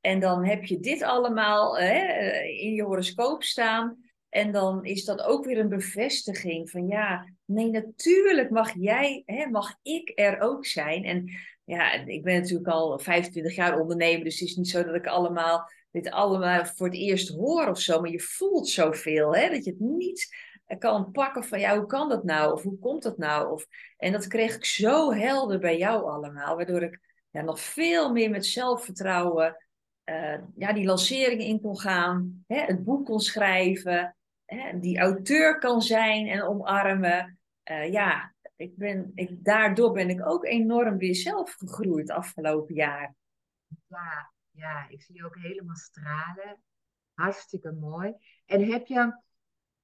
En 0.00 0.20
dan 0.20 0.44
heb 0.44 0.64
je 0.64 0.80
dit 0.80 1.02
allemaal 1.02 1.78
hè, 1.78 2.30
in 2.42 2.74
je 2.74 2.82
horoscoop 2.82 3.42
staan. 3.42 4.04
En 4.28 4.52
dan 4.52 4.84
is 4.84 5.04
dat 5.04 5.22
ook 5.22 5.44
weer 5.44 5.58
een 5.58 5.68
bevestiging 5.68 6.70
van 6.70 6.86
ja, 6.86 7.32
nee, 7.44 7.70
natuurlijk 7.70 8.50
mag 8.50 8.72
jij, 8.74 9.22
hè, 9.26 9.46
mag 9.46 9.78
ik 9.82 10.12
er 10.14 10.40
ook 10.40 10.66
zijn. 10.66 11.04
En 11.04 11.30
ja, 11.64 11.92
ik 11.92 12.22
ben 12.22 12.40
natuurlijk 12.40 12.68
al 12.68 12.98
25 12.98 13.54
jaar 13.54 13.80
ondernemer, 13.80 14.24
dus 14.24 14.40
het 14.40 14.48
is 14.48 14.56
niet 14.56 14.68
zo 14.68 14.84
dat 14.84 14.94
ik 14.94 15.06
allemaal 15.06 15.70
dit 15.90 16.10
allemaal 16.10 16.64
voor 16.64 16.86
het 16.86 16.96
eerst 16.96 17.28
hoor 17.28 17.68
of 17.68 17.80
zo. 17.80 18.00
Maar 18.00 18.10
je 18.10 18.20
voelt 18.20 18.68
zoveel, 18.68 19.34
hè, 19.34 19.50
dat 19.50 19.64
je 19.64 19.70
het 19.70 19.80
niet 19.80 20.36
kan 20.78 21.10
pakken 21.10 21.44
van 21.44 21.60
ja, 21.60 21.76
hoe 21.76 21.86
kan 21.86 22.08
dat 22.08 22.24
nou? 22.24 22.52
Of 22.52 22.62
hoe 22.62 22.78
komt 22.78 23.02
dat 23.02 23.18
nou? 23.18 23.50
Of, 23.50 23.66
en 23.96 24.12
dat 24.12 24.26
kreeg 24.26 24.56
ik 24.56 24.64
zo 24.64 25.12
helder 25.12 25.58
bij 25.58 25.78
jou 25.78 26.10
allemaal, 26.10 26.56
waardoor 26.56 26.82
ik 26.82 27.00
ja, 27.30 27.42
nog 27.42 27.60
veel 27.60 28.12
meer 28.12 28.30
met 28.30 28.46
zelfvertrouwen 28.46 29.56
uh, 30.10 30.38
ja, 30.56 30.72
die 30.72 30.84
lanceringen 30.84 31.46
in 31.46 31.60
kon 31.60 31.78
gaan, 31.78 32.44
hè, 32.46 32.60
het 32.60 32.84
boek 32.84 33.06
kon 33.06 33.20
schrijven, 33.20 34.16
hè, 34.44 34.78
die 34.78 34.98
auteur 34.98 35.58
kan 35.58 35.82
zijn 35.82 36.26
en 36.26 36.42
omarmen. 36.42 37.38
Uh, 37.70 37.92
ja, 37.92 38.34
ik 38.56 38.76
ben, 38.76 39.12
ik, 39.14 39.44
daardoor 39.44 39.92
ben 39.92 40.10
ik 40.10 40.26
ook 40.26 40.44
enorm 40.44 40.96
weer 40.96 41.14
zelf 41.14 41.54
gegroeid 41.54 42.10
afgelopen 42.10 42.74
jaar. 42.74 43.14
Ja, 43.88 44.32
ja, 44.50 44.88
ik 44.88 45.02
zie 45.02 45.14
je 45.14 45.24
ook 45.24 45.36
helemaal 45.36 45.76
stralen. 45.76 46.62
Hartstikke 47.14 47.72
mooi. 47.72 48.14
En 48.46 48.70
heb 48.70 48.86
je 48.86 49.22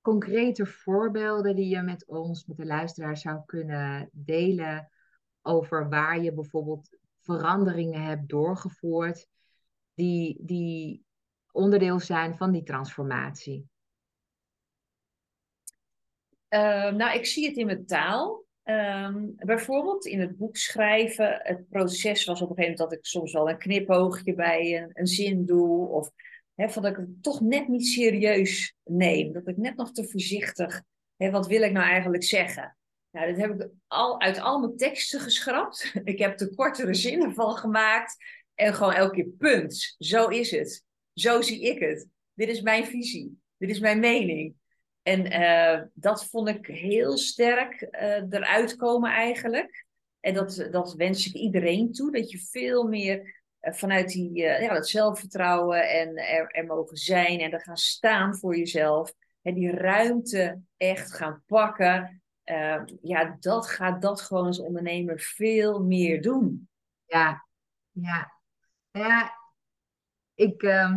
concrete 0.03 0.67
voorbeelden 0.67 1.57
die 1.57 1.69
je 1.69 1.83
met 1.83 2.07
ons, 2.07 2.47
met 2.47 2.57
de 2.57 2.67
luisteraar, 2.67 3.17
zou 3.17 3.41
kunnen 3.47 4.09
delen 4.13 4.91
over 5.43 5.89
waar 5.89 6.23
je 6.23 6.33
bijvoorbeeld 6.33 6.97
veranderingen 7.21 8.03
hebt 8.03 8.29
doorgevoerd 8.29 9.27
die, 9.95 10.39
die 10.41 11.05
onderdeel 11.53 12.01
zijn 12.01 12.37
van 12.37 12.53
die 12.53 12.63
transformatie? 12.63 13.69
Uh, 16.49 16.93
nou, 16.93 17.19
ik 17.19 17.27
zie 17.27 17.47
het 17.47 17.57
in 17.57 17.67
mijn 17.67 17.87
taal. 17.87 18.45
Um, 18.65 19.35
bijvoorbeeld 19.37 20.07
in 20.07 20.21
het 20.21 20.37
boek 20.37 20.57
schrijven, 20.57 21.41
het 21.43 21.69
proces 21.69 22.25
was 22.25 22.43
op 22.43 22.51
een 22.51 22.55
gegeven 22.55 22.79
moment 22.79 22.79
dat 22.79 22.93
ik 22.93 23.07
soms 23.07 23.33
wel 23.33 23.51
een 23.51 23.59
knipoogje 23.59 24.35
bij 24.35 24.83
een, 24.83 24.91
een 24.93 25.07
zin 25.07 25.47
doe. 25.47 25.89
Of 25.89 26.11
hè, 26.55 26.71
van 26.71 26.83
dat 26.83 26.91
ik 26.91 26.97
het 26.97 27.23
toch 27.23 27.41
net 27.41 27.69
niet 27.69 27.87
serieus 27.87 28.75
neem. 28.85 29.33
Dat 29.33 29.49
ik 29.49 29.57
net 29.57 29.77
nog 29.77 29.93
te 29.93 30.09
voorzichtig, 30.09 30.83
hè, 31.17 31.31
wat 31.31 31.47
wil 31.47 31.63
ik 31.63 31.73
nou 31.73 31.87
eigenlijk 31.87 32.25
zeggen? 32.25 32.77
Nou, 33.13 33.27
dat 33.27 33.37
heb 33.37 33.61
ik 33.61 33.69
al 33.87 34.21
uit 34.21 34.41
al 34.41 34.59
mijn 34.59 34.77
teksten 34.77 35.21
geschrapt. 35.21 35.93
Ik 36.05 36.19
heb 36.19 36.41
er 36.41 36.55
kortere 36.55 36.95
zinnen 36.95 37.35
van 37.35 37.57
gemaakt. 37.57 38.17
En 38.55 38.75
gewoon 38.75 38.93
elke 38.93 39.15
keer 39.15 39.29
punt. 39.39 39.95
Zo 39.99 40.27
is 40.27 40.51
het. 40.51 40.85
Zo 41.15 41.41
zie 41.41 41.61
ik 41.61 41.79
het. 41.79 42.09
Dit 42.35 42.49
is 42.49 42.61
mijn 42.61 42.87
visie. 42.87 43.41
Dit 43.57 43.71
is 43.71 43.81
mijn 43.81 44.01
mening. 44.01 44.55
En 45.03 45.33
uh, 45.33 45.83
dat 45.95 46.25
vond 46.25 46.49
ik 46.49 46.67
heel 46.67 47.19
sterk 47.19 47.89
uh, 47.91 48.01
eruit 48.31 48.77
komen 48.77 49.11
eigenlijk. 49.11 49.87
En 50.21 50.35
dat, 50.35 50.69
dat 50.71 50.95
wens 50.95 51.27
ik 51.27 51.33
iedereen 51.33 51.93
toe. 51.93 52.13
Dat 52.13 52.31
je 52.31 52.39
veel 52.39 52.85
meer 52.85 53.42
vanuit 53.63 54.09
die, 54.09 54.33
ja, 54.33 54.75
dat 54.75 54.89
zelfvertrouwen 54.89 55.89
en 55.91 56.17
er, 56.17 56.51
er, 56.51 56.67
mogen 56.67 56.97
zijn 56.97 57.41
en 57.41 57.53
er 57.53 57.61
gaan 57.61 57.77
staan 57.77 58.37
voor 58.37 58.57
jezelf. 58.57 59.13
En 59.43 59.55
die 59.55 59.71
ruimte 59.71 60.61
echt 60.77 61.15
gaan 61.15 61.43
pakken. 61.47 62.23
ja, 63.03 63.37
dat 63.41 63.69
gaat 63.69 64.03
dat 64.03 64.21
gewoon 64.21 64.47
als 64.47 64.61
ondernemer 64.61 65.21
veel 65.21 65.83
meer 65.83 66.23
doen. 66.23 66.69
Ja, 67.05 67.47
ja. 67.91 68.41
Ja, 68.91 69.39
ik, 70.35 70.63
uh, 70.63 70.97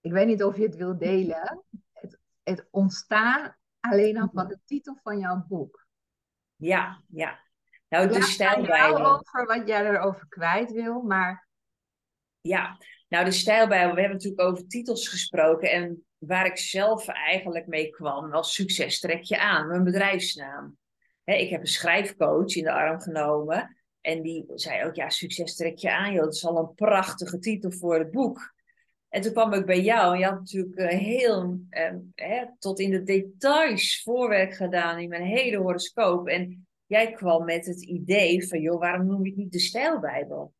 ik 0.00 0.12
weet 0.12 0.26
niet 0.26 0.42
of 0.42 0.56
je 0.56 0.62
het 0.62 0.76
wil 0.76 0.98
delen. 0.98 1.64
Het, 1.92 2.18
het 2.42 2.68
ontstaan 2.70 3.56
alleen 3.80 4.20
al 4.20 4.30
van 4.32 4.48
de 4.48 4.58
titel 4.64 4.96
van 5.02 5.18
jouw 5.18 5.44
boek. 5.48 5.86
Ja, 6.56 7.02
ja. 7.08 7.40
Nou, 7.92 8.08
de 8.08 8.22
stijlbijbel. 8.22 9.06
over 9.06 9.46
wat 9.46 9.66
jij 9.66 9.86
erover 9.86 10.28
kwijt 10.28 10.72
wil, 10.72 11.02
maar... 11.02 11.48
Ja, 12.40 12.78
nou 13.08 13.24
de 13.24 13.30
stijlbijbel, 13.30 13.94
we 13.94 14.00
hebben 14.00 14.18
natuurlijk 14.18 14.48
over 14.48 14.66
titels 14.66 15.08
gesproken. 15.08 15.70
En 15.70 16.04
waar 16.18 16.46
ik 16.46 16.58
zelf 16.58 17.08
eigenlijk 17.08 17.66
mee 17.66 17.90
kwam, 17.90 18.30
was 18.30 18.54
succes 18.54 19.00
trek 19.00 19.22
je 19.22 19.38
aan, 19.38 19.66
mijn 19.66 19.84
bedrijfsnaam. 19.84 20.76
ik 21.24 21.50
heb 21.50 21.60
een 21.60 21.66
schrijfcoach 21.66 22.54
in 22.54 22.64
de 22.64 22.72
arm 22.72 23.00
genomen. 23.00 23.76
En 24.00 24.22
die 24.22 24.44
zei 24.54 24.84
ook, 24.84 24.94
ja, 24.94 25.08
succes 25.08 25.56
trek 25.56 25.78
je 25.78 25.92
aan, 25.92 26.12
joh. 26.12 26.24
Dat 26.24 26.34
is 26.34 26.46
al 26.46 26.58
een 26.58 26.74
prachtige 26.74 27.38
titel 27.38 27.70
voor 27.70 27.98
het 27.98 28.10
boek. 28.10 28.54
En 29.08 29.20
toen 29.20 29.32
kwam 29.32 29.52
ik 29.52 29.66
bij 29.66 29.80
jou 29.80 30.12
en 30.12 30.18
je 30.18 30.24
had 30.24 30.38
natuurlijk 30.38 30.78
uh, 30.78 30.88
heel, 30.88 31.60
hè, 32.14 32.44
tot 32.58 32.80
in 32.80 32.90
de 32.90 33.02
details 33.02 34.02
voorwerk 34.02 34.54
gedaan 34.54 34.98
in 34.98 35.08
mijn 35.08 35.24
hele 35.24 35.56
horoscoop. 35.56 36.28
En 36.28 36.66
jij 36.92 37.12
kwam 37.12 37.44
met 37.44 37.66
het 37.66 37.82
idee 37.82 38.46
van, 38.46 38.60
joh, 38.60 38.80
waarom 38.80 39.06
noem 39.06 39.24
je 39.24 39.30
het 39.30 39.38
niet 39.38 39.52
de 39.52 39.58
stijlbijbel? 39.58 40.54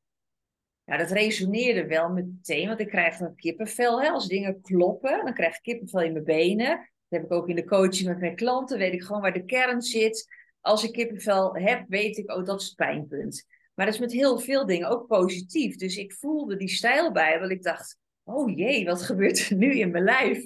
Nou, 0.84 0.98
dat 0.98 1.10
resoneerde 1.10 1.86
wel 1.86 2.08
meteen, 2.08 2.68
want 2.68 2.80
ik 2.80 2.88
krijg 2.88 3.16
dan 3.16 3.34
kippenvel. 3.34 4.02
Hè? 4.02 4.08
Als 4.08 4.28
dingen 4.28 4.60
kloppen, 4.60 5.24
dan 5.24 5.34
krijg 5.34 5.56
ik 5.56 5.62
kippenvel 5.62 6.00
in 6.00 6.12
mijn 6.12 6.24
benen. 6.24 6.68
Dat 6.68 7.20
heb 7.20 7.24
ik 7.24 7.32
ook 7.32 7.48
in 7.48 7.56
de 7.56 7.64
coaching 7.64 8.08
met 8.08 8.18
mijn 8.18 8.36
klanten, 8.36 8.78
weet 8.78 8.92
ik 8.92 9.02
gewoon 9.02 9.22
waar 9.22 9.32
de 9.32 9.44
kern 9.44 9.82
zit 9.82 10.26
als 10.62 10.84
ik 10.84 10.92
kippenvel 10.92 11.56
heb, 11.56 11.84
weet 11.88 12.18
ik, 12.18 12.30
oh, 12.30 12.44
dat 12.44 12.60
is 12.60 12.66
het 12.66 12.76
pijnpunt. 12.76 13.46
Maar 13.74 13.86
dat 13.86 13.94
is 13.94 14.00
met 14.00 14.12
heel 14.12 14.38
veel 14.38 14.66
dingen 14.66 14.88
ook 14.88 15.06
positief. 15.06 15.76
Dus 15.76 15.96
ik 15.96 16.12
voelde 16.12 16.56
die 16.56 16.68
stijl 16.68 17.12
bij, 17.12 17.38
want 17.38 17.50
ik 17.50 17.62
dacht, 17.62 17.98
oh 18.24 18.56
jee, 18.56 18.84
wat 18.84 19.02
gebeurt 19.02 19.48
er 19.50 19.56
nu 19.56 19.78
in 19.78 19.90
mijn 19.90 20.04
lijf? 20.04 20.44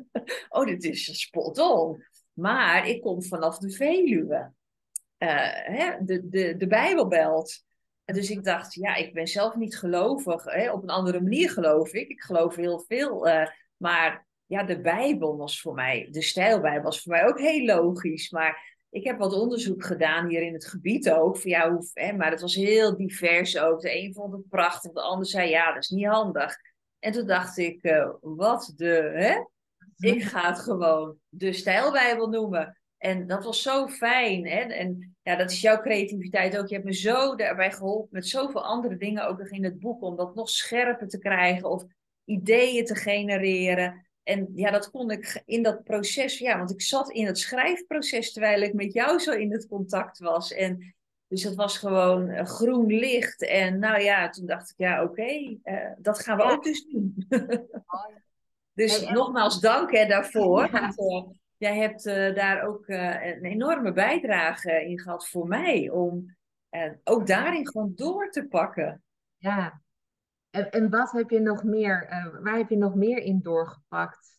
oh, 0.48 0.66
dit 0.66 0.84
is 0.84 1.20
spot 1.20 1.58
on. 1.58 2.04
Maar 2.32 2.88
ik 2.88 3.00
kom 3.00 3.22
vanaf 3.22 3.58
de 3.58 3.70
Veluwe. 3.70 4.52
Hè, 5.18 5.92
de, 6.00 6.28
de, 6.28 6.56
de 6.56 6.66
Bijbelbelt. 6.66 7.64
En 8.04 8.14
dus 8.14 8.30
ik 8.30 8.44
dacht, 8.44 8.74
ja, 8.74 8.94
ik 8.94 9.14
ben 9.14 9.26
zelf 9.26 9.54
niet 9.54 9.78
gelovig. 9.78 10.44
Hè? 10.44 10.72
Op 10.72 10.82
een 10.82 10.88
andere 10.88 11.20
manier 11.20 11.50
geloof 11.50 11.92
ik. 11.92 12.08
Ik 12.08 12.20
geloof 12.20 12.56
heel 12.56 12.80
veel. 12.80 13.28
Uh, 13.28 13.46
maar 13.76 14.26
ja, 14.46 14.62
de 14.62 14.80
Bijbel 14.80 15.36
was 15.36 15.60
voor 15.60 15.74
mij, 15.74 16.08
de 16.10 16.22
stijlbijbel 16.22 16.82
was 16.82 17.02
voor 17.02 17.12
mij 17.12 17.26
ook 17.26 17.38
heel 17.38 17.64
logisch. 17.64 18.30
Maar 18.30 18.78
ik 18.90 19.04
heb 19.04 19.18
wat 19.18 19.32
onderzoek 19.32 19.84
gedaan 19.84 20.28
hier 20.28 20.42
in 20.42 20.52
het 20.52 20.66
gebied 20.66 21.10
ook. 21.10 21.36
Jou, 21.36 21.86
hè, 21.92 22.12
maar 22.12 22.30
het 22.30 22.40
was 22.40 22.54
heel 22.54 22.96
divers 22.96 23.58
ook. 23.58 23.80
De 23.80 23.98
een 23.98 24.14
vond 24.14 24.32
het 24.32 24.48
prachtig, 24.48 24.92
de 24.92 25.00
ander 25.00 25.26
zei 25.26 25.48
ja, 25.48 25.72
dat 25.72 25.82
is 25.82 25.88
niet 25.88 26.06
handig. 26.06 26.56
En 26.98 27.12
toen 27.12 27.26
dacht 27.26 27.58
ik, 27.58 27.82
uh, 27.82 28.10
wat 28.20 28.72
de, 28.76 29.10
hè? 29.14 29.44
Ik 30.08 30.22
ga 30.22 30.48
het 30.48 30.58
gewoon 30.58 31.16
de 31.28 31.52
stijlbijbel 31.52 32.28
noemen. 32.28 32.75
En 32.98 33.26
dat 33.26 33.44
was 33.44 33.62
zo 33.62 33.88
fijn. 33.88 34.46
Hè? 34.46 34.60
En 34.60 35.16
ja, 35.22 35.36
dat 35.36 35.50
is 35.50 35.60
jouw 35.60 35.80
creativiteit 35.80 36.58
ook. 36.58 36.68
Je 36.68 36.74
hebt 36.74 36.86
me 36.86 36.94
zo 36.94 37.34
daarbij 37.34 37.72
geholpen 37.72 38.08
met 38.10 38.28
zoveel 38.28 38.64
andere 38.64 38.96
dingen 38.96 39.28
ook 39.28 39.38
nog 39.38 39.48
in 39.48 39.64
het 39.64 39.78
boek. 39.78 40.02
Om 40.02 40.16
dat 40.16 40.34
nog 40.34 40.48
scherper 40.48 41.08
te 41.08 41.18
krijgen 41.18 41.70
of 41.70 41.84
ideeën 42.24 42.84
te 42.84 42.94
genereren. 42.94 44.06
En 44.22 44.50
ja, 44.54 44.70
dat 44.70 44.90
kon 44.90 45.10
ik 45.10 45.42
in 45.44 45.62
dat 45.62 45.84
proces, 45.84 46.38
ja, 46.38 46.58
want 46.58 46.70
ik 46.70 46.82
zat 46.82 47.10
in 47.10 47.26
het 47.26 47.38
schrijfproces 47.38 48.32
terwijl 48.32 48.62
ik 48.62 48.74
met 48.74 48.92
jou 48.92 49.18
zo 49.18 49.32
in 49.32 49.52
het 49.52 49.68
contact 49.68 50.18
was. 50.18 50.52
En 50.52 50.94
Dus 51.28 51.42
dat 51.42 51.54
was 51.54 51.78
gewoon 51.78 52.28
eh, 52.28 52.44
groen 52.44 52.86
licht. 52.86 53.42
En 53.42 53.78
nou 53.78 54.00
ja, 54.00 54.28
toen 54.28 54.46
dacht 54.46 54.70
ik, 54.70 54.76
ja, 54.76 55.02
oké, 55.02 55.58
eh, 55.62 55.90
dat 55.98 56.18
gaan 56.18 56.36
we 56.36 56.42
ook 56.42 56.64
dus 56.64 56.86
doen. 56.86 57.26
dus 58.74 59.08
nogmaals 59.08 59.60
dank 59.60 59.92
hè, 59.92 60.06
daarvoor. 60.06 60.70
Want, 60.70 61.00
uh, 61.00 61.22
jij 61.56 61.76
hebt 61.76 62.04
daar 62.34 62.62
ook 62.62 62.88
een 62.88 63.44
enorme 63.44 63.92
bijdrage 63.92 64.84
in 64.84 65.00
gehad 65.00 65.28
voor 65.28 65.46
mij. 65.46 65.90
Om 65.90 66.36
ook 67.04 67.26
daarin 67.26 67.68
gewoon 67.68 67.92
door 67.94 68.30
te 68.30 68.46
pakken. 68.46 69.02
Ja. 69.36 69.82
En, 70.50 70.70
en 70.70 70.90
wat 70.90 71.12
heb 71.12 71.30
je 71.30 71.40
nog 71.40 71.62
meer, 71.62 72.08
waar 72.42 72.56
heb 72.56 72.68
je 72.68 72.76
nog 72.76 72.94
meer 72.94 73.18
in 73.18 73.40
doorgepakt? 73.42 74.38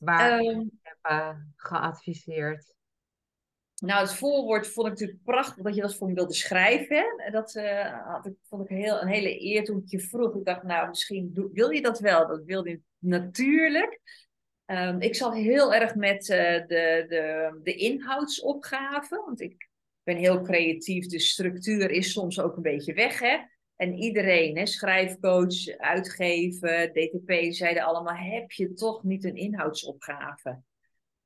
Waar 0.00 0.38
um, 0.38 0.44
je 0.44 0.70
hebt 0.82 1.36
geadviseerd? 1.56 2.74
Nou, 3.76 4.00
het 4.00 4.14
voorwoord 4.14 4.68
vond 4.68 4.86
ik 4.86 4.92
natuurlijk 4.92 5.22
prachtig 5.22 5.64
dat 5.64 5.74
je 5.74 5.80
dat 5.80 5.96
voor 5.96 6.08
me 6.08 6.14
wilde 6.14 6.34
schrijven. 6.34 7.30
Dat 7.30 7.54
uh, 7.54 8.06
had 8.12 8.26
ik, 8.26 8.34
vond 8.42 8.70
ik 8.70 8.76
heel, 8.76 9.02
een 9.02 9.08
hele 9.08 9.44
eer 9.44 9.64
toen 9.64 9.78
ik 9.78 9.90
je 9.90 10.00
vroeg. 10.00 10.34
Ik 10.34 10.44
dacht, 10.44 10.62
nou, 10.62 10.88
misschien 10.88 11.50
wil 11.52 11.70
je 11.70 11.82
dat 11.82 11.98
wel. 11.98 12.26
Dat 12.26 12.44
wilde 12.44 12.70
je 12.70 12.80
natuurlijk. 12.98 14.00
Um, 14.66 15.00
ik 15.00 15.14
zat 15.14 15.34
heel 15.34 15.74
erg 15.74 15.94
met 15.94 16.28
uh, 16.28 16.36
de, 16.36 17.04
de, 17.08 17.58
de 17.62 17.74
inhoudsopgave. 17.74 19.22
Want 19.24 19.40
ik 19.40 19.68
ben 20.02 20.16
heel 20.16 20.42
creatief, 20.42 21.06
dus 21.06 21.28
structuur 21.28 21.90
is 21.90 22.12
soms 22.12 22.40
ook 22.40 22.56
een 22.56 22.62
beetje 22.62 22.94
weg. 22.94 23.18
Hè? 23.18 23.36
En 23.76 23.94
iedereen, 23.94 24.56
hè, 24.56 24.66
schrijfcoach, 24.66 25.78
uitgever, 25.78 26.92
DTP, 26.92 27.52
zeiden 27.52 27.82
allemaal: 27.82 28.14
heb 28.14 28.52
je 28.52 28.72
toch 28.72 29.04
niet 29.04 29.24
een 29.24 29.36
inhoudsopgave? 29.36 30.60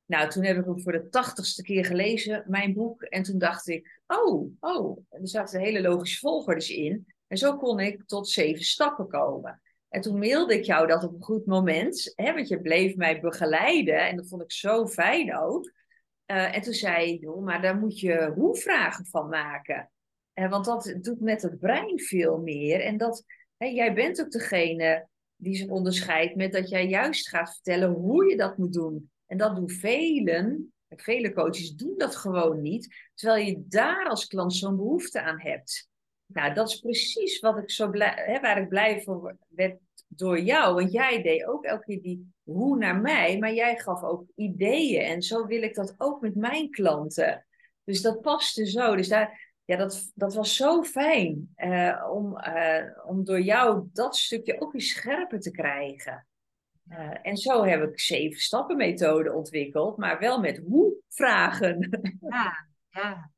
Nou, 0.07 0.30
toen 0.30 0.45
heb 0.45 0.57
ik 0.57 0.64
hem 0.64 0.80
voor 0.80 0.93
de 0.93 1.09
tachtigste 1.09 1.62
keer 1.62 1.84
gelezen, 1.84 2.45
mijn 2.47 2.74
boek. 2.74 3.03
En 3.03 3.22
toen 3.22 3.38
dacht 3.38 3.68
ik, 3.68 4.01
oh, 4.07 4.53
oh. 4.61 4.99
En 5.11 5.20
er 5.20 5.28
zaten 5.28 5.61
hele 5.61 5.80
logische 5.80 6.18
volgorde 6.18 6.74
in. 6.74 7.07
En 7.26 7.36
zo 7.36 7.57
kon 7.57 7.80
ik 7.80 8.03
tot 8.07 8.28
zeven 8.28 8.64
stappen 8.64 9.09
komen. 9.09 9.61
En 9.91 10.01
toen 10.01 10.18
mailde 10.18 10.55
ik 10.55 10.64
jou 10.64 10.86
dat 10.86 11.05
op 11.05 11.14
een 11.14 11.22
goed 11.22 11.47
moment. 11.47 12.12
Hè, 12.14 12.34
want 12.34 12.49
je 12.49 12.61
bleef 12.61 12.97
mij 12.97 13.20
begeleiden. 13.20 14.09
En 14.09 14.16
dat 14.16 14.28
vond 14.28 14.43
ik 14.43 14.53
zo 14.53 14.86
fijn 14.86 15.36
ook. 15.36 15.72
Uh, 16.26 16.57
en 16.57 16.62
toen 16.62 16.72
zei 16.72 17.11
je, 17.11 17.18
joh, 17.18 17.45
maar 17.45 17.62
daar 17.62 17.76
moet 17.76 18.01
je 18.01 18.32
hoe-vragen 18.34 19.07
van 19.07 19.28
maken. 19.28 19.91
Uh, 20.34 20.51
want 20.51 20.64
dat 20.64 20.95
doet 21.01 21.20
met 21.20 21.43
het 21.43 21.59
brein 21.59 22.01
veel 22.01 22.38
meer. 22.38 22.80
En 22.80 22.97
dat, 22.97 23.24
hè, 23.57 23.66
jij 23.66 23.95
bent 23.95 24.20
ook 24.20 24.30
degene 24.30 25.09
die 25.36 25.57
zich 25.57 25.68
onderscheidt 25.68 26.36
met 26.36 26.53
dat 26.53 26.68
jij 26.68 26.86
juist 26.86 27.28
gaat 27.28 27.53
vertellen 27.53 27.91
hoe 27.91 28.30
je 28.30 28.36
dat 28.36 28.59
moet 28.59 28.72
doen. 28.72 29.11
En 29.26 29.36
dat 29.36 29.57
doen 29.57 29.70
velen, 29.70 30.72
vele 30.88 31.32
coaches 31.32 31.74
doen 31.74 31.95
dat 31.97 32.16
gewoon 32.16 32.61
niet, 32.61 33.11
terwijl 33.14 33.47
je 33.47 33.64
daar 33.68 34.09
als 34.09 34.26
klant 34.26 34.55
zo'n 34.55 34.76
behoefte 34.76 35.22
aan 35.22 35.41
hebt. 35.41 35.89
Nou, 36.33 36.55
dat 36.55 36.68
is 36.68 36.78
precies 36.78 37.41
wat 37.41 37.59
ik 37.59 37.70
zo 37.70 37.91
blij, 37.91 38.12
hè, 38.16 38.41
waar 38.41 38.61
ik 38.61 38.68
blij 38.68 39.03
van 39.03 39.39
werd 39.49 39.78
door 40.09 40.41
jou. 40.41 40.74
Want 40.74 40.93
jij 40.93 41.22
deed 41.22 41.45
ook 41.45 41.64
elke 41.64 41.85
keer 41.85 42.03
die 42.03 42.33
hoe 42.43 42.78
naar 42.78 43.01
mij, 43.01 43.39
maar 43.39 43.53
jij 43.53 43.76
gaf 43.76 44.03
ook 44.03 44.24
ideeën. 44.35 45.03
En 45.03 45.22
zo 45.22 45.47
wil 45.47 45.62
ik 45.62 45.74
dat 45.74 45.95
ook 45.99 46.20
met 46.20 46.35
mijn 46.35 46.70
klanten. 46.70 47.47
Dus 47.85 48.03
dat 48.03 48.20
paste 48.20 48.66
zo. 48.66 48.97
Dus 48.97 49.09
daar, 49.09 49.55
ja, 49.64 49.76
dat, 49.76 50.11
dat 50.14 50.35
was 50.35 50.57
zo 50.57 50.83
fijn 50.83 51.53
uh, 51.57 52.09
om, 52.12 52.39
uh, 52.39 52.83
om 53.07 53.24
door 53.24 53.41
jou 53.41 53.89
dat 53.93 54.16
stukje 54.16 54.61
ook 54.61 54.72
weer 54.72 54.83
scherper 54.83 55.41
te 55.41 55.51
krijgen. 55.51 56.26
Uh, 56.89 57.16
en 57.22 57.37
zo 57.37 57.64
heb 57.64 57.83
ik 57.83 58.01
zeven 58.01 58.41
stappen 58.41 58.76
methode 58.76 59.33
ontwikkeld, 59.33 59.97
maar 59.97 60.18
wel 60.18 60.41
met 60.41 60.62
hoe 60.66 60.95
vragen. 61.09 61.89
Ja, 62.20 62.68
ja, 62.91 63.31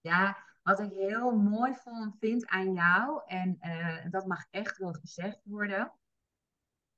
ja. 0.00 0.45
Wat 0.66 0.80
ik 0.80 0.92
heel 0.92 1.36
mooi 1.36 1.74
vind 2.18 2.46
aan 2.46 2.72
jou, 2.72 3.22
en 3.26 3.58
uh, 3.60 4.10
dat 4.10 4.26
mag 4.26 4.46
echt 4.50 4.78
wel 4.78 4.92
gezegd 4.92 5.40
worden. 5.44 5.92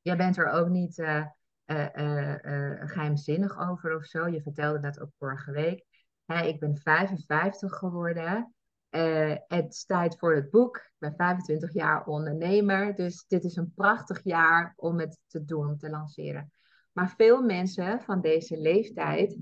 Jij 0.00 0.16
bent 0.16 0.36
er 0.36 0.48
ook 0.48 0.68
niet 0.68 0.98
uh, 0.98 1.26
geheimzinnig 2.86 3.58
over 3.58 3.96
of 3.96 4.04
zo. 4.04 4.26
Je 4.26 4.42
vertelde 4.42 4.80
dat 4.80 5.00
ook 5.00 5.10
vorige 5.18 5.50
week. 5.50 5.84
Ik 6.26 6.60
ben 6.60 6.76
55 6.76 7.72
geworden. 7.72 8.54
Het 9.48 9.72
is 9.72 9.84
tijd 9.84 10.18
voor 10.18 10.34
het 10.34 10.50
boek. 10.50 10.76
Ik 10.76 10.94
ben 10.98 11.14
25 11.16 11.72
jaar 11.72 12.06
ondernemer, 12.06 12.94
dus 12.94 13.26
dit 13.26 13.44
is 13.44 13.56
een 13.56 13.72
prachtig 13.74 14.24
jaar 14.24 14.72
om 14.76 14.98
het 14.98 15.18
te 15.26 15.44
doen, 15.44 15.66
om 15.66 15.78
te 15.78 15.90
lanceren. 15.90 16.52
Maar 16.92 17.14
veel 17.16 17.42
mensen 17.42 18.00
van 18.00 18.20
deze 18.20 18.58
leeftijd 18.58 19.38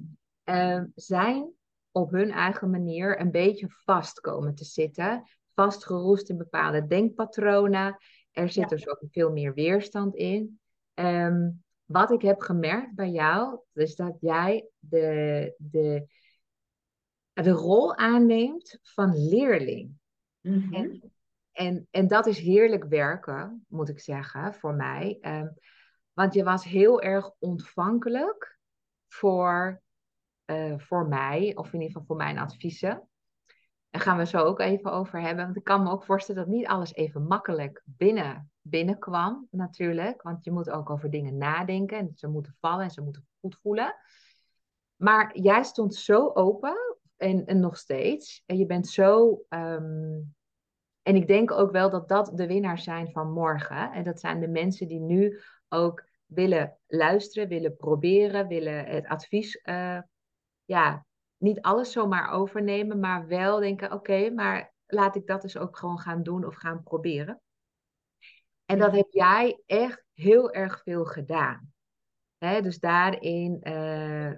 zijn 0.94 1.55
op 1.96 2.10
hun 2.10 2.30
eigen 2.30 2.70
manier 2.70 3.20
een 3.20 3.30
beetje 3.30 3.66
vast 3.68 4.20
komen 4.20 4.54
te 4.54 4.64
zitten. 4.64 5.24
Vastgeroest 5.54 6.28
in 6.28 6.36
bepaalde 6.36 6.86
denkpatronen. 6.86 7.96
Er 8.30 8.48
zit 8.48 8.68
dus 8.68 8.88
ook 8.88 9.02
veel 9.10 9.32
meer 9.32 9.54
weerstand 9.54 10.14
in. 10.14 10.60
Um, 10.94 11.64
wat 11.84 12.10
ik 12.10 12.22
heb 12.22 12.40
gemerkt 12.40 12.94
bij 12.94 13.10
jou, 13.10 13.60
is 13.72 13.94
dat 13.94 14.16
jij 14.20 14.68
de, 14.78 15.54
de, 15.58 16.06
de 17.32 17.50
rol 17.50 17.96
aanneemt 17.96 18.78
van 18.82 19.28
leerling. 19.28 19.90
Mhm. 20.40 20.74
en, 20.74 21.12
en, 21.52 21.88
en 21.90 22.06
dat 22.06 22.26
is 22.26 22.38
heerlijk 22.38 22.84
werken, 22.84 23.64
moet 23.68 23.88
ik 23.88 24.00
zeggen, 24.00 24.54
voor 24.54 24.74
mij. 24.74 25.18
Um, 25.20 25.54
want 26.12 26.34
je 26.34 26.44
was 26.44 26.64
heel 26.64 27.00
erg 27.00 27.30
ontvankelijk 27.38 28.58
voor, 29.06 29.82
uh, 30.46 30.74
voor 30.76 31.08
mij, 31.08 31.52
of 31.56 31.66
in 31.66 31.80
ieder 31.80 31.86
geval 31.86 32.04
voor 32.06 32.16
mijn 32.16 32.38
adviezen. 32.38 33.08
Daar 33.90 34.02
gaan 34.02 34.16
we 34.16 34.26
zo 34.26 34.38
ook 34.38 34.60
even 34.60 34.92
over 34.92 35.20
hebben. 35.20 35.44
Want 35.44 35.56
ik 35.56 35.64
kan 35.64 35.82
me 35.82 35.90
ook 35.90 36.04
voorstellen 36.04 36.44
dat 36.44 36.54
niet 36.54 36.66
alles 36.66 36.94
even 36.94 37.26
makkelijk 37.26 37.82
binnen, 37.84 38.50
binnenkwam, 38.60 39.46
natuurlijk. 39.50 40.22
Want 40.22 40.44
je 40.44 40.50
moet 40.50 40.70
ook 40.70 40.90
over 40.90 41.10
dingen 41.10 41.36
nadenken. 41.36 41.98
En 41.98 42.12
ze 42.14 42.28
moeten 42.28 42.56
vallen 42.60 42.84
en 42.84 42.90
ze 42.90 43.02
moeten 43.02 43.26
goed 43.40 43.58
voelen. 43.62 43.94
Maar 44.96 45.38
jij 45.38 45.62
stond 45.62 45.94
zo 45.94 46.30
open 46.34 46.96
en, 47.16 47.46
en 47.46 47.60
nog 47.60 47.76
steeds. 47.76 48.42
En 48.46 48.56
je 48.56 48.66
bent 48.66 48.88
zo. 48.88 49.42
Um, 49.48 50.34
en 51.02 51.16
ik 51.16 51.26
denk 51.26 51.50
ook 51.50 51.70
wel 51.70 51.90
dat 51.90 52.08
dat 52.08 52.32
de 52.34 52.46
winnaars 52.46 52.84
zijn 52.84 53.10
van 53.10 53.32
morgen. 53.32 53.92
En 53.92 54.04
dat 54.04 54.20
zijn 54.20 54.40
de 54.40 54.48
mensen 54.48 54.88
die 54.88 55.00
nu 55.00 55.40
ook 55.68 56.04
willen 56.26 56.78
luisteren, 56.86 57.48
willen 57.48 57.76
proberen, 57.76 58.46
willen 58.46 58.86
het 58.86 59.06
advies. 59.06 59.60
Uh, 59.64 59.98
ja, 60.66 61.06
niet 61.36 61.60
alles 61.60 61.92
zomaar 61.92 62.30
overnemen, 62.30 63.00
maar 63.00 63.26
wel 63.26 63.58
denken: 63.60 63.86
oké, 63.86 63.96
okay, 63.96 64.30
maar 64.30 64.74
laat 64.86 65.16
ik 65.16 65.26
dat 65.26 65.42
dus 65.42 65.56
ook 65.56 65.76
gewoon 65.76 65.98
gaan 65.98 66.22
doen 66.22 66.44
of 66.44 66.54
gaan 66.54 66.82
proberen. 66.82 67.40
En 68.64 68.78
dat 68.78 68.92
heb 68.92 69.06
jij 69.10 69.62
echt 69.66 70.04
heel 70.12 70.52
erg 70.52 70.82
veel 70.82 71.04
gedaan. 71.04 71.72
He, 72.38 72.60
dus 72.60 72.78
daarin 72.78 73.60
uh, 73.62 74.32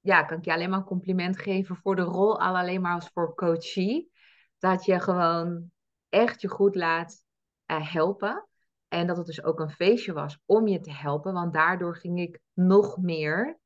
ja, 0.00 0.22
kan 0.22 0.38
ik 0.38 0.44
je 0.44 0.52
alleen 0.52 0.70
maar 0.70 0.78
een 0.78 0.84
compliment 0.84 1.38
geven 1.38 1.76
voor 1.76 1.96
de 1.96 2.02
rol, 2.02 2.40
al 2.40 2.56
alleen 2.56 2.80
maar 2.80 2.94
als 2.94 3.08
voor 3.08 3.34
coachie. 3.34 4.10
Dat 4.58 4.84
je 4.84 5.00
gewoon 5.00 5.70
echt 6.08 6.40
je 6.40 6.48
goed 6.48 6.74
laat 6.74 7.24
uh, 7.66 7.92
helpen. 7.92 8.48
En 8.88 9.06
dat 9.06 9.16
het 9.16 9.26
dus 9.26 9.42
ook 9.42 9.60
een 9.60 9.70
feestje 9.70 10.12
was 10.12 10.38
om 10.46 10.68
je 10.68 10.80
te 10.80 10.92
helpen, 10.92 11.32
want 11.32 11.52
daardoor 11.52 11.96
ging 11.96 12.20
ik 12.20 12.40
nog 12.52 12.96
meer 12.96 13.59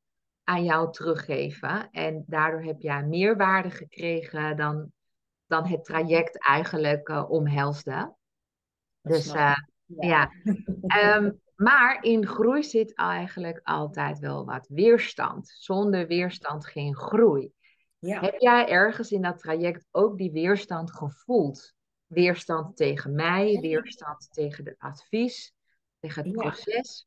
aan 0.45 0.65
jou 0.65 0.93
teruggeven. 0.93 1.91
En 1.91 2.25
daardoor 2.27 2.63
heb 2.63 2.81
jij 2.81 3.05
meer 3.05 3.37
waarde 3.37 3.71
gekregen 3.71 4.57
dan, 4.57 4.93
dan 5.47 5.67
het 5.67 5.85
traject 5.85 6.45
eigenlijk 6.45 7.09
uh, 7.09 7.31
omhelsde. 7.31 8.15
Dus 9.01 9.35
uh, 9.35 9.57
ja. 9.85 10.31
ja. 10.83 11.17
um, 11.17 11.39
Maar 11.57 12.03
in 12.03 12.27
groei 12.27 12.63
zit 12.63 12.95
eigenlijk 12.95 13.61
altijd 13.63 14.19
wel 14.19 14.45
wat 14.45 14.67
weerstand. 14.69 15.49
Zonder 15.49 16.07
weerstand 16.07 16.67
geen 16.67 16.97
groei. 16.97 17.53
Ja. 17.99 18.21
Heb 18.21 18.41
jij 18.41 18.69
ergens 18.69 19.11
in 19.11 19.23
dat 19.23 19.39
traject 19.39 19.87
ook 19.91 20.19
die 20.19 20.33
weerstand 20.33 20.93
gevoeld? 20.93 21.75
Weerstand 22.07 22.77
tegen 22.77 23.15
mij, 23.15 23.59
weerstand 23.61 24.33
tegen 24.33 24.65
het 24.65 24.79
advies, 24.79 25.55
tegen 25.99 26.23
het 26.23 26.35
ja. 26.35 26.41
proces? 26.41 27.07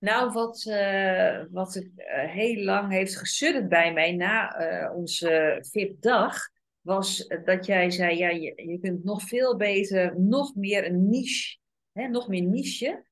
Nou, 0.00 0.32
wat, 0.32 0.64
uh, 0.68 1.44
wat 1.50 1.76
uh, 1.76 1.84
heel 2.30 2.64
lang 2.64 2.92
heeft 2.92 3.16
gesudderd 3.16 3.68
bij 3.68 3.92
mij 3.92 4.12
na 4.12 4.60
uh, 4.60 4.96
onze 4.96 5.58
VIP-dag, 5.70 6.36
was 6.80 7.26
dat 7.44 7.66
jij 7.66 7.90
zei, 7.90 8.16
ja, 8.16 8.28
je, 8.28 8.52
je 8.68 8.78
kunt 8.80 9.04
nog 9.04 9.22
veel 9.22 9.56
beter, 9.56 10.20
nog 10.20 10.54
meer 10.54 10.86
een 10.86 11.08
niche, 11.08 11.58
hè, 11.92 12.08
nog 12.08 12.28
meer 12.28 12.42
niche 12.42 13.04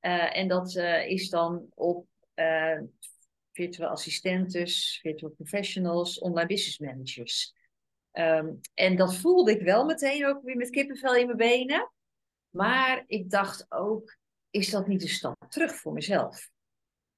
en 0.00 0.48
dat 0.48 0.76
is 1.06 1.28
dan 1.30 1.66
op 1.74 2.06
virtual 3.52 3.90
assistentes, 3.90 4.98
virtual 5.02 5.30
professionals, 5.30 6.18
online 6.18 6.46
business 6.46 6.78
managers. 6.78 7.54
Um, 8.12 8.60
en 8.74 8.96
dat 8.96 9.16
voelde 9.16 9.50
ik 9.50 9.62
wel 9.62 9.84
meteen 9.84 10.26
ook 10.26 10.42
weer 10.42 10.56
met 10.56 10.70
kippenvel 10.70 11.16
in 11.16 11.26
mijn 11.26 11.38
benen. 11.38 11.92
Maar 12.50 13.04
ik 13.06 13.30
dacht 13.30 13.66
ook, 13.68 14.17
is 14.50 14.70
dat 14.70 14.86
niet 14.86 15.02
een 15.02 15.08
stap 15.08 15.46
terug 15.48 15.74
voor 15.74 15.92
mezelf? 15.92 16.50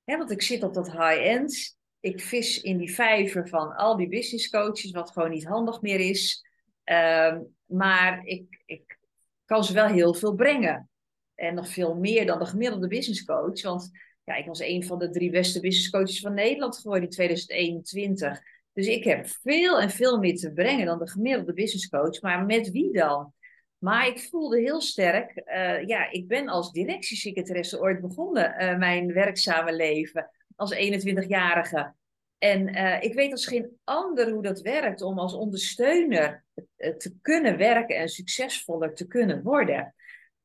Want 0.05 0.31
ik 0.31 0.43
zit 0.43 0.62
op 0.62 0.74
dat 0.74 0.93
high-end. 0.93 1.78
Ik 2.01 2.20
vis 2.20 2.61
in 2.61 2.76
die 2.76 2.95
vijver 2.95 3.49
van 3.49 3.76
al 3.76 3.97
die 3.97 4.09
business 4.09 4.49
coaches, 4.49 4.91
wat 4.91 5.11
gewoon 5.11 5.31
niet 5.31 5.47
handig 5.47 5.81
meer 5.81 6.01
is. 6.01 6.45
Ehm, 6.85 7.43
maar 7.66 8.24
ik, 8.24 8.62
ik 8.66 8.99
kan 9.45 9.64
ze 9.64 9.72
wel 9.72 9.87
heel 9.87 10.14
veel 10.14 10.35
brengen. 10.35 10.91
En 11.35 11.55
nog 11.55 11.68
veel 11.68 11.95
meer 11.95 12.26
dan 12.26 12.39
de 12.39 12.47
gemiddelde 12.47 12.87
business 12.87 13.24
coach. 13.24 13.62
Want 13.62 13.91
ja, 14.24 14.35
ik 14.35 14.47
was 14.47 14.61
een 14.61 14.85
van 14.85 14.99
de 14.99 15.11
drie 15.11 15.31
beste 15.31 15.61
business 15.61 15.91
coaches 15.91 16.20
van 16.20 16.35
Nederland 16.35 16.76
geworden 16.76 17.05
in 17.05 17.11
2021. 17.11 18.41
Dus 18.72 18.87
ik 18.87 19.05
heb 19.05 19.26
veel 19.26 19.81
en 19.81 19.91
veel 19.91 20.18
meer 20.18 20.37
te 20.37 20.53
brengen 20.53 20.87
dan 20.87 20.99
de 20.99 21.09
gemiddelde 21.09 21.53
business 21.53 21.89
coach. 21.89 22.20
Maar 22.20 22.45
met 22.45 22.70
wie 22.70 22.93
dan? 22.93 23.33
Maar 23.81 24.07
ik 24.07 24.20
voelde 24.20 24.61
heel 24.61 24.81
sterk, 24.81 25.43
uh, 25.47 25.87
ja, 25.87 26.11
ik 26.11 26.28
ben 26.28 26.49
als 26.49 26.72
directiesecretaresse 26.72 27.81
ooit 27.81 28.01
begonnen, 28.01 28.62
uh, 28.62 28.78
mijn 28.78 29.12
werkzame 29.12 29.72
leven, 29.72 30.31
als 30.57 30.74
21-jarige. 30.74 31.95
En 32.39 32.68
uh, 32.68 33.03
ik 33.03 33.14
weet 33.14 33.33
als 33.33 33.47
geen 33.47 33.78
ander 33.85 34.31
hoe 34.31 34.43
dat 34.43 34.61
werkt 34.61 35.03
om 35.03 35.18
als 35.18 35.35
ondersteuner 35.35 36.45
te 36.76 37.14
kunnen 37.22 37.57
werken 37.57 37.97
en 37.97 38.09
succesvoller 38.09 38.95
te 38.95 39.07
kunnen 39.07 39.43
worden. 39.43 39.95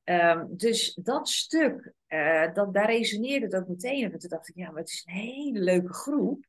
Um, 0.04 0.48
dus 0.58 0.94
dat 0.94 1.30
stuk, 1.30 1.94
dat, 2.54 2.74
daar 2.74 2.90
resoneerde 2.90 3.46
het 3.46 3.56
ook 3.56 3.68
meteen 3.68 4.06
op. 4.06 4.20
toen 4.20 4.30
dacht 4.30 4.50
ik, 4.50 4.56
ja, 4.56 4.72
maar 4.72 4.82
het 4.82 4.90
is 4.90 5.04
een 5.06 5.14
hele 5.14 5.60
leuke 5.60 5.94
groep 5.94 6.46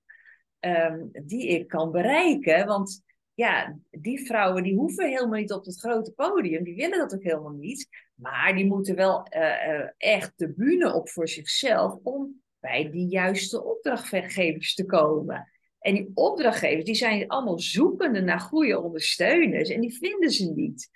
um, 0.60 1.10
die 1.12 1.48
ik 1.48 1.68
kan 1.68 1.90
bereiken. 1.90 2.66
Want 2.66 3.02
ja, 3.36 3.78
die 3.90 4.26
vrouwen 4.26 4.62
die 4.62 4.74
hoeven 4.74 5.08
helemaal 5.08 5.40
niet 5.40 5.52
op 5.52 5.64
het 5.64 5.78
grote 5.78 6.12
podium. 6.12 6.64
Die 6.64 6.74
willen 6.74 6.98
dat 6.98 7.14
ook 7.14 7.22
helemaal 7.22 7.52
niet. 7.52 7.88
Maar 8.14 8.54
die 8.54 8.66
moeten 8.66 8.94
wel 8.94 9.26
uh, 9.36 9.88
echt 9.96 10.32
de 10.36 10.52
bühne 10.52 10.92
op 10.92 11.08
voor 11.08 11.28
zichzelf 11.28 11.98
om 12.02 12.42
bij 12.60 12.90
die 12.90 13.06
juiste 13.08 13.64
opdrachtgevers 13.64 14.74
te 14.74 14.84
komen. 14.84 15.50
En 15.78 15.94
die 15.94 16.10
opdrachtgevers 16.14 16.84
die 16.84 16.94
zijn 16.94 17.28
allemaal 17.28 17.58
zoekende 17.58 18.20
naar 18.20 18.40
goede 18.40 18.80
ondersteuners 18.80 19.68
en 19.68 19.80
die 19.80 19.98
vinden 19.98 20.30
ze 20.30 20.52
niet. 20.52 20.90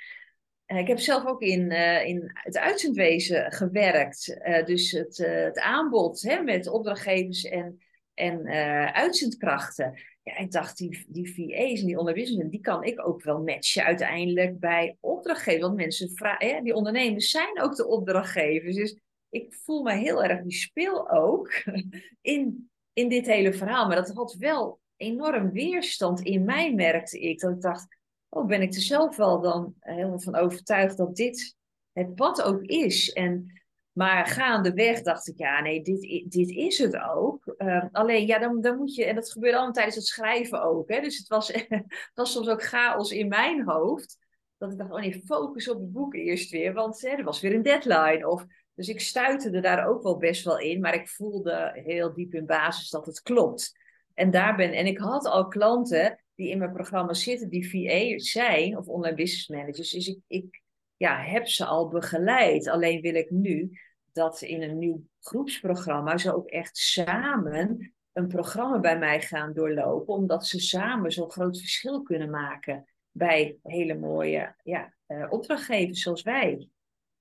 Uh, 0.66 0.78
ik 0.78 0.88
heb 0.88 0.98
zelf 0.98 1.26
ook 1.26 1.42
in, 1.42 1.70
in 2.06 2.30
het 2.32 2.58
uitzendwezen 2.58 3.52
gewerkt. 3.52 4.40
dus 4.64 4.90
het, 4.90 5.16
het 5.16 5.58
aanbod 5.58 6.22
hè, 6.22 6.42
met 6.42 6.68
opdrachtgevers 6.68 7.44
en, 7.44 7.82
en 8.14 8.46
uitzendkrachten. 8.92 9.98
Ik 10.38 10.52
dacht, 10.52 10.76
die, 10.76 11.04
die 11.08 11.34
VA's 11.34 11.80
en 11.80 11.86
die 11.86 11.98
onderwijzers, 11.98 12.48
die 12.50 12.60
kan 12.60 12.84
ik 12.84 13.06
ook 13.06 13.22
wel 13.22 13.42
matchen 13.42 13.84
uiteindelijk 13.84 14.58
bij 14.58 14.96
opdrachtgevers. 15.00 15.62
Want 15.62 15.76
mensen 15.76 16.14
die 16.62 16.74
ondernemers 16.74 17.30
zijn 17.30 17.62
ook 17.62 17.76
de 17.76 17.86
opdrachtgevers. 17.86 18.76
Dus 18.76 18.98
ik 19.28 19.54
voel 19.54 19.82
me 19.82 19.92
heel 19.92 20.24
erg 20.24 20.42
die 20.42 20.52
speel 20.52 21.10
ook 21.10 21.52
in, 22.20 22.70
in 22.92 23.08
dit 23.08 23.26
hele 23.26 23.52
verhaal. 23.52 23.86
Maar 23.86 23.96
dat 23.96 24.10
had 24.10 24.34
wel 24.34 24.80
enorm 24.96 25.50
weerstand 25.50 26.20
in 26.20 26.44
mij, 26.44 26.74
merkte 26.74 27.20
ik. 27.20 27.40
Dat 27.40 27.52
ik 27.52 27.60
dacht, 27.60 27.96
oh, 28.28 28.46
ben 28.46 28.62
ik 28.62 28.74
er 28.74 28.80
zelf 28.80 29.16
wel 29.16 29.40
dan 29.40 29.74
helemaal 29.78 30.20
van 30.20 30.36
overtuigd 30.36 30.96
dat 30.96 31.16
dit 31.16 31.56
het 31.92 32.14
pad 32.14 32.42
ook 32.42 32.62
is. 32.62 33.12
En 33.12 33.60
maar 33.92 34.26
gaandeweg 34.26 35.02
dacht 35.02 35.28
ik, 35.28 35.38
ja, 35.38 35.60
nee, 35.60 35.82
dit, 35.82 36.30
dit 36.32 36.50
is 36.50 36.78
het 36.78 36.96
ook. 36.96 37.49
Uh, 37.62 37.84
alleen, 37.92 38.26
ja, 38.26 38.38
dan, 38.60 38.76
moet 38.76 38.94
je, 38.94 39.04
en 39.04 39.14
dat 39.14 39.32
gebeurde 39.32 39.56
allemaal 39.56 39.74
tijdens 39.74 39.96
het 39.96 40.06
schrijven 40.06 40.62
ook. 40.62 40.88
Hè? 40.88 41.00
Dus 41.00 41.18
het 41.18 41.28
was, 41.28 41.52
was 42.14 42.32
soms 42.32 42.48
ook 42.48 42.62
chaos 42.62 43.10
in 43.10 43.28
mijn 43.28 43.62
hoofd. 43.64 44.18
Dat 44.58 44.72
ik 44.72 44.78
dacht, 44.78 44.90
oh 44.90 45.00
nee, 45.00 45.22
focus 45.24 45.68
op 45.68 45.80
het 45.80 45.92
boek 45.92 46.14
eerst 46.14 46.50
weer, 46.50 46.72
want 46.72 47.00
hè, 47.00 47.08
er 47.08 47.24
was 47.24 47.40
weer 47.40 47.54
een 47.54 47.62
deadline. 47.62 48.28
Of, 48.28 48.44
dus 48.74 48.88
ik 48.88 49.00
stuitte 49.00 49.60
daar 49.60 49.86
ook 49.86 50.02
wel 50.02 50.16
best 50.16 50.44
wel 50.44 50.58
in, 50.58 50.80
maar 50.80 50.94
ik 50.94 51.08
voelde 51.08 51.70
heel 51.84 52.14
diep 52.14 52.34
in 52.34 52.46
basis 52.46 52.90
dat 52.90 53.06
het 53.06 53.22
klopt. 53.22 53.78
En 54.14 54.30
daar 54.30 54.56
ben, 54.56 54.72
en 54.72 54.86
ik 54.86 54.98
had 54.98 55.26
al 55.26 55.48
klanten 55.48 56.22
die 56.34 56.50
in 56.50 56.58
mijn 56.58 56.72
programma 56.72 57.14
zitten, 57.14 57.48
die 57.48 57.70
VA 57.70 58.18
zijn, 58.18 58.76
of 58.76 58.86
online 58.86 59.16
business 59.16 59.48
managers. 59.48 59.90
Dus 59.90 60.08
ik, 60.08 60.18
ik 60.26 60.62
ja, 60.96 61.22
heb 61.22 61.46
ze 61.46 61.64
al 61.64 61.88
begeleid. 61.88 62.68
Alleen 62.68 63.00
wil 63.00 63.14
ik 63.14 63.30
nu 63.30 63.78
dat 64.12 64.42
in 64.42 64.62
een 64.62 64.78
nieuw 64.78 65.04
groepsprogramma 65.20 66.18
ze 66.18 66.34
ook 66.34 66.46
echt 66.46 66.76
samen 66.76 67.94
een 68.12 68.28
programma 68.28 68.78
bij 68.78 68.98
mij 68.98 69.20
gaan 69.20 69.52
doorlopen, 69.52 70.14
omdat 70.14 70.46
ze 70.46 70.60
samen 70.60 71.12
zo'n 71.12 71.30
groot 71.30 71.58
verschil 71.58 72.02
kunnen 72.02 72.30
maken 72.30 72.88
bij 73.10 73.58
hele 73.62 73.94
mooie 73.94 74.54
ja, 74.62 74.94
uh, 75.08 75.26
opdrachtgevers 75.32 76.02
zoals 76.02 76.22
wij. 76.22 76.68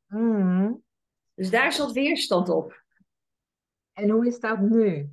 Mm. 0.08 0.84
Dus 1.34 1.50
daar 1.50 1.74
zat 1.74 1.92
weerstand 1.92 2.50
op. 2.50 2.84
En 3.94 4.10
hoe 4.10 4.28
is 4.28 4.40
dat 4.40 4.60
nu? 4.60 5.10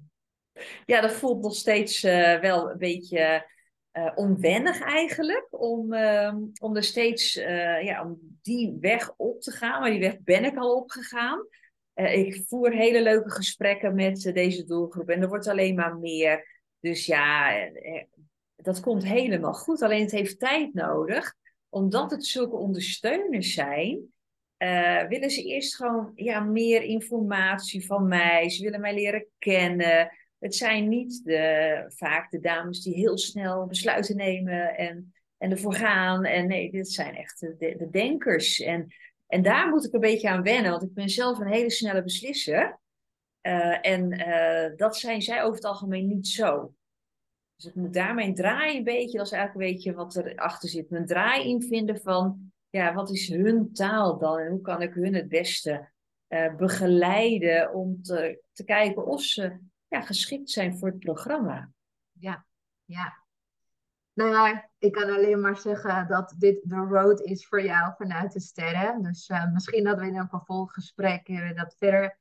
Ja, 0.85 1.01
dat 1.01 1.12
voelt 1.12 1.43
nog 1.43 1.55
steeds 1.55 2.05
uh, 2.05 2.41
wel 2.41 2.70
een 2.70 2.79
beetje 2.79 3.47
uh, 3.93 4.12
onwennig 4.14 4.81
eigenlijk. 4.81 5.47
Om, 5.51 5.93
uh, 5.93 6.35
om 6.61 6.77
er 6.77 6.83
steeds 6.83 7.33
ja, 7.83 8.05
om 8.05 8.39
die 8.43 8.77
weg 8.81 9.14
op 9.16 9.41
te 9.41 9.51
gaan. 9.51 9.81
Maar 9.81 9.91
die 9.91 10.01
weg 10.01 10.20
ben 10.20 10.45
ik 10.45 10.57
al 10.57 10.77
opgegaan. 10.77 11.47
Ik 11.97 12.44
voer 12.47 12.72
hele 12.72 13.03
leuke 13.03 13.30
gesprekken 13.30 13.94
met 13.94 14.30
deze 14.34 14.64
doelgroep. 14.64 15.09
En 15.09 15.22
er 15.22 15.28
wordt 15.28 15.49
alleen 15.49 15.74
maar 15.74 15.97
meer. 15.97 16.62
Dus 16.80 17.07
ja, 17.07 17.53
dat 18.57 18.80
komt 18.80 19.05
helemaal 19.05 19.55
goed. 19.55 19.82
Alleen 19.82 20.03
het 20.03 20.11
heeft 20.11 20.38
tijd 20.38 20.74
nodig. 20.74 21.34
Omdat 21.68 22.11
het 22.11 22.26
zulke 22.26 22.57
ondersteuners 22.57 23.53
zijn. 23.55 24.12
willen 25.09 25.30
ze 25.30 25.42
eerst 25.42 25.76
gewoon 25.76 26.12
ja, 26.14 26.40
meer 26.40 26.82
informatie 26.82 27.86
van 27.86 28.09
mij. 28.09 28.51
Ze 28.51 28.62
willen 28.62 28.80
mij 28.80 28.94
leren 28.94 29.26
kennen. 29.38 30.11
Het 30.38 30.55
zijn 30.55 30.88
niet 30.88 31.24
de, 31.24 31.84
vaak 31.88 32.30
de 32.30 32.40
dames 32.40 32.82
die 32.82 32.94
heel 32.94 33.18
snel 33.18 33.66
besluiten 33.66 34.16
nemen 34.16 34.76
en, 34.76 35.14
en 35.38 35.51
ervoor 35.51 35.74
gaan. 35.74 36.24
En 36.24 36.47
nee, 36.47 36.70
dit 36.70 36.92
zijn 36.92 37.16
echt 37.16 37.40
de 37.40 37.88
denkers. 37.90 38.61
En, 38.61 38.86
en 39.27 39.43
daar 39.43 39.68
moet 39.68 39.85
ik 39.85 39.93
een 39.93 40.01
beetje 40.01 40.29
aan 40.29 40.43
wennen, 40.43 40.70
want 40.70 40.83
ik 40.83 40.95
ben 40.95 41.09
zelf 41.09 41.39
een 41.39 41.53
hele 41.53 41.70
snelle 41.70 42.03
beslisser. 42.03 42.81
Uh, 43.43 43.87
en 43.87 44.12
uh, 44.12 44.77
dat 44.77 44.97
zijn 44.97 45.22
zij 45.22 45.43
over 45.43 45.55
het 45.55 45.64
algemeen 45.64 46.07
niet 46.07 46.29
zo. 46.29 46.74
Dus 47.57 47.64
ik 47.64 47.74
moet 47.74 47.95
daar 47.95 48.14
mijn 48.14 48.35
draai 48.35 48.77
een 48.77 48.85
beetje, 48.85 49.18
dat 49.18 49.27
is 49.27 49.33
eigenlijk 49.33 49.66
een 49.66 49.74
beetje 49.74 49.95
wat 49.95 50.16
erachter 50.16 50.68
zit, 50.68 50.91
mijn 50.91 51.07
draai 51.07 51.49
in 51.49 51.62
vinden 51.62 52.01
van, 52.01 52.53
ja, 52.70 52.95
wat 52.95 53.11
is 53.11 53.29
hun 53.29 53.72
taal 53.72 54.18
dan 54.18 54.39
en 54.39 54.51
hoe 54.51 54.61
kan 54.61 54.83
ik 54.83 54.95
hun 54.95 55.14
het 55.14 55.29
beste 55.29 55.91
uh, 56.29 56.57
begeleiden 56.57 57.74
om 57.74 58.03
te, 58.03 58.43
te 58.53 58.64
kijken 58.64 59.07
of 59.07 59.22
ze 59.22 59.59
ja, 59.89 60.01
geschikt 60.01 60.51
zijn 60.51 60.79
voor 60.79 60.89
het 60.89 60.99
programma. 60.99 61.70
Ja, 62.12 62.47
ja. 62.85 63.26
Nou 64.16 64.30
ja, 64.30 64.70
ik 64.78 64.92
kan 64.92 65.10
alleen 65.10 65.40
maar 65.40 65.56
zeggen 65.56 66.08
dat 66.08 66.34
dit 66.38 66.60
de 66.62 66.76
road 66.76 67.20
is 67.20 67.46
voor 67.46 67.62
jou 67.62 67.94
vanuit 67.96 68.32
de 68.32 68.40
sterren. 68.40 69.02
Dus 69.02 69.28
uh, 69.28 69.52
misschien 69.52 69.84
dat 69.84 69.98
we 69.98 70.06
in 70.06 70.16
een 70.16 70.28
vervolggesprek 70.28 71.28
uh, 71.28 71.54
dat 71.54 71.76
verder, 71.78 72.18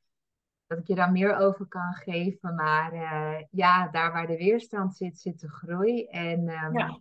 dat 0.67 0.77
ik 0.77 0.87
je 0.87 0.95
daar 0.95 1.11
meer 1.11 1.35
over 1.35 1.67
kan 1.67 1.93
geven. 1.93 2.55
Maar 2.55 2.93
uh, 2.93 3.43
ja, 3.49 3.87
daar 3.87 4.11
waar 4.11 4.27
de 4.27 4.37
weerstand 4.37 4.95
zit, 4.95 5.19
zit 5.19 5.39
de 5.39 5.49
groei. 5.49 6.05
En, 6.05 6.39
um, 6.39 6.77
ja. 6.77 6.99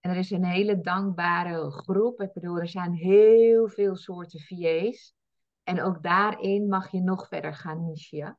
en 0.00 0.10
er 0.10 0.16
is 0.16 0.30
een 0.30 0.44
hele 0.44 0.80
dankbare 0.80 1.70
groep. 1.70 2.20
Ik 2.20 2.32
bedoel, 2.32 2.58
er 2.58 2.68
zijn 2.68 2.92
heel 2.92 3.68
veel 3.68 3.96
soorten 3.96 4.40
VA's. 4.40 5.14
En 5.62 5.82
ook 5.82 6.02
daarin 6.02 6.68
mag 6.68 6.90
je 6.90 7.00
nog 7.00 7.28
verder 7.28 7.54
gaan 7.54 7.84
nichen. 7.84 8.38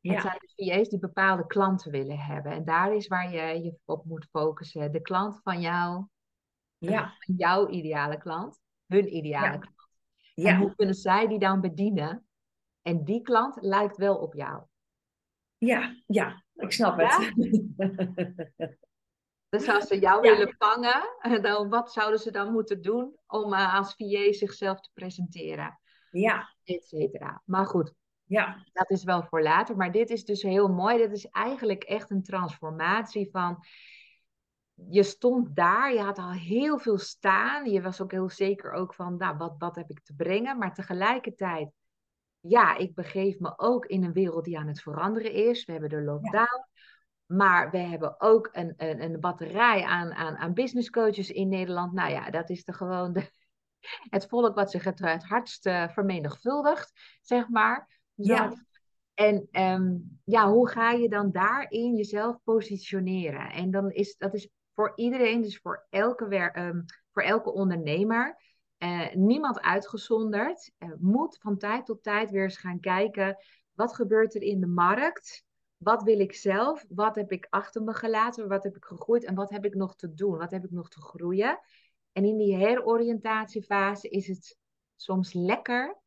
Ja. 0.00 0.12
Het 0.12 0.22
zijn 0.22 0.38
de 0.40 0.64
VA's 0.64 0.88
die 0.88 0.98
bepaalde 0.98 1.46
klanten 1.46 1.90
willen 1.90 2.18
hebben. 2.18 2.52
En 2.52 2.64
daar 2.64 2.94
is 2.94 3.06
waar 3.06 3.32
je 3.32 3.62
je 3.62 3.78
op 3.84 4.04
moet 4.04 4.28
focussen. 4.30 4.92
De 4.92 5.00
klant 5.00 5.40
van 5.42 5.60
jou, 5.60 6.06
ja. 6.78 7.14
Van 7.18 7.34
jouw 7.34 7.68
ideale 7.68 8.18
klant, 8.18 8.60
hun 8.86 9.16
ideale 9.16 9.58
klant. 9.58 9.88
Ja. 10.34 10.50
En 10.50 10.56
hoe 10.56 10.74
kunnen 10.74 10.94
zij 10.94 11.26
die 11.26 11.38
dan 11.38 11.60
bedienen? 11.60 12.26
En 12.82 13.04
die 13.04 13.22
klant 13.22 13.56
lijkt 13.60 13.96
wel 13.96 14.16
op 14.16 14.34
jou. 14.34 14.62
Ja, 15.58 16.02
ja, 16.06 16.44
ik 16.54 16.72
snap 16.72 16.98
het. 16.98 17.32
dus 19.48 19.68
als 19.68 19.86
ze 19.86 19.98
jou 19.98 20.20
willen 20.20 20.54
vangen, 20.58 21.02
dan, 21.42 21.68
wat 21.68 21.92
zouden 21.92 22.20
ze 22.20 22.30
dan 22.30 22.52
moeten 22.52 22.82
doen 22.82 23.16
om 23.26 23.52
uh, 23.52 23.74
als 23.74 23.94
VA 23.94 24.32
zichzelf 24.32 24.80
te 24.80 24.90
presenteren? 24.94 25.80
Ja. 26.10 26.54
Et 26.64 26.84
cetera. 26.84 27.42
Maar 27.44 27.66
goed, 27.66 27.94
ja. 28.30 28.66
Dat 28.72 28.90
is 28.90 29.04
wel 29.04 29.22
voor 29.22 29.42
later. 29.42 29.76
Maar 29.76 29.92
dit 29.92 30.10
is 30.10 30.24
dus 30.24 30.42
heel 30.42 30.68
mooi. 30.68 30.96
Dit 30.96 31.12
is 31.12 31.26
eigenlijk 31.26 31.82
echt 31.82 32.10
een 32.10 32.22
transformatie 32.22 33.28
van. 33.30 33.64
Je 34.74 35.02
stond 35.02 35.56
daar, 35.56 35.92
je 35.92 36.00
had 36.00 36.18
al 36.18 36.30
heel 36.30 36.78
veel 36.78 36.98
staan. 36.98 37.70
Je 37.70 37.82
was 37.82 38.00
ook 38.00 38.10
heel 38.10 38.28
zeker 38.28 38.72
ook 38.72 38.94
van, 38.94 39.16
nou, 39.16 39.36
wat, 39.36 39.54
wat 39.58 39.76
heb 39.76 39.90
ik 39.90 40.00
te 40.02 40.14
brengen? 40.14 40.58
Maar 40.58 40.74
tegelijkertijd, 40.74 41.70
ja, 42.40 42.76
ik 42.76 42.94
begeef 42.94 43.38
me 43.38 43.58
ook 43.58 43.86
in 43.86 44.04
een 44.04 44.12
wereld 44.12 44.44
die 44.44 44.58
aan 44.58 44.68
het 44.68 44.82
veranderen 44.82 45.32
is. 45.32 45.64
We 45.64 45.72
hebben 45.72 45.90
de 45.90 46.02
lockdown. 46.02 46.68
Maar 47.26 47.70
we 47.70 47.78
hebben 47.78 48.20
ook 48.20 48.48
een, 48.52 48.74
een, 48.76 49.02
een 49.02 49.20
batterij 49.20 49.82
aan, 49.82 50.12
aan, 50.12 50.36
aan 50.36 50.54
business 50.54 50.90
coaches 50.90 51.30
in 51.30 51.48
Nederland. 51.48 51.92
Nou 51.92 52.10
ja, 52.10 52.30
dat 52.30 52.50
is 52.50 52.64
de 52.64 52.72
gewoon 52.72 53.12
de, 53.12 53.30
het 54.16 54.26
volk 54.26 54.54
wat 54.54 54.70
zich 54.70 54.84
het, 54.84 54.98
het 54.98 55.24
hardst 55.24 55.66
uh, 55.66 55.88
vermenigvuldigt, 55.88 57.18
zeg 57.22 57.48
maar. 57.48 57.99
Ja. 58.24 58.52
En 59.14 59.48
um, 59.52 60.18
ja, 60.24 60.50
hoe 60.50 60.68
ga 60.68 60.90
je 60.90 61.08
dan 61.08 61.30
daarin 61.30 61.94
jezelf 61.96 62.36
positioneren? 62.44 63.50
En 63.50 63.70
dan 63.70 63.90
is 63.90 64.16
dat 64.16 64.34
is 64.34 64.48
voor 64.74 64.92
iedereen, 64.94 65.42
dus 65.42 65.58
voor 65.58 65.86
elke, 65.90 66.28
wer 66.28 66.52
ehm, 66.52 66.80
voor 67.12 67.22
elke 67.22 67.52
ondernemer, 67.52 68.36
uh, 68.78 69.14
niemand 69.14 69.60
uitgezonderd, 69.60 70.72
moet 70.98 71.38
van 71.40 71.58
tijd 71.58 71.86
tot 71.86 72.02
tijd 72.02 72.30
weer 72.30 72.42
eens 72.42 72.56
gaan 72.56 72.80
kijken, 72.80 73.36
wat 73.72 73.94
gebeurt 73.94 74.34
er 74.34 74.42
in 74.42 74.60
de 74.60 74.66
markt? 74.66 75.44
Wat 75.76 76.02
wil 76.02 76.20
ik 76.20 76.34
zelf? 76.34 76.84
Wat 76.88 77.14
heb 77.14 77.32
ik 77.32 77.46
achter 77.50 77.82
me 77.82 77.94
gelaten? 77.94 78.48
Wat 78.48 78.62
heb 78.62 78.76
ik 78.76 78.84
gegroeid? 78.84 79.24
En 79.24 79.34
wat 79.34 79.50
heb 79.50 79.64
ik 79.64 79.74
nog 79.74 79.96
te 79.96 80.14
doen? 80.14 80.38
Wat 80.38 80.50
heb 80.50 80.64
ik 80.64 80.70
nog 80.70 80.88
te 80.88 81.00
groeien? 81.00 81.60
En 82.12 82.24
in 82.24 82.36
die 82.36 82.56
heroriëntatiefase 82.56 84.08
is 84.08 84.26
het 84.26 84.58
soms 84.96 85.32
lekker 85.32 86.00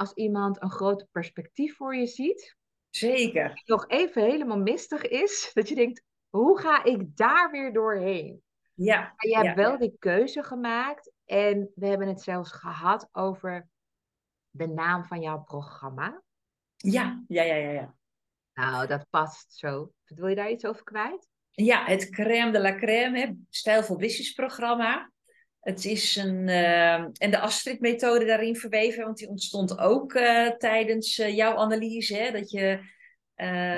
als 0.00 0.12
iemand 0.12 0.62
een 0.62 0.70
groot 0.70 1.06
perspectief 1.10 1.76
voor 1.76 1.96
je 1.96 2.06
ziet. 2.06 2.56
Zeker. 2.90 3.62
Nog 3.64 3.88
even 3.88 4.22
helemaal 4.22 4.58
mistig 4.58 5.02
is, 5.02 5.50
dat 5.54 5.68
je 5.68 5.74
denkt, 5.74 6.02
hoe 6.28 6.58
ga 6.58 6.84
ik 6.84 7.16
daar 7.16 7.50
weer 7.50 7.72
doorheen? 7.72 8.42
Ja. 8.74 9.00
Maar 9.00 9.26
je 9.28 9.36
hebt 9.36 9.56
wel 9.56 9.78
die 9.78 9.96
keuze 9.98 10.42
gemaakt 10.42 11.12
en 11.24 11.70
we 11.74 11.86
hebben 11.86 12.08
het 12.08 12.20
zelfs 12.20 12.52
gehad 12.52 13.08
over 13.12 13.68
de 14.50 14.66
naam 14.66 15.04
van 15.04 15.20
jouw 15.20 15.42
programma. 15.42 16.22
Ja, 16.76 17.24
ja, 17.28 17.42
ja, 17.42 17.54
ja. 17.54 17.70
ja. 17.70 17.94
Nou, 18.54 18.86
dat 18.86 19.06
past 19.10 19.52
zo. 19.52 19.92
Wil 20.04 20.26
je 20.26 20.34
daar 20.34 20.50
iets 20.50 20.64
over 20.64 20.84
kwijt? 20.84 21.28
Ja, 21.50 21.84
het 21.84 22.10
crème 22.10 22.52
de 22.52 22.60
la 22.60 22.74
crème, 22.74 23.38
stijlvol 23.48 23.96
business 23.96 24.32
programma. 24.32 25.10
Het 25.60 25.84
is 25.84 26.16
een. 26.16 26.48
Uh, 26.48 26.94
en 26.94 27.30
de 27.30 27.38
Astrid-methode 27.38 28.24
daarin 28.24 28.56
verweven, 28.56 29.04
want 29.04 29.18
die 29.18 29.28
ontstond 29.28 29.78
ook 29.78 30.14
uh, 30.14 30.48
tijdens 30.48 31.18
uh, 31.18 31.36
jouw 31.36 31.56
analyse. 31.56 32.16
Hè, 32.16 32.30
dat 32.30 32.50
je 32.50 32.98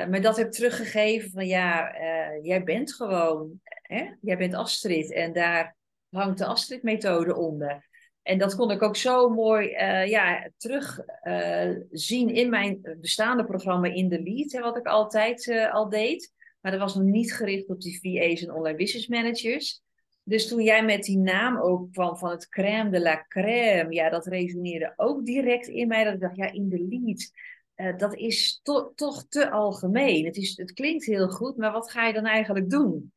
me 0.09 0.20
dat 0.20 0.37
hebt 0.37 0.55
teruggegeven 0.55 1.30
van 1.30 1.47
ja, 1.47 1.97
jij 2.43 2.62
bent 2.62 2.95
gewoon. 2.95 3.61
Hè, 3.64 4.05
jij 4.20 4.37
bent 4.37 4.55
Astrid 4.55 5.12
en 5.12 5.33
daar 5.33 5.76
hangt 6.11 6.39
de 6.39 6.47
Astrid-methode 6.47 7.37
onder. 7.37 7.89
En 8.22 8.39
dat 8.39 8.55
kon 8.55 8.70
ik 8.70 8.83
ook 8.83 8.97
zo 8.97 9.28
mooi 9.28 9.68
ja, 10.09 10.51
terugzien 10.57 12.28
in 12.28 12.51
mijn 12.51 12.97
bestaande 13.01 13.45
programma 13.45 13.89
in 13.89 14.09
de 14.09 14.22
lead, 14.22 14.53
hè, 14.53 14.61
wat 14.61 14.76
ik 14.76 14.87
altijd 14.87 15.68
al 15.72 15.89
deed. 15.89 16.33
Maar 16.61 16.72
dat 16.72 16.80
was 16.80 16.95
nog 16.95 17.05
niet 17.05 17.35
gericht 17.35 17.68
op 17.68 17.80
die 17.80 18.01
VA's 18.01 18.43
en 18.43 18.55
online 18.55 18.76
business 18.76 19.07
managers. 19.07 19.83
Dus 20.25 20.49
toen 20.49 20.62
jij 20.62 20.85
met 20.85 21.03
die 21.03 21.18
naam 21.18 21.57
ook 21.57 21.93
kwam 21.93 22.16
van 22.16 22.31
het 22.31 22.49
crème 22.49 22.91
de 22.91 23.01
la 23.01 23.25
crème, 23.29 23.93
ja, 23.93 24.11
dat 24.11 24.27
resoneerde 24.27 24.93
ook 24.97 25.25
direct 25.25 25.66
in 25.66 25.89
mij. 25.89 26.05
Dat 26.05 26.14
ik 26.14 26.20
dacht, 26.20 26.37
ja, 26.37 26.53
in 26.53 26.68
de 26.68 26.87
lead, 26.89 27.31
uh, 27.77 27.99
dat 27.99 28.14
is 28.14 28.61
to 28.62 28.93
toch 28.95 29.29
te 29.29 29.51
algemeen. 29.51 30.25
Het, 30.25 30.37
is, 30.37 30.57
het 30.57 30.73
klinkt 30.73 31.05
heel 31.05 31.29
goed, 31.29 31.57
maar 31.57 31.73
wat 31.73 31.91
ga 31.91 32.07
je 32.07 32.12
dan 32.12 32.27
eigenlijk 32.27 32.70
doen? 32.70 33.12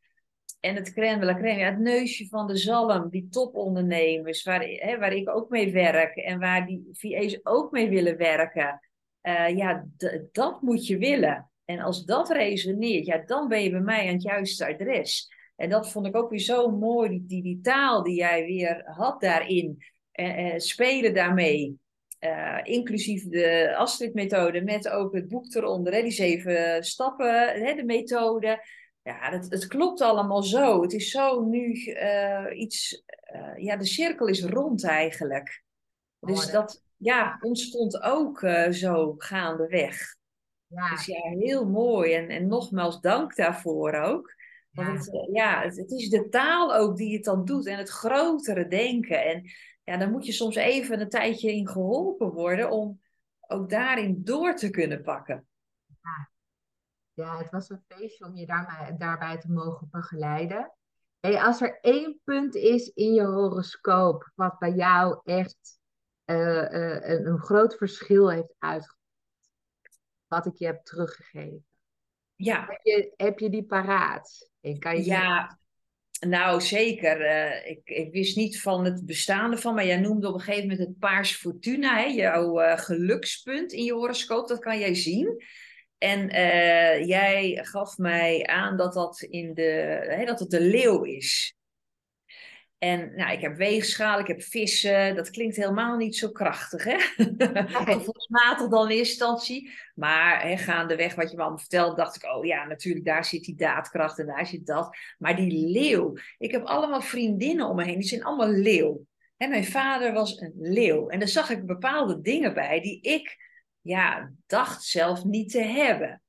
En 0.60 0.76
het 0.76 0.94
crème 0.94 1.20
de 1.20 1.26
la 1.26 1.36
crème, 1.36 1.60
ja, 1.60 1.70
het 1.70 1.80
neusje 1.80 2.28
van 2.28 2.48
de 2.48 2.58
zalm, 2.58 3.10
die 3.10 3.28
topondernemers, 3.30 4.44
waar, 4.44 4.62
hè, 4.62 4.98
waar 4.98 5.14
ik 5.14 5.30
ook 5.30 5.50
mee 5.50 5.72
werk 5.72 6.16
en 6.16 6.40
waar 6.40 6.66
die 6.66 6.90
VA's 6.92 7.40
ook 7.44 7.72
mee 7.72 7.90
willen 7.90 8.18
werken. 8.18 8.80
Uh, 9.22 9.58
ja, 9.58 9.88
dat 10.32 10.62
moet 10.62 10.88
je 10.88 10.98
willen. 10.98 11.50
En 11.66 11.80
als 11.80 12.06
dat 12.06 12.30
resoneert, 12.30 13.06
ja, 13.06 13.18
dan 13.18 13.48
ben 13.48 13.64
je 13.64 13.70
bij 13.70 13.80
mij 13.80 14.08
aan 14.08 14.14
het 14.14 14.24
juiste 14.24 14.68
adres. 14.68 15.30
En 15.56 15.70
dat 15.70 15.92
vond 15.92 16.06
ik 16.06 16.16
ook 16.16 16.30
weer 16.30 16.40
zo 16.40 16.72
mooi, 16.72 17.10
die, 17.10 17.26
die, 17.26 17.44
die 17.44 17.62
taal 17.62 18.04
die 18.04 18.16
jij 18.16 18.46
weer 18.46 18.82
had 18.86 19.22
daarin. 19.22 19.78
Eh, 20.12 20.54
eh, 20.54 20.60
spelen 20.60 21.14
daarmee. 21.14 21.80
Uh, 22.20 22.60
inclusief 22.64 23.28
de 23.28 23.76
Astrid-methode 23.76 24.62
met 24.62 24.90
ook 24.90 25.14
het 25.14 25.28
boek 25.28 25.54
eronder, 25.54 25.94
hè, 25.94 26.02
die 26.02 26.12
zeven 26.12 26.84
stappen, 26.84 27.64
hè, 27.64 27.74
de 27.74 27.84
methode. 27.84 28.66
Ja, 29.02 29.32
het, 29.32 29.46
het 29.50 29.68
klopt 29.68 30.02
allemaal 30.02 30.44
zo. 30.44 30.82
Het 30.82 30.94
is 30.94 31.12
zo 31.12 31.46
nu 31.46 31.74
uh, 31.74 32.46
iets, 32.54 33.04
uh, 33.36 33.64
ja, 33.64 33.78
de 33.78 33.86
cirkel 33.86 34.28
is 34.28 34.44
rond 34.44 34.86
eigenlijk. 34.86 35.64
Dus 36.20 36.52
dat 36.52 36.84
ja, 36.98 37.38
ontstond 37.42 38.02
ook 38.02 38.40
zo 38.72 39.14
gaandeweg. 39.18 40.16
Ja. 40.68 40.90
Dus 40.90 41.06
ja, 41.06 41.30
heel 41.30 41.70
mooi. 41.70 42.14
En, 42.14 42.30
en 42.30 42.48
nogmaals 42.48 43.02
dank 43.02 43.36
daarvoor 43.36 43.94
ook. 43.94 44.35
Want 44.76 45.06
ja, 45.06 45.20
het, 45.20 45.30
ja 45.32 45.62
het, 45.62 45.78
het, 45.78 45.92
is 45.92 46.10
de 46.10 46.30
taal 46.30 46.76
ook 46.76 46.98
die 46.98 47.16
het 47.16 47.24
dan 47.24 47.46
doet 47.46 47.66
en 47.66 47.78
het 47.78 47.90
grotere 47.90 48.68
denken. 48.68 49.26
En 49.26 49.44
ja, 49.84 49.98
dan 49.98 50.12
moet 50.12 50.26
je 50.26 50.32
soms 50.32 50.56
even 50.56 51.00
een 51.00 51.10
tijdje 51.10 51.52
in 51.52 51.68
geholpen 51.68 52.32
worden 52.32 52.72
om 52.72 53.02
ook 53.48 53.70
daarin 53.70 54.24
door 54.24 54.56
te 54.56 54.70
kunnen 54.70 55.02
pakken. 55.02 55.48
Ja, 55.86 56.30
ja 57.14 57.38
het 57.38 57.52
was 57.52 57.70
een 57.70 57.84
feestje 57.88 58.26
om 58.26 58.36
je 58.36 58.46
daarbij, 58.46 58.96
daarbij 58.98 59.38
te 59.38 59.52
mogen 59.52 59.88
begeleiden. 59.92 60.74
Hey, 61.20 61.42
als 61.42 61.62
er 61.62 61.80
één 61.82 62.20
punt 62.24 62.56
is 62.56 62.88
in 62.88 63.14
je 63.14 63.24
horoscoop 63.24 64.32
wat 64.36 64.60
bij 64.60 64.72
jou 64.72 65.20
echt 65.24 65.80
uh, 66.26 66.38
uh, 66.38 67.10
een, 67.10 67.28
een 67.28 67.40
groot 67.40 67.76
verschil 67.76 68.30
heeft 68.30 68.54
uitgemaakt, 68.58 70.00
wat 70.28 70.46
ik 70.46 70.56
je 70.56 70.66
heb 70.66 70.84
teruggegeven. 70.84 71.66
Ja. 72.36 72.66
Heb 72.66 72.80
je, 72.82 73.14
heb 73.16 73.40
je 73.40 73.50
die 73.50 73.66
paraat? 73.66 74.50
Kan 74.80 74.98
je 74.98 75.06
ja, 75.06 75.60
nou 76.20 76.62
zeker. 76.62 77.22
Uh, 77.22 77.70
ik, 77.70 77.82
ik 77.84 78.12
wist 78.12 78.36
niet 78.36 78.62
van 78.62 78.86
het 78.86 79.06
bestaande 79.06 79.58
van, 79.58 79.76
maar 79.76 79.86
jij 79.86 80.00
noemde 80.00 80.28
op 80.28 80.34
een 80.34 80.40
gegeven 80.40 80.70
moment 80.70 80.88
het 80.88 81.00
paars 81.00 81.36
fortuna, 81.36 81.98
hè, 81.98 82.06
jouw 82.06 82.62
uh, 82.62 82.78
gelukspunt 82.78 83.72
in 83.72 83.84
je 83.84 83.94
horoscoop, 83.94 84.48
dat 84.48 84.60
kan 84.60 84.80
jij 84.80 84.96
zien. 84.96 85.44
En 85.98 86.36
uh, 86.36 87.08
jij 87.08 87.60
gaf 87.62 87.98
mij 87.98 88.46
aan 88.46 88.78
dat 88.78 88.94
dat, 88.94 89.22
in 89.22 89.54
de, 89.54 90.06
hè, 90.10 90.26
dat 90.26 90.40
het 90.40 90.50
de 90.50 90.62
leeuw 90.62 91.04
is. 91.04 91.55
En 92.86 93.12
nou, 93.16 93.32
ik 93.32 93.42
heb 93.42 93.56
weegschaal, 93.56 94.20
ik 94.20 94.28
heb 94.28 94.42
vissen. 94.42 95.16
Dat 95.16 95.30
klinkt 95.30 95.56
helemaal 95.56 95.98
niet 95.98 96.16
zo 96.16 96.32
krachtig, 96.32 96.84
hè? 96.84 96.98
Gevoelsmatig 97.94 98.68
dan 98.68 98.92
in 98.92 98.98
instantie. 98.98 99.72
Maar 99.96 100.42
hè, 100.42 100.58
gaandeweg 100.58 101.16
wat 101.16 101.30
je 101.30 101.36
me 101.36 101.42
allemaal 101.42 101.60
vertelde, 101.60 101.96
dacht 101.96 102.16
ik... 102.16 102.24
oh 102.24 102.46
ja, 102.46 102.66
natuurlijk, 102.66 103.06
daar 103.06 103.26
zit 103.26 103.44
die 103.44 103.56
daadkracht 103.56 104.20
en 104.20 104.26
daar 104.26 104.46
zit 104.46 104.66
dat. 104.66 104.98
Maar 105.18 105.36
die 105.36 105.68
leeuw. 105.72 106.14
Ik 106.38 106.52
heb 106.52 106.64
allemaal 106.64 107.02
vriendinnen 107.02 107.68
om 107.68 107.76
me 107.76 107.84
heen, 107.84 108.00
die 108.00 108.08
zijn 108.08 108.24
allemaal 108.24 108.52
leeuw. 108.52 109.06
En 109.38 109.50
mijn 109.50 109.66
vader 109.66 110.14
was 110.14 110.40
een 110.40 110.54
leeuw. 110.56 111.10
En 111.10 111.20
daar 111.20 111.28
zag 111.28 111.50
ik 111.50 111.66
bepaalde 111.66 112.22
dingen 112.22 112.54
bij 112.54 112.82
die 112.82 113.02
ik 113.02 113.38
ja, 113.82 114.32
dacht 114.48 114.84
zelf 114.84 115.24
niet 115.24 115.52
te 115.52 115.62
hebben. 115.62 116.22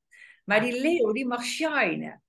Maar 0.44 0.60
die 0.60 0.80
leeuw, 0.80 1.12
die 1.12 1.26
mag 1.26 1.44
shinen. 1.44 2.22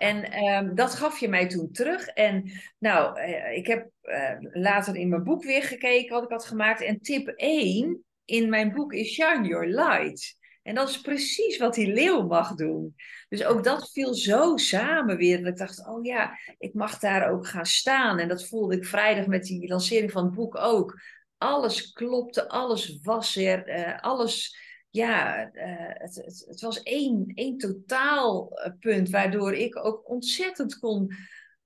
En 0.00 0.44
um, 0.44 0.74
dat 0.74 0.94
gaf 0.94 1.18
je 1.18 1.28
mij 1.28 1.48
toen 1.48 1.72
terug. 1.72 2.06
En 2.06 2.50
nou, 2.78 3.20
uh, 3.20 3.56
ik 3.56 3.66
heb 3.66 3.90
uh, 4.02 4.36
later 4.52 4.96
in 4.96 5.08
mijn 5.08 5.22
boek 5.22 5.44
weer 5.44 5.62
gekeken 5.62 6.14
wat 6.14 6.24
ik 6.24 6.30
had 6.30 6.44
gemaakt. 6.44 6.80
En 6.80 7.00
tip 7.00 7.28
1 7.28 8.04
in 8.24 8.48
mijn 8.48 8.72
boek 8.72 8.92
is 8.92 9.12
Shine 9.12 9.48
Your 9.48 9.66
Light. 9.66 10.38
En 10.62 10.74
dat 10.74 10.88
is 10.88 11.00
precies 11.00 11.58
wat 11.58 11.74
die 11.74 11.92
leeuw 11.92 12.26
mag 12.26 12.54
doen. 12.54 12.94
Dus 13.28 13.44
ook 13.44 13.64
dat 13.64 13.90
viel 13.90 14.14
zo 14.14 14.56
samen 14.56 15.16
weer. 15.16 15.38
Dat 15.38 15.52
ik 15.52 15.58
dacht, 15.58 15.86
oh 15.86 16.04
ja, 16.04 16.38
ik 16.58 16.74
mag 16.74 16.98
daar 16.98 17.30
ook 17.30 17.46
gaan 17.46 17.66
staan. 17.66 18.18
En 18.18 18.28
dat 18.28 18.48
voelde 18.48 18.76
ik 18.76 18.84
vrijdag 18.84 19.26
met 19.26 19.44
die 19.44 19.68
lancering 19.68 20.10
van 20.10 20.24
het 20.24 20.34
boek 20.34 20.56
ook. 20.56 21.00
Alles 21.38 21.92
klopte, 21.92 22.48
alles 22.48 22.98
was 23.02 23.36
er, 23.36 23.68
uh, 23.68 23.98
alles 23.98 24.56
ja, 24.90 25.50
uh, 25.52 25.62
het, 25.88 26.14
het, 26.14 26.44
het, 26.46 26.60
was 26.60 26.82
één, 26.82 27.32
één 27.34 27.58
totaalpunt 27.58 29.10
waardoor 29.10 29.54
ik 29.54 29.84
ook 29.84 30.08
ontzettend 30.08 30.78
kon 30.78 31.12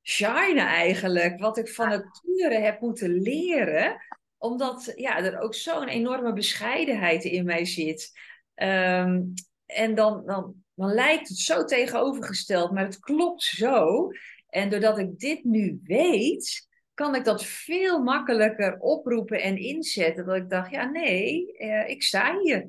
shinen 0.02 0.66
eigenlijk. 0.66 1.40
Wat 1.40 1.58
ik 1.58 1.68
van 1.68 1.88
nature 1.88 2.58
heb 2.58 2.80
moeten 2.80 3.10
leren. 3.10 3.96
Omdat 4.38 4.92
ja, 4.96 5.18
er 5.18 5.40
ook 5.40 5.54
zo'n 5.54 5.88
enorme 5.88 6.32
bescheidenheid 6.32 7.24
in 7.24 7.44
mij 7.44 7.64
zit. 7.64 8.10
Um, 8.54 9.32
en 9.66 9.94
dan, 9.94 10.26
dan, 10.26 10.54
dan 10.74 10.92
lijkt 10.92 11.28
het 11.28 11.38
zo 11.38 11.64
tegenovergesteld, 11.64 12.72
maar 12.72 12.84
het 12.84 12.98
klopt 12.98 13.42
zo. 13.42 14.08
En 14.48 14.70
doordat 14.70 14.98
ik 14.98 15.18
dit 15.18 15.44
nu 15.44 15.80
weet, 15.82 16.68
kan 16.94 17.14
ik 17.14 17.24
dat 17.24 17.44
veel 17.44 18.02
makkelijker 18.02 18.78
oproepen 18.78 19.42
en 19.42 19.56
inzetten. 19.56 20.26
Dat 20.26 20.36
ik 20.36 20.50
dacht, 20.50 20.70
ja 20.70 20.90
nee, 20.90 21.54
uh, 21.58 21.88
ik 21.88 22.02
sta 22.02 22.38
hier. 22.40 22.68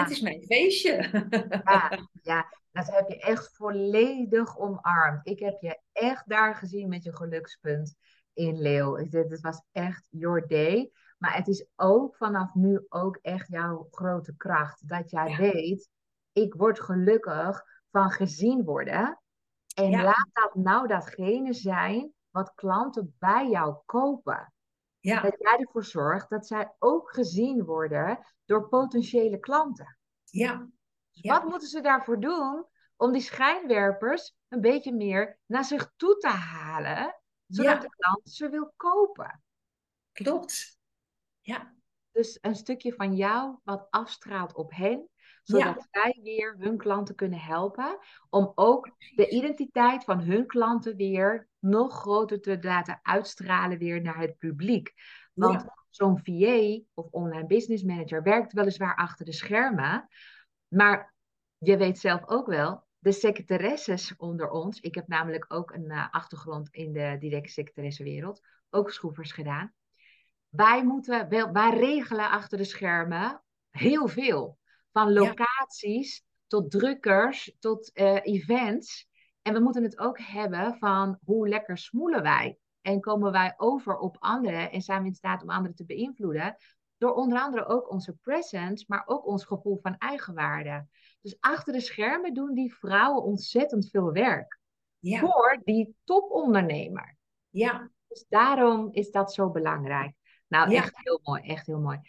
Het 0.00 0.10
is 0.10 0.20
mijn 0.20 0.42
feestje. 0.42 1.10
Ja, 1.64 1.98
ja, 2.22 2.46
dat 2.72 2.90
heb 2.90 3.08
je 3.08 3.20
echt 3.20 3.56
volledig 3.56 4.58
omarmd. 4.58 5.26
Ik 5.26 5.38
heb 5.38 5.60
je 5.60 5.80
echt 5.92 6.28
daar 6.28 6.54
gezien 6.54 6.88
met 6.88 7.04
je 7.04 7.16
gelukspunt 7.16 7.94
in 8.32 8.60
Leeuw. 8.60 8.96
Het 8.96 9.40
was 9.40 9.62
echt 9.72 10.06
your 10.10 10.46
day. 10.46 10.90
Maar 11.18 11.36
het 11.36 11.48
is 11.48 11.66
ook 11.76 12.16
vanaf 12.16 12.54
nu 12.54 12.86
ook 12.88 13.18
echt 13.22 13.48
jouw 13.48 13.88
grote 13.90 14.36
kracht. 14.36 14.88
Dat 14.88 15.10
jij 15.10 15.36
weet, 15.36 15.88
ik 16.32 16.54
word 16.54 16.80
gelukkig 16.80 17.64
van 17.90 18.10
gezien 18.10 18.64
worden. 18.64 19.20
En 19.74 19.90
laat 19.90 20.28
dat 20.32 20.54
nou 20.54 20.86
datgene 20.86 21.52
zijn 21.52 22.12
wat 22.30 22.52
klanten 22.54 23.16
bij 23.18 23.48
jou 23.48 23.76
kopen. 23.86 24.51
Ja. 25.02 25.20
Dat 25.20 25.34
jij 25.38 25.58
ervoor 25.58 25.84
zorgt 25.84 26.30
dat 26.30 26.46
zij 26.46 26.74
ook 26.78 27.12
gezien 27.14 27.64
worden 27.64 28.26
door 28.44 28.68
potentiële 28.68 29.38
klanten. 29.38 29.98
Ja. 30.24 30.68
Dus 31.12 31.22
wat 31.22 31.44
moeten 31.44 31.68
ze 31.68 31.80
daarvoor 31.80 32.20
doen 32.20 32.66
om 32.96 33.12
die 33.12 33.22
schijnwerpers 33.22 34.34
een 34.48 34.60
beetje 34.60 34.94
meer 34.94 35.38
naar 35.46 35.64
zich 35.64 35.92
toe 35.96 36.16
te 36.16 36.28
halen, 36.28 37.20
zodat 37.46 37.82
de 37.82 37.88
klant 37.88 38.30
ze 38.30 38.48
wil 38.48 38.72
kopen. 38.76 39.42
Klopt. 40.12 40.78
Ja. 41.40 41.74
Dus 42.10 42.38
een 42.40 42.56
stukje 42.56 42.94
van 42.94 43.16
jou 43.16 43.58
wat 43.64 43.86
afstraalt 43.90 44.54
op 44.54 44.70
hen, 44.74 45.08
zodat 45.42 45.86
zij 45.90 46.20
weer 46.22 46.56
hun 46.58 46.76
klanten 46.76 47.14
kunnen 47.14 47.38
helpen 47.38 47.98
om 48.28 48.52
ook 48.54 48.90
de 49.14 49.28
identiteit 49.28 50.04
van 50.04 50.20
hun 50.20 50.46
klanten 50.46 50.96
weer 50.96 51.48
nog 51.58 52.00
groter 52.00 52.40
te 52.40 52.58
laten 52.60 52.98
uitstralen 53.02 53.78
weer 53.78 54.00
naar 54.00 54.18
het 54.18 54.38
publiek. 54.38 54.92
Want 55.34 55.64
zo'n 55.88 56.20
VA 56.22 56.80
of 56.94 57.06
online 57.10 57.46
business 57.46 57.82
manager 57.82 58.22
werkt 58.22 58.52
weliswaar 58.52 58.96
achter 58.96 59.24
de 59.24 59.32
schermen, 59.32 60.08
maar 60.68 61.14
je 61.58 61.76
weet 61.76 61.98
zelf 61.98 62.28
ook 62.28 62.46
wel, 62.46 62.86
de 62.98 63.12
secretaresses 63.12 64.16
onder 64.16 64.50
ons, 64.50 64.80
ik 64.80 64.94
heb 64.94 65.08
namelijk 65.08 65.44
ook 65.48 65.70
een 65.70 65.90
uh, 65.90 66.08
achtergrond 66.10 66.68
in 66.70 66.92
de 66.92 67.16
directe 67.18 67.52
secretaressenwereld, 67.52 68.40
ook 68.70 68.90
schroevers 68.90 69.32
gedaan. 69.32 69.72
Wij 70.48 70.84
moeten 70.84 71.28
wel, 71.28 71.52
wij 71.52 71.70
regelen 71.70 72.30
achter 72.30 72.58
de 72.58 72.64
schermen 72.64 73.42
heel 73.70 74.08
veel. 74.08 74.58
Van 74.92 75.12
locaties 75.12 76.24
tot 76.46 76.70
drukkers 76.70 77.56
tot 77.58 77.90
uh, 77.94 78.18
events. 78.22 79.08
En 79.42 79.54
we 79.54 79.60
moeten 79.60 79.82
het 79.82 79.98
ook 79.98 80.20
hebben 80.20 80.76
van 80.78 81.18
hoe 81.24 81.48
lekker 81.48 81.78
smoelen 81.78 82.22
wij. 82.22 82.58
En 82.80 83.00
komen 83.00 83.32
wij 83.32 83.54
over 83.56 83.98
op 83.98 84.16
anderen 84.18 84.70
en 84.70 84.82
zijn 84.82 85.02
we 85.02 85.08
in 85.08 85.14
staat 85.14 85.42
om 85.42 85.50
anderen 85.50 85.76
te 85.76 85.84
beïnvloeden. 85.84 86.56
Door 86.98 87.14
onder 87.14 87.38
andere 87.38 87.66
ook 87.66 87.90
onze 87.90 88.12
presence, 88.12 88.84
maar 88.88 89.02
ook 89.06 89.26
ons 89.26 89.44
gevoel 89.44 89.78
van 89.82 89.96
eigenwaarde. 89.98 90.86
Dus 91.20 91.36
achter 91.40 91.72
de 91.72 91.80
schermen 91.80 92.34
doen 92.34 92.54
die 92.54 92.74
vrouwen 92.74 93.22
ontzettend 93.22 93.90
veel 93.90 94.12
werk. 94.12 94.60
Ja. 94.98 95.18
Voor 95.18 95.60
die 95.64 95.96
topondernemer. 96.04 97.16
Ja. 97.48 97.90
Dus 98.08 98.24
daarom 98.28 98.88
is 98.92 99.10
dat 99.10 99.32
zo 99.32 99.50
belangrijk. 99.50 100.14
Nou, 100.48 100.74
echt 100.74 100.96
heel 100.96 101.20
mooi, 101.22 101.42
echt 101.42 101.66
heel 101.66 101.80
mooi. 101.80 102.00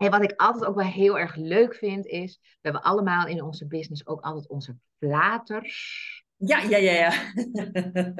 En 0.00 0.10
wat 0.10 0.22
ik 0.22 0.32
altijd 0.36 0.64
ook 0.64 0.74
wel 0.74 0.86
heel 0.86 1.18
erg 1.18 1.36
leuk 1.36 1.74
vind 1.74 2.06
is, 2.06 2.38
we 2.42 2.58
hebben 2.60 2.82
allemaal 2.82 3.26
in 3.26 3.42
onze 3.42 3.66
business 3.66 4.06
ook 4.06 4.20
altijd 4.20 4.48
onze 4.48 4.76
flaters. 4.98 6.24
Ja, 6.36 6.58
ja, 6.62 6.76
ja, 6.76 6.92
ja. 6.92 7.32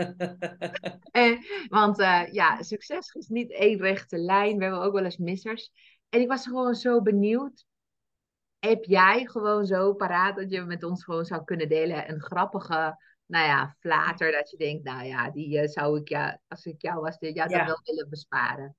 en, 1.25 1.45
want 1.69 2.01
uh, 2.01 2.23
ja, 2.33 2.63
succes 2.63 3.15
is 3.15 3.29
niet 3.29 3.53
één 3.53 3.79
rechte 3.79 4.19
lijn. 4.19 4.57
We 4.57 4.63
hebben 4.63 4.83
ook 4.83 4.93
wel 4.93 5.05
eens 5.05 5.17
missers. 5.17 5.73
En 6.09 6.21
ik 6.21 6.29
was 6.29 6.47
gewoon 6.47 6.75
zo 6.75 7.03
benieuwd. 7.03 7.65
Heb 8.59 8.85
jij 8.85 9.27
gewoon 9.27 9.67
zo 9.67 9.95
paraat 9.95 10.37
dat 10.37 10.51
je 10.51 10.61
met 10.61 10.85
ons 10.85 11.05
gewoon 11.05 11.25
zou 11.25 11.45
kunnen 11.45 11.69
delen 11.69 12.11
een 12.11 12.21
grappige, 12.21 12.97
nou 13.27 13.47
ja, 13.47 13.77
flater 13.79 14.33
dat 14.33 14.51
je 14.51 14.57
denkt, 14.57 14.85
nou 14.85 15.05
ja, 15.05 15.31
die 15.31 15.63
uh, 15.63 15.69
zou 15.69 16.01
ik 16.01 16.09
ja, 16.09 16.41
als 16.49 16.65
ik 16.65 16.83
jou 16.83 17.01
was, 17.01 17.17
jou 17.19 17.35
ja. 17.35 17.47
dan 17.47 17.67
wel 17.67 17.81
willen 17.85 18.09
besparen? 18.11 18.77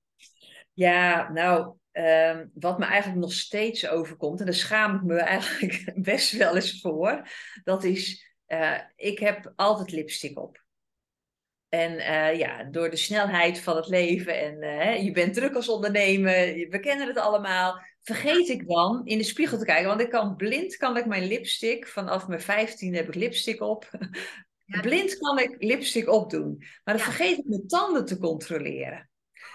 Ja, 0.81 1.31
nou, 1.31 1.75
um, 1.91 2.51
wat 2.53 2.79
me 2.79 2.85
eigenlijk 2.85 3.21
nog 3.21 3.33
steeds 3.33 3.87
overkomt, 3.87 4.39
en 4.39 4.45
daar 4.45 4.55
schaam 4.55 4.95
ik 4.95 5.01
me 5.01 5.15
eigenlijk 5.35 5.93
best 5.95 6.31
wel 6.31 6.55
eens 6.55 6.81
voor, 6.81 7.27
dat 7.63 7.83
is 7.83 8.29
uh, 8.47 8.79
ik 8.95 9.19
heb 9.19 9.53
altijd 9.55 9.91
lipstick 9.91 10.39
op. 10.39 10.63
En 11.69 11.91
uh, 11.91 12.37
ja, 12.37 12.63
door 12.63 12.89
de 12.89 12.95
snelheid 12.95 13.59
van 13.59 13.75
het 13.75 13.87
leven 13.87 14.39
en 14.39 14.63
uh, 14.63 15.03
je 15.03 15.11
bent 15.11 15.33
druk 15.33 15.55
als 15.55 15.69
ondernemer, 15.69 16.67
we 16.69 16.79
kennen 16.79 17.07
het 17.07 17.17
allemaal, 17.17 17.81
vergeet 18.01 18.49
ik 18.49 18.67
dan 18.67 19.01
in 19.05 19.17
de 19.17 19.23
spiegel 19.23 19.57
te 19.57 19.65
kijken. 19.65 19.87
Want 19.87 20.01
ik 20.01 20.09
kan 20.09 20.35
blind, 20.35 20.77
kan 20.77 20.97
ik 20.97 21.05
mijn 21.05 21.27
lipstick, 21.27 21.87
vanaf 21.87 22.27
mijn 22.27 22.41
15 22.41 22.95
heb 22.95 23.07
ik 23.07 23.15
lipstick 23.15 23.61
op. 23.61 23.89
Blind 24.81 25.17
kan 25.17 25.39
ik 25.39 25.55
lipstick 25.59 26.09
opdoen, 26.09 26.55
maar 26.83 26.95
dan 26.95 27.03
vergeet 27.03 27.37
ik 27.37 27.45
mijn 27.45 27.67
tanden 27.67 28.05
te 28.05 28.17
controleren. 28.17 29.10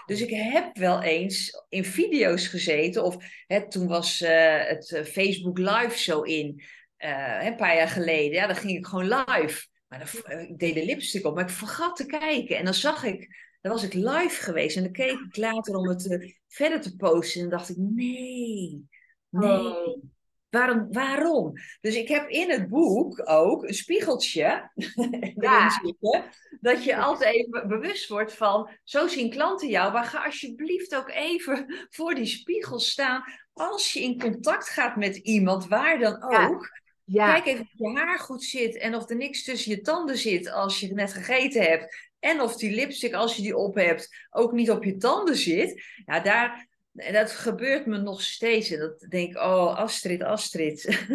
Dus 0.06 0.20
ik 0.20 0.30
heb 0.30 0.76
wel 0.76 1.02
eens 1.02 1.64
in 1.68 1.84
video's 1.84 2.46
gezeten, 2.46 3.04
of 3.04 3.16
hè, 3.46 3.68
toen 3.68 3.86
was 3.86 4.18
het 4.18 5.02
Facebook 5.04 5.58
Live 5.58 5.98
zo 5.98 6.22
in. 6.22 6.62
Uh, 6.98 7.44
een 7.44 7.56
paar 7.56 7.76
jaar 7.76 7.88
geleden, 7.88 8.32
ja, 8.32 8.46
dan 8.46 8.56
ging 8.56 8.78
ik 8.78 8.86
gewoon 8.86 9.08
live. 9.08 9.66
Maar 9.88 9.98
dan, 9.98 10.22
eh, 10.22 10.42
ik 10.42 10.58
deed 10.58 10.74
de 10.74 10.84
lipstick 10.84 11.26
op, 11.26 11.34
maar 11.34 11.44
ik 11.44 11.50
vergat 11.50 11.96
te 11.96 12.06
kijken. 12.06 12.56
En 12.56 12.64
dan 12.64 12.74
zag 12.74 13.04
ik, 13.04 13.28
dan 13.60 13.72
was 13.72 13.82
ik 13.82 13.92
live 13.94 14.42
geweest. 14.42 14.76
En 14.76 14.82
dan 14.82 14.92
keek 14.92 15.18
ik 15.18 15.36
later 15.36 15.76
om 15.76 15.88
het 15.88 16.06
uh, 16.06 16.32
verder 16.48 16.80
te 16.80 16.96
posten. 16.96 17.40
En 17.40 17.48
dan 17.48 17.58
dacht 17.58 17.70
ik, 17.70 17.76
nee, 17.76 18.84
nee. 19.28 19.50
Oh. 19.50 20.02
Waarom, 20.50 20.86
waarom? 20.90 21.52
Dus 21.80 21.94
ik 21.94 22.08
heb 22.08 22.28
in 22.28 22.50
het 22.50 22.68
boek 22.68 23.22
ook 23.24 23.62
een 23.62 23.74
spiegeltje 23.74 24.70
ja. 25.34 25.70
zitten, 25.70 26.24
dat 26.60 26.84
je 26.84 26.96
altijd 26.96 27.34
even 27.34 27.68
bewust 27.68 28.08
wordt 28.08 28.32
van, 28.32 28.70
zo 28.84 29.06
zien 29.06 29.30
klanten 29.30 29.68
jou, 29.68 29.92
maar 29.92 30.04
ga 30.04 30.24
alsjeblieft 30.24 30.96
ook 30.96 31.10
even 31.10 31.66
voor 31.96 32.14
die 32.14 32.26
spiegel 32.26 32.80
staan 32.80 33.24
als 33.52 33.92
je 33.92 34.02
in 34.02 34.20
contact 34.20 34.68
gaat 34.68 34.96
met 34.96 35.16
iemand, 35.16 35.66
waar 35.66 35.98
dan 35.98 36.22
ook. 36.22 36.84
Ja. 37.04 37.32
Kijk 37.32 37.46
even 37.46 37.68
of 37.78 37.92
je 37.92 37.98
haar 37.98 38.18
goed 38.18 38.44
zit 38.44 38.76
en 38.76 38.94
of 38.94 39.10
er 39.10 39.16
niks 39.16 39.44
tussen 39.44 39.70
je 39.70 39.80
tanden 39.80 40.16
zit 40.16 40.50
als 40.50 40.80
je 40.80 40.86
het 40.86 40.94
net 40.94 41.12
gegeten 41.12 41.62
hebt. 41.62 42.10
En 42.18 42.40
of 42.40 42.56
die 42.56 42.74
lipstick, 42.74 43.14
als 43.14 43.36
je 43.36 43.42
die 43.42 43.56
op 43.56 43.74
hebt, 43.74 44.08
ook 44.30 44.52
niet 44.52 44.70
op 44.70 44.84
je 44.84 44.96
tanden 44.96 45.36
zit. 45.36 45.82
Ja, 46.06 46.20
daar, 46.20 46.65
dat 47.12 47.30
gebeurt 47.30 47.86
me 47.86 47.98
nog 47.98 48.22
steeds. 48.22 48.70
En 48.70 48.78
dat 48.78 49.06
denk 49.08 49.30
ik, 49.30 49.36
oh, 49.36 49.76
Astrid, 49.76 50.22
Astrid. 50.22 51.06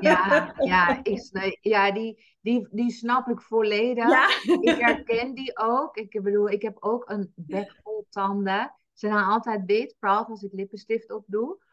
Ja, 0.00 0.54
ja, 0.58 1.00
ik, 1.02 1.58
ja 1.60 1.92
die, 1.92 2.36
die, 2.40 2.68
die 2.70 2.90
snap 2.90 3.28
ik 3.28 3.40
volledig. 3.40 4.08
Ja. 4.08 4.28
Ik 4.60 4.78
herken 4.78 5.34
die 5.34 5.58
ook. 5.58 5.96
Ik 5.96 6.22
bedoel, 6.22 6.48
ik 6.48 6.62
heb 6.62 6.76
ook 6.80 7.10
een 7.10 7.32
bek 7.34 7.76
vol 7.82 8.06
tanden. 8.10 8.74
Ze 8.92 9.06
zijn 9.06 9.24
altijd 9.24 9.62
wit, 9.66 9.96
vooral 10.00 10.24
als 10.24 10.42
ik 10.42 10.52
lippenstift 10.52 11.12
op 11.12 11.24
doe. 11.26 11.64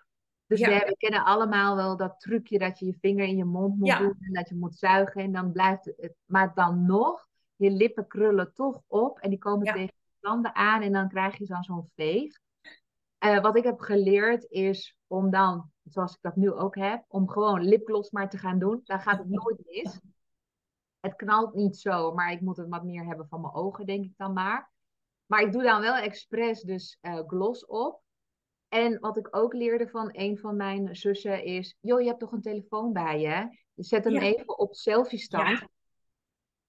Dus 0.47 0.59
we, 0.59 0.95
kennen 0.97 1.23
allemaal 1.23 1.75
wel 1.75 1.97
dat 1.97 2.19
trucje 2.19 2.57
dat 2.59 2.79
je 2.79 2.85
je 2.85 2.97
vinger 3.01 3.25
in 3.25 3.37
je 3.37 3.45
mond 3.45 3.79
moet 3.79 3.97
doen 3.97 4.17
en 4.19 4.33
dat 4.33 4.49
je 4.49 4.55
moet 4.55 4.75
zuigen 4.75 5.21
en 5.21 5.31
dan 5.31 5.51
blijft 5.51 5.85
het. 5.85 6.15
Maar 6.25 6.51
dan 6.55 6.85
nog, 6.85 7.27
je 7.55 7.71
lippen 7.71 8.07
krullen 8.07 8.53
toch 8.53 8.81
op 8.87 9.19
en 9.19 9.29
die 9.29 9.39
komen 9.39 9.65
tegen 9.65 9.81
je 9.81 9.91
tanden 10.19 10.55
aan 10.55 10.81
en 10.81 10.91
dan 10.91 11.09
krijg 11.09 11.37
je 11.37 11.45
dan 11.45 11.63
zo'n 11.63 11.89
veeg. 11.95 12.39
Uh, 13.25 13.41
wat 13.41 13.57
ik 13.57 13.63
heb 13.63 13.79
geleerd 13.79 14.45
is 14.49 14.97
om 15.07 15.29
dan, 15.29 15.71
zoals 15.83 16.13
ik 16.13 16.21
dat 16.21 16.35
nu 16.35 16.51
ook 16.51 16.75
heb, 16.75 17.03
om 17.07 17.29
gewoon 17.29 17.63
lipgloss 17.63 18.11
maar 18.11 18.29
te 18.29 18.37
gaan 18.37 18.59
doen. 18.59 18.81
Dan 18.83 18.99
gaat 18.99 19.17
het 19.17 19.29
nooit 19.29 19.65
mis. 19.65 19.99
Het 20.99 21.15
knalt 21.15 21.53
niet 21.53 21.77
zo, 21.77 22.13
maar 22.13 22.31
ik 22.31 22.41
moet 22.41 22.57
het 22.57 22.69
wat 22.69 22.83
meer 22.83 23.05
hebben 23.05 23.27
van 23.27 23.41
mijn 23.41 23.53
ogen, 23.53 23.85
denk 23.85 24.05
ik 24.05 24.13
dan 24.17 24.33
maar. 24.33 24.71
Maar 25.25 25.41
ik 25.41 25.51
doe 25.51 25.63
dan 25.63 25.81
wel 25.81 25.95
expres 25.95 26.61
dus 26.61 26.97
uh, 27.01 27.19
gloss 27.27 27.65
op. 27.65 28.01
En 28.67 28.99
wat 28.99 29.17
ik 29.17 29.35
ook 29.35 29.53
leerde 29.53 29.87
van 29.87 30.09
een 30.11 30.37
van 30.37 30.55
mijn 30.55 30.95
zussen 30.95 31.43
is: 31.43 31.77
joh, 31.79 32.01
je 32.01 32.07
hebt 32.07 32.19
toch 32.19 32.31
een 32.31 32.41
telefoon 32.41 32.93
bij 32.93 33.19
je? 33.19 33.57
Je 33.73 33.83
zet 33.83 34.03
hem 34.03 34.17
even 34.17 34.57
op 34.57 34.75
selfie-stand. 34.75 35.65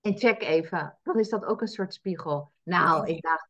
En 0.00 0.18
check 0.18 0.42
even. 0.42 0.98
Dan 1.02 1.18
is 1.18 1.28
dat 1.28 1.44
ook 1.44 1.60
een 1.60 1.68
soort 1.68 1.94
spiegel. 1.94 2.52
Nou, 2.62 3.06
ik 3.06 3.22
dacht. 3.22 3.48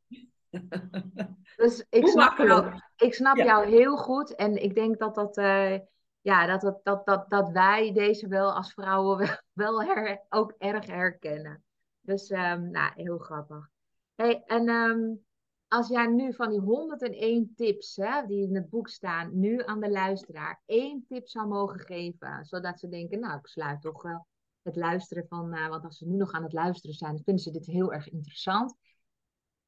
Dus 1.56 1.86
ik 1.90 2.06
snap, 2.06 2.38
jou, 2.38 2.80
ik 2.96 3.14
snap 3.14 3.36
jou 3.36 3.66
heel 3.66 3.96
goed. 3.96 4.34
En 4.34 4.62
ik 4.62 4.74
denk 4.74 4.98
dat, 4.98 5.14
dat, 5.14 5.38
uh, 5.38 5.78
ja, 6.20 6.46
dat, 6.46 6.60
dat, 6.60 6.84
dat, 6.84 7.06
dat, 7.06 7.30
dat 7.30 7.48
wij 7.50 7.92
deze 7.92 8.28
wel 8.28 8.52
als 8.52 8.72
vrouwen 8.72 9.18
wel, 9.18 9.36
wel 9.52 9.82
her, 9.82 10.24
ook 10.28 10.54
erg 10.58 10.86
herkennen. 10.86 11.64
Dus 12.00 12.30
um, 12.30 12.70
nou, 12.70 12.92
heel 12.94 13.18
grappig. 13.18 13.68
Hey, 14.14 14.42
en 14.46 14.68
um, 14.68 15.24
als 15.68 15.88
jij 15.88 16.06
nu 16.06 16.34
van 16.34 16.50
die 16.50 16.60
101 16.60 17.52
tips 17.56 17.96
hè, 17.96 18.26
die 18.26 18.48
in 18.48 18.54
het 18.54 18.70
boek 18.70 18.88
staan, 18.88 19.38
nu 19.38 19.62
aan 19.64 19.80
de 19.80 19.90
luisteraar 19.90 20.62
één 20.66 21.04
tip 21.08 21.28
zou 21.28 21.46
mogen 21.48 21.80
geven, 21.80 22.44
zodat 22.44 22.78
ze 22.78 22.88
denken, 22.88 23.20
nou, 23.20 23.38
ik 23.38 23.46
sluit 23.46 23.80
toch 23.80 24.02
wel 24.02 24.26
het 24.62 24.76
luisteren 24.76 25.26
van, 25.28 25.54
uh, 25.54 25.68
want 25.68 25.84
als 25.84 25.98
ze 25.98 26.06
nu 26.06 26.16
nog 26.16 26.32
aan 26.32 26.42
het 26.42 26.52
luisteren 26.52 26.96
zijn, 26.96 27.22
vinden 27.24 27.42
ze 27.42 27.50
dit 27.50 27.66
heel 27.66 27.92
erg 27.92 28.10
interessant. 28.10 28.74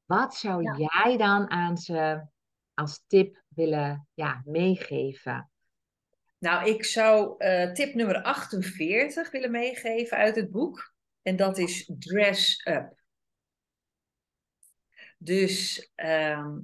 Wat 0.07 0.35
zou 0.35 0.63
jij 0.63 1.17
dan 1.17 1.49
aan 1.49 1.77
ze 1.77 2.25
als 2.73 3.03
tip 3.07 3.43
willen 3.47 4.07
ja, 4.13 4.41
meegeven? 4.45 5.51
Nou, 6.37 6.69
ik 6.69 6.85
zou 6.85 7.35
uh, 7.45 7.71
tip 7.71 7.93
nummer 7.93 8.21
48 8.21 9.31
willen 9.31 9.51
meegeven 9.51 10.17
uit 10.17 10.35
het 10.35 10.51
boek. 10.51 10.93
En 11.21 11.35
dat 11.35 11.57
is 11.57 11.91
dress 11.99 12.65
up. 12.65 13.03
Dus 15.17 15.89
ehm, 15.95 16.59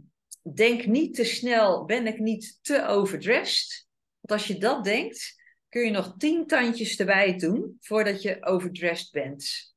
denk 0.53 0.85
niet 0.85 1.15
te 1.15 1.23
snel, 1.23 1.85
ben 1.85 2.07
ik 2.07 2.19
niet 2.19 2.59
te 2.61 2.85
overdressed? 2.85 3.87
Want 4.19 4.41
als 4.41 4.47
je 4.47 4.57
dat 4.57 4.83
denkt, 4.83 5.41
kun 5.69 5.85
je 5.85 5.91
nog 5.91 6.17
tien 6.17 6.47
tandjes 6.47 6.99
erbij 6.99 7.37
doen 7.37 7.77
voordat 7.79 8.21
je 8.21 8.45
overdressed 8.45 9.11
bent. 9.11 9.75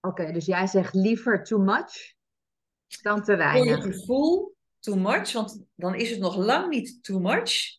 Oké, 0.00 0.32
dus 0.32 0.46
jij 0.46 0.66
zegt 0.66 0.94
liever 0.94 1.44
too 1.44 1.58
much 1.58 2.15
dan 3.02 3.22
te 3.22 3.36
weinig. 3.36 3.76
Voor 3.76 3.86
je 3.86 3.92
gevoel 3.92 4.56
too 4.78 4.96
much, 4.96 5.32
want 5.32 5.64
dan 5.74 5.94
is 5.94 6.10
het 6.10 6.18
nog 6.18 6.36
lang 6.36 6.68
niet 6.68 7.02
too 7.02 7.18
much. 7.18 7.78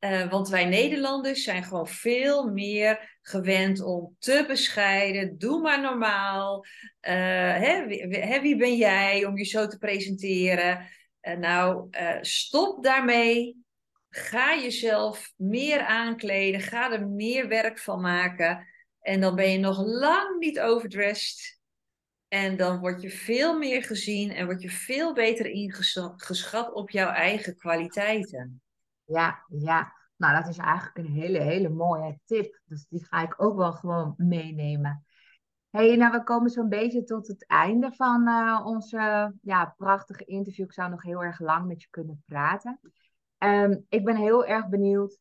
Uh, 0.00 0.30
want 0.30 0.48
wij 0.48 0.64
Nederlanders 0.64 1.44
zijn 1.44 1.64
gewoon 1.64 1.88
veel 1.88 2.50
meer 2.50 3.18
gewend 3.22 3.82
om 3.82 4.16
te 4.18 4.44
bescheiden. 4.46 5.38
Doe 5.38 5.60
maar 5.60 5.80
normaal. 5.80 6.64
Uh, 6.64 7.12
hè, 7.56 7.86
wie, 7.86 8.40
wie, 8.40 8.56
ben 8.56 8.76
jij 8.76 9.24
om 9.24 9.38
je 9.38 9.44
zo 9.44 9.66
te 9.66 9.78
presenteren? 9.78 10.88
Uh, 11.22 11.36
nou, 11.36 11.88
stop 12.20 12.84
daarmee. 12.84 13.56
Ga 14.08 14.56
jezelf 14.56 15.32
meer 15.36 15.80
aankleden. 15.80 16.60
Ga 16.60 16.92
er 16.92 17.08
meer 17.08 17.48
werk 17.48 17.78
van 17.78 18.00
maken. 18.00 18.66
En 19.00 19.20
dan 19.20 19.34
ben 19.34 19.50
je 19.50 19.58
nog 19.58 19.84
lang 19.84 20.38
niet 20.38 20.60
overdressed. 20.60 21.59
En 22.30 22.56
dan 22.56 22.78
word 22.78 23.02
je 23.02 23.10
veel 23.10 23.58
meer 23.58 23.82
gezien 23.82 24.30
en 24.30 24.46
word 24.46 24.62
je 24.62 24.70
veel 24.70 25.14
beter 25.14 25.46
ingeschat 25.46 26.72
op 26.72 26.90
jouw 26.90 27.08
eigen 27.08 27.56
kwaliteiten. 27.56 28.62
Ja, 29.04 29.44
ja. 29.48 29.92
Nou, 30.16 30.34
dat 30.34 30.48
is 30.48 30.58
eigenlijk 30.58 30.96
een 30.96 31.12
hele, 31.12 31.40
hele 31.40 31.68
mooie 31.68 32.18
tip. 32.24 32.60
Dus 32.64 32.86
die 32.88 33.04
ga 33.04 33.22
ik 33.22 33.42
ook 33.42 33.56
wel 33.56 33.72
gewoon 33.72 34.14
meenemen. 34.16 35.04
hey, 35.70 35.96
nou, 35.96 36.12
we 36.12 36.22
komen 36.22 36.50
zo'n 36.50 36.68
beetje 36.68 37.04
tot 37.04 37.26
het 37.26 37.46
einde 37.46 37.92
van 37.92 38.28
uh, 38.28 38.60
onze 38.64 39.34
ja, 39.42 39.74
prachtige 39.76 40.24
interview. 40.24 40.64
Ik 40.64 40.72
zou 40.72 40.90
nog 40.90 41.02
heel 41.02 41.22
erg 41.22 41.40
lang 41.40 41.66
met 41.66 41.82
je 41.82 41.88
kunnen 41.90 42.22
praten. 42.26 42.80
Ehm, 43.38 43.78
ik 43.88 44.04
ben 44.04 44.16
heel 44.16 44.46
erg 44.46 44.68
benieuwd 44.68 45.18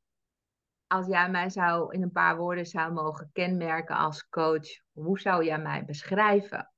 als 0.88 1.08
jij 1.08 1.30
mij 1.30 1.50
zou 1.50 1.94
in 1.94 2.02
een 2.02 2.12
paar 2.12 2.38
woorden 2.38 2.66
zou 2.66 2.94
mogen 2.94 3.30
kenmerken 3.34 3.96
als 3.96 4.30
coach. 4.30 4.68
Hoe 4.92 5.20
zou 5.20 5.46
jij 5.46 5.60
mij 5.60 5.86
beschrijven? 5.86 6.72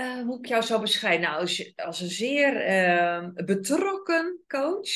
Uh, 0.00 0.22
hoe 0.22 0.38
ik 0.38 0.46
jou 0.46 0.62
zou 0.62 0.80
beschrijven? 0.80 1.20
Nou, 1.20 1.40
als, 1.40 1.72
als 1.76 2.00
een 2.00 2.08
zeer 2.08 2.68
uh, 2.68 3.44
betrokken 3.44 4.40
coach. 4.46 4.88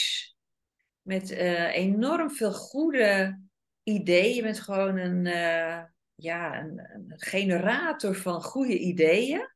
Met 1.02 1.30
uh, 1.30 1.76
enorm 1.76 2.30
veel 2.30 2.52
goede 2.52 3.40
ideeën. 3.82 4.34
Je 4.34 4.42
bent 4.42 4.60
gewoon 4.60 4.96
een, 4.96 5.26
eh, 5.26 5.82
ja, 6.14 6.60
een, 6.60 6.78
een, 6.78 7.12
generator 7.16 8.14
van 8.14 8.42
goede 8.42 8.78
ideeën. 8.78 9.48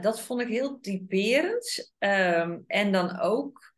dat 0.00 0.20
vond 0.20 0.40
ik 0.40 0.48
heel 0.48 0.80
typerend. 0.80 1.94
Ehm, 1.98 2.58
en 2.66 2.92
dan 2.92 3.20
ook 3.20 3.74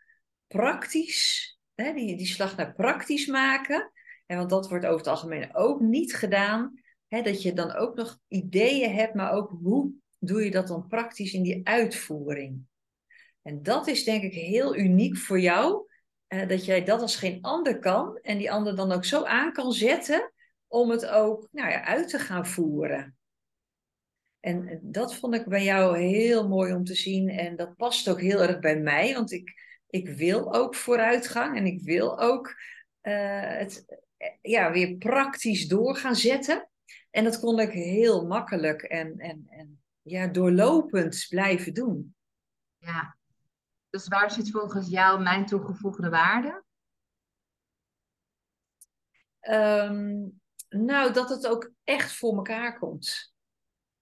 praktisch. 0.47 1.59
Hè, 1.75 1.93
die, 1.93 2.17
die 2.17 2.27
slag 2.27 2.57
naar 2.57 2.75
praktisch 2.75 3.27
maken. 3.27 3.93
En 4.27 4.37
want 4.37 4.51
dat 4.51 4.69
wordt 4.69 4.85
over 4.85 4.99
het 4.99 5.07
algemeen 5.07 5.55
ook 5.55 5.81
niet 5.81 6.15
gedaan. 6.15 6.81
Hè, 7.09 7.23
dat 7.23 7.43
je 7.43 7.53
dan 7.53 7.75
ook 7.75 7.97
nog 7.97 8.19
ideeën 8.29 8.95
hebt, 8.95 9.15
maar 9.15 9.33
ook 9.33 9.51
hoe 9.63 9.93
doe 10.19 10.45
je 10.45 10.51
dat 10.51 10.67
dan 10.67 10.87
praktisch 10.87 11.33
in 11.33 11.43
die 11.43 11.61
uitvoering? 11.67 12.67
En 13.43 13.63
dat 13.63 13.87
is 13.87 14.05
denk 14.05 14.23
ik 14.23 14.35
heel 14.35 14.77
uniek 14.77 15.17
voor 15.17 15.41
jou, 15.41 15.87
eh, 16.27 16.49
dat 16.49 16.65
jij 16.65 16.85
dat 16.85 17.01
als 17.01 17.17
geen 17.17 17.39
ander 17.43 17.79
kan 17.79 18.19
en 18.23 18.39
die 18.39 18.51
ander 18.51 18.77
dan 18.77 18.93
ook 18.93 19.05
zo 19.05 19.25
aan 19.25 19.53
kan 19.53 19.73
zetten 19.73 20.33
om 20.67 20.91
het 20.91 21.07
ook 21.07 21.49
nou 21.51 21.71
ja, 21.71 21.85
uit 21.85 22.09
te 22.09 22.19
gaan 22.19 22.47
voeren. 22.47 23.17
En 24.41 24.81
dat 24.83 25.15
vond 25.15 25.35
ik 25.35 25.47
bij 25.47 25.65
jou 25.65 25.99
heel 25.99 26.49
mooi 26.49 26.73
om 26.73 26.85
te 26.85 26.95
zien 26.95 27.29
en 27.29 27.57
dat 27.57 27.77
past 27.77 28.09
ook 28.09 28.21
heel 28.21 28.43
erg 28.43 28.59
bij 28.59 28.81
mij, 28.81 29.15
want 29.15 29.33
ik, 29.33 29.53
ik 29.89 30.09
wil 30.09 30.55
ook 30.55 30.75
vooruitgang 30.75 31.57
en 31.57 31.67
ik 31.67 31.83
wil 31.83 32.21
ook 32.21 32.55
uh, 33.03 33.59
het 33.59 33.85
ja, 34.43 34.73
weer 34.73 34.97
praktisch 34.97 35.69
door 35.69 35.97
gaan 35.97 36.17
zetten. 36.17 36.71
En 37.11 37.25
dat 37.25 37.41
kon 37.41 37.61
ik 37.61 37.71
heel 37.71 38.27
makkelijk 38.27 38.83
en, 38.83 39.19
en, 39.19 39.47
en 39.49 39.81
ja, 40.07 40.27
doorlopend 40.27 41.27
blijven 41.29 41.75
doen. 41.75 42.15
Ja, 42.79 43.17
dus 43.91 44.09
waar 44.09 44.31
zit 44.31 44.51
volgens 44.51 44.89
jou 44.89 45.23
mijn 45.23 45.47
toegevoegde 45.47 46.09
waarde? 46.09 46.65
Ehm, 49.41 50.29
nou, 50.69 51.13
dat 51.13 51.29
het 51.29 51.47
ook 51.47 51.73
echt 51.85 52.13
voor 52.13 52.37
elkaar 52.37 52.79
komt. 52.79 53.35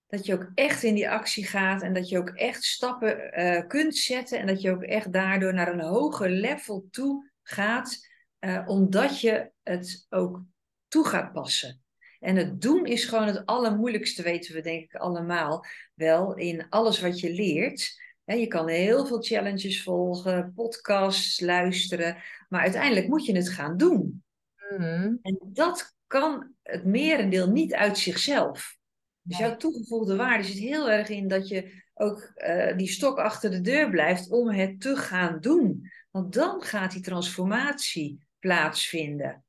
Dat 0.07 0.27
je 0.27 0.35
ook 0.35 0.51
echt 0.55 0.83
in 0.83 0.95
die 0.95 1.11
actie 1.11 1.47
gaat 1.47 1.83
en 1.83 1.95
dat 1.95 2.09
je 2.09 2.19
ook 2.19 2.29
echt 2.29 2.65
stappen 2.65 3.41
uh, 3.41 3.67
kunt 3.67 3.97
zetten 3.97 4.39
en 4.39 4.47
dat 4.47 4.61
je 4.61 4.71
ook 4.71 4.83
echt 4.83 5.13
daardoor 5.13 5.55
naar 5.55 5.73
een 5.73 5.81
hoger 5.81 6.31
level 6.31 6.89
toe 6.91 7.31
gaat, 7.43 8.09
uh, 8.41 8.63
omdat 8.67 9.21
je 9.21 9.51
het 9.63 10.07
ook 10.09 10.43
toe 10.89 11.07
gaat 11.07 11.33
passen. 11.33 11.84
En 12.25 12.37
het 12.37 12.61
doen 12.61 12.87
is 12.87 13.05
gewoon 13.05 13.27
het 13.27 13.47
allermoeilijkste, 13.47 14.23
weten 14.23 14.55
we 14.55 14.61
denk 14.61 14.83
ik 14.83 14.95
allemaal 14.95 15.65
wel, 15.95 16.37
in 16.37 16.69
alles 16.69 17.01
wat 17.01 17.21
je 17.21 17.33
leert. 17.33 18.03
je 18.25 18.47
kan 18.47 18.69
heel 18.69 19.07
veel 19.07 19.23
challenges 19.23 19.83
volgen, 19.83 20.53
podcasts 20.55 21.41
luisteren, 21.41 22.17
maar 22.49 22.61
uiteindelijk 22.61 23.09
moet 23.09 23.27
je 23.27 23.37
het 23.37 23.49
gaan 23.49 23.77
doen. 23.77 24.25
Mhm. 24.71 25.15
En 25.23 25.39
dat 25.43 25.95
kan 26.07 26.55
het 26.63 26.85
merendeel 26.85 27.51
niet 27.51 27.75
uit 27.75 27.99
zichzelf. 27.99 28.77
Dus 29.23 29.39
jouw 29.39 29.57
toegevoegde 29.57 30.17
waarde 30.17 30.45
zit 30.45 30.59
heel 30.59 30.91
erg 30.91 31.09
in 31.09 31.29
dat 31.29 31.49
je 31.49 31.83
ook 31.95 32.33
uh, 32.37 32.77
die 32.77 32.89
stok 32.89 33.19
achter 33.19 33.51
de 33.51 33.61
deur 33.61 33.91
blijft 33.91 34.31
om 34.31 34.49
het 34.49 34.81
te 34.81 34.97
gaan 34.97 35.41
doen. 35.41 35.91
Want 36.11 36.33
dan 36.33 36.63
gaat 36.63 36.93
die 36.93 37.03
transformatie 37.03 38.27
plaatsvinden. 38.39 39.45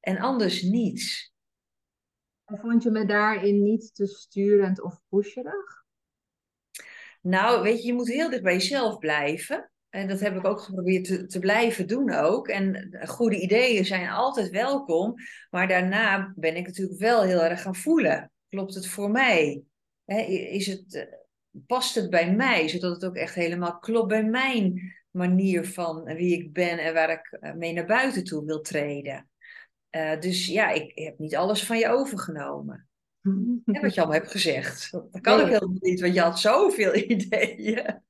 En 0.00 0.18
anders 0.18 0.62
niets. 0.62 1.34
Vond 2.46 2.82
je 2.82 2.90
me 2.90 3.04
daarin 3.04 3.62
niet 3.62 3.94
te 3.94 4.06
sturend 4.06 4.82
of 4.82 5.00
pusherig? 5.08 5.84
Nou, 7.20 7.62
weet 7.62 7.80
je, 7.80 7.86
je 7.86 7.94
moet 7.94 8.08
heel 8.08 8.30
dicht 8.30 8.42
bij 8.42 8.52
jezelf 8.52 8.98
blijven. 8.98 9.70
En 9.88 10.08
dat 10.08 10.20
heb 10.20 10.36
ik 10.36 10.44
ook 10.44 10.60
geprobeerd 10.60 11.30
te, 11.30 11.38
blijven 11.38 11.86
doen 11.86 12.12
ook. 12.12 12.48
En 12.48 12.90
goede 13.06 13.40
ideeën 13.40 13.84
zijn 13.84 14.08
altijd 14.08 14.50
welkom. 14.50 15.14
Maar 15.50 15.68
daarna 15.68 16.32
ben 16.36 16.56
ik 16.56 16.66
natuurlijk 16.66 16.98
wel 16.98 17.22
heel 17.22 17.42
erg 17.42 17.62
gaan 17.62 17.76
voelen. 17.76 18.30
Klopt 18.48 18.74
het 18.74 18.86
voor 18.86 19.10
mij? 19.10 19.62
is 20.04 20.66
het, 20.66 20.94
eh, 20.94 21.02
past 21.66 21.94
het 21.94 22.10
bij 22.10 22.34
mij? 22.34 22.68
Zodat 22.68 22.94
het 22.94 23.04
ook 23.04 23.16
echt 23.16 23.34
helemaal 23.34 23.78
klopt 23.78 24.08
bij 24.08 24.24
mijn 24.24 24.94
manier 25.10 25.66
van 25.66 26.04
wie 26.04 26.38
ik 26.38 26.52
ben 26.52 26.78
en 26.78 26.94
waar 26.94 27.10
ik 27.10 27.36
eh, 27.40 27.52
mee 27.52 27.72
naar 27.72 27.86
buiten 27.86 28.24
toe 28.24 28.44
wil 28.44 28.60
treden. 28.60 29.28
Uh, 29.96 30.20
dus 30.20 30.46
ja, 30.46 30.70
ik 30.70 30.92
heb 30.94 31.18
niet 31.18 31.36
alles 31.36 31.64
van 31.64 31.78
je 31.78 31.88
overgenomen. 31.88 32.88
En 33.64 33.80
wat 33.80 33.94
je 33.94 34.00
allemaal 34.00 34.18
hebt 34.18 34.30
gezegd. 34.30 34.90
Dat 34.90 35.20
kan 35.20 35.40
ik 35.40 35.46
helemaal 35.46 35.78
niet, 35.80 36.00
want 36.00 36.14
je 36.14 36.20
had 36.20 36.40
zoveel 36.40 36.94
ideeën. 37.14 38.02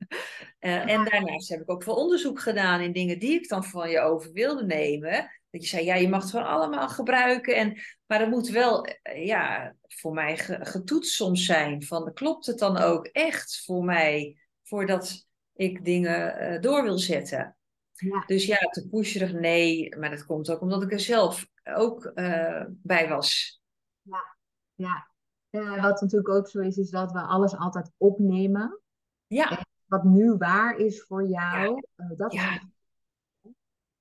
Uh, 0.60 0.90
en 0.90 1.04
daarnaast 1.04 1.48
heb 1.48 1.60
ik 1.60 1.70
ook 1.70 1.82
veel 1.82 1.94
onderzoek 1.94 2.40
gedaan 2.40 2.80
in 2.80 2.92
dingen 2.92 3.18
die 3.18 3.34
ik 3.34 3.48
dan 3.48 3.64
van 3.64 3.90
je 3.90 4.00
over 4.00 4.32
wilde 4.32 4.64
nemen. 4.64 5.30
Dat 5.50 5.62
je 5.62 5.68
zei, 5.68 5.84
ja, 5.84 5.94
je 5.94 6.08
mag 6.08 6.22
het 6.22 6.30
gewoon 6.30 6.46
allemaal 6.46 6.88
gebruiken. 6.88 7.56
En, 7.56 7.80
maar 8.06 8.20
het 8.20 8.30
moet 8.30 8.48
wel, 8.48 8.86
uh, 8.86 9.26
ja, 9.26 9.74
voor 9.82 10.12
mij 10.12 10.36
getoetst 10.60 11.14
soms 11.14 11.44
zijn. 11.44 11.82
Van, 11.82 12.12
klopt 12.12 12.46
het 12.46 12.58
dan 12.58 12.78
ook 12.78 13.06
echt 13.06 13.62
voor 13.64 13.84
mij, 13.84 14.38
voordat 14.62 15.26
ik 15.54 15.84
dingen 15.84 16.60
door 16.60 16.82
wil 16.82 16.98
zetten? 16.98 17.55
Ja. 17.96 18.22
Dus 18.26 18.46
ja, 18.46 18.56
te 18.56 18.88
pusherig, 18.88 19.32
nee. 19.32 19.96
Maar 19.96 20.10
dat 20.10 20.26
komt 20.26 20.50
ook 20.50 20.60
omdat 20.60 20.82
ik 20.82 20.92
er 20.92 21.00
zelf 21.00 21.46
ook 21.64 22.10
uh, 22.14 22.64
bij 22.68 23.08
was. 23.08 23.60
Ja, 24.02 24.36
ja. 24.74 25.10
Uh, 25.50 25.82
wat 25.82 26.00
natuurlijk 26.00 26.28
ook 26.28 26.48
zo 26.48 26.60
is, 26.60 26.76
is 26.76 26.90
dat 26.90 27.12
we 27.12 27.20
alles 27.20 27.56
altijd 27.56 27.90
opnemen. 27.96 28.80
Ja. 29.26 29.50
En 29.50 29.66
wat 29.86 30.04
nu 30.04 30.34
waar 30.36 30.76
is 30.76 31.02
voor 31.02 31.28
jou, 31.28 31.82
ja. 31.96 32.04
Uh, 32.04 32.16
dat 32.16 32.32
ja. 32.32 32.62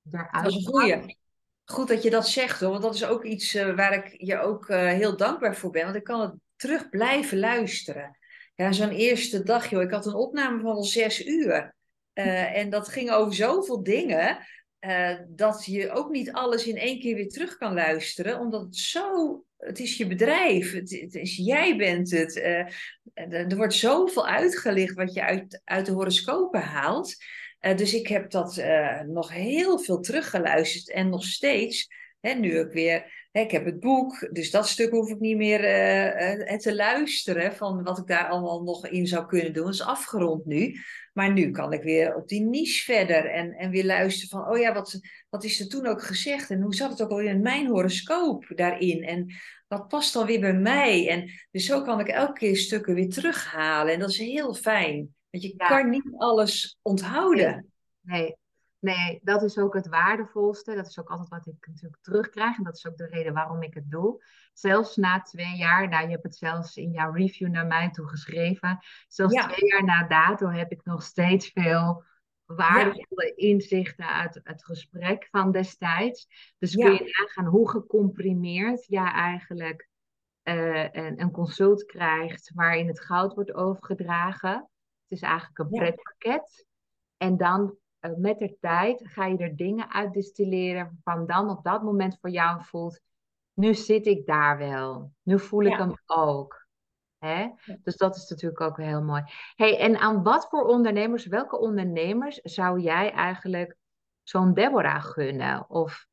daaruit. 0.01 0.43
Dat 0.43 0.53
is 0.53 0.65
een. 0.65 1.17
Goed 1.65 1.87
dat 1.87 2.03
je 2.03 2.09
dat 2.09 2.27
zegt 2.27 2.59
hoor, 2.59 2.69
want 2.69 2.83
dat 2.83 2.93
is 2.93 3.05
ook 3.05 3.23
iets 3.23 3.53
waar 3.53 3.93
ik 3.93 4.15
je 4.17 4.39
ook 4.39 4.67
heel 4.67 5.17
dankbaar 5.17 5.55
voor 5.55 5.71
ben. 5.71 5.83
Want 5.83 5.95
ik 5.95 6.03
kan 6.03 6.21
het 6.21 6.33
terug 6.55 6.89
blijven 6.89 7.39
luisteren. 7.39 8.17
Ja, 8.55 8.71
zo'n 8.71 8.89
eerste 8.89 9.43
dag, 9.43 9.69
joh. 9.69 9.81
Ik 9.81 9.91
had 9.91 10.05
een 10.05 10.13
opname 10.13 10.61
van 10.61 10.71
al 10.71 10.83
zes 10.83 11.25
uur. 11.25 11.75
En 12.23 12.69
dat 12.69 12.87
ging 12.87 13.11
over 13.11 13.33
zoveel 13.33 13.83
dingen. 13.83 14.37
Uh, 14.79 15.19
dat 15.27 15.65
je 15.65 15.91
ook 15.91 16.09
niet 16.09 16.31
alles 16.31 16.67
in 16.67 16.77
één 16.77 16.99
keer 16.99 17.15
weer 17.15 17.29
terug 17.29 17.57
kan 17.57 17.73
luisteren, 17.73 18.39
omdat 18.39 18.61
het 18.61 18.75
zo. 18.75 19.43
Het 19.57 19.79
is 19.79 19.97
je 19.97 20.07
bedrijf, 20.07 20.73
het, 20.73 20.91
is, 21.13 21.35
jij 21.35 21.77
bent 21.77 22.11
het. 22.11 22.35
Uh, 22.35 22.69
er 23.33 23.55
wordt 23.55 23.73
zoveel 23.73 24.27
uitgelicht 24.27 24.95
wat 24.95 25.13
je 25.13 25.21
uit, 25.21 25.61
uit 25.63 25.85
de 25.85 25.91
horoscopen 25.91 26.61
haalt. 26.61 27.15
Dus 27.75 27.93
ik 27.93 28.07
heb 28.07 28.29
dat 28.29 28.63
nog 29.05 29.31
heel 29.31 29.79
veel 29.79 29.99
teruggeluisterd 29.99 30.91
en 30.91 31.09
nog 31.09 31.23
steeds. 31.23 31.87
Hè, 32.19 32.33
nu 32.33 32.59
ook 32.59 32.73
weer. 32.73 33.14
Hè, 33.35 33.41
ik 33.41 33.51
heb 33.51 33.65
het 33.65 33.79
boek, 33.79 34.29
dus 34.31 34.51
dat 34.51 34.67
stuk 34.67 34.91
hoef 34.91 35.09
ik 35.09 35.19
niet 35.19 35.37
meer 35.37 35.59
te 36.57 36.75
luisteren 36.75 37.55
van 37.55 37.83
wat 37.83 37.97
ik 37.97 38.07
daar 38.07 38.27
allemaal 38.27 38.63
nog 38.63 38.87
in 38.87 39.07
zou 39.07 39.25
kunnen 39.25 39.53
doen. 39.53 39.63
Dat 39.63 39.73
is 39.73 39.81
afgerond 39.81 40.45
nu. 40.45 40.79
Maar 41.13 41.33
nu 41.33 41.51
kan 41.51 41.73
ik 41.73 41.83
weer 41.83 42.15
op 42.15 42.27
die 42.27 42.41
niche 42.41 42.83
verder 42.83 43.25
en, 43.25 43.53
en 43.53 43.69
weer 43.69 43.85
luisteren 43.85 44.29
van, 44.29 44.51
oh 44.51 44.57
ja, 44.57 44.73
wat, 44.73 44.99
wat 45.29 45.43
is 45.43 45.59
er 45.59 45.69
toen 45.69 45.85
ook 45.85 46.03
gezegd? 46.03 46.49
En 46.49 46.61
hoe 46.61 46.75
zat 46.75 46.89
het 46.89 47.01
ook 47.01 47.09
al 47.09 47.19
in 47.19 47.41
mijn 47.41 47.67
horoscoop 47.67 48.45
daarin? 48.55 49.03
En 49.03 49.33
wat 49.67 49.87
past 49.87 50.13
dan 50.13 50.25
weer 50.25 50.39
bij 50.39 50.53
mij? 50.53 51.09
En 51.09 51.31
dus 51.51 51.65
zo 51.65 51.81
kan 51.81 51.99
ik 51.99 52.07
elke 52.07 52.33
keer 52.33 52.57
stukken 52.57 52.95
weer 52.95 53.09
terughalen. 53.09 53.93
En 53.93 53.99
dat 53.99 54.09
is 54.09 54.17
heel 54.17 54.53
fijn. 54.53 55.15
Want 55.29 55.43
je 55.43 55.55
kan 55.55 55.89
niet 55.89 56.13
alles 56.17 56.77
onthouden. 56.81 57.71
Nee. 58.01 58.21
Nee, 58.21 58.35
dat 59.21 59.43
is 59.43 59.57
ook 59.57 59.73
het 59.73 59.87
waardevolste. 59.87 60.75
Dat 60.75 60.87
is 60.87 60.99
ook 60.99 61.09
altijd 61.09 61.29
wat 61.29 61.47
ik 61.47 61.67
natuurlijk 61.67 62.01
terugkrijg. 62.01 62.57
En 62.57 62.63
dat 62.63 62.75
is 62.75 62.87
ook 62.87 62.97
de 62.97 63.07
reden 63.07 63.33
waarom 63.33 63.61
ik 63.61 63.73
het 63.73 63.91
doe. 63.91 64.23
Zelfs 64.53 64.95
na 64.95 65.21
twee 65.21 65.55
jaar, 65.55 65.89
nou 65.89 66.03
je 66.03 66.11
hebt 66.11 66.23
het 66.23 66.35
zelfs 66.35 66.77
in 66.77 66.91
jouw 66.91 67.11
review 67.11 67.49
naar 67.49 67.65
mij 67.65 67.89
toe 67.89 68.07
geschreven. 68.07 68.79
Zelfs 69.07 69.33
twee 69.33 69.69
jaar 69.69 69.83
na 69.83 70.07
dato 70.07 70.47
heb 70.47 70.71
ik 70.71 70.83
nog 70.83 71.03
steeds 71.03 71.51
veel 71.51 72.03
waardevolle 72.45 73.33
inzichten 73.35 74.07
uit 74.07 74.39
het 74.43 74.65
gesprek 74.65 75.27
van 75.31 75.51
destijds. 75.51 76.27
Dus 76.57 76.75
kun 76.75 76.93
je 76.93 77.15
nagaan 77.19 77.45
hoe 77.45 77.69
gecomprimeerd 77.69 78.85
jij 78.85 79.11
eigenlijk 79.11 79.89
uh, 80.43 80.83
een, 80.91 81.21
een, 81.21 81.31
consult 81.31 81.85
krijgt 81.85 82.51
waarin 82.53 82.87
het 82.87 83.01
goud 83.01 83.33
wordt 83.33 83.53
overgedragen. 83.53 84.69
Het 85.01 85.11
is 85.11 85.21
eigenlijk 85.21 85.59
een 85.59 85.69
pretpakket. 85.69 86.65
En 87.17 87.37
dan 87.37 87.77
uh, 88.05 88.17
met 88.17 88.39
de 88.39 88.57
tijd 88.59 89.01
ga 89.03 89.25
je 89.25 89.37
er 89.37 89.55
dingen 89.55 89.91
uitdistilleren 89.91 90.99
van 91.03 91.25
dan 91.25 91.49
op 91.49 91.63
dat 91.63 91.83
moment 91.83 92.17
voor 92.21 92.29
jou 92.29 92.63
voelt, 92.63 92.99
nu 93.53 93.73
zit 93.73 94.05
ik 94.05 94.25
daar 94.25 94.57
wel. 94.57 95.11
Nu 95.23 95.39
voel 95.39 95.63
ik 95.63 95.77
hem 95.77 95.93
ook. 96.05 96.67
Hè? 97.17 97.47
Dus 97.83 97.97
dat 97.97 98.15
is 98.15 98.29
natuurlijk 98.29 98.61
ook 98.61 98.77
heel 98.77 99.01
mooi. 99.01 99.23
Hey, 99.55 99.79
en 99.79 99.97
aan 99.97 100.23
wat 100.23 100.47
voor 100.49 100.63
ondernemers, 100.63 101.25
welke 101.25 101.59
ondernemers 101.59 102.35
zou 102.35 102.79
jij 102.79 103.11
eigenlijk 103.11 103.75
zo'n 104.23 104.53
Deborah 104.53 105.03
gunnen? 105.03 105.69
Of 105.69 106.07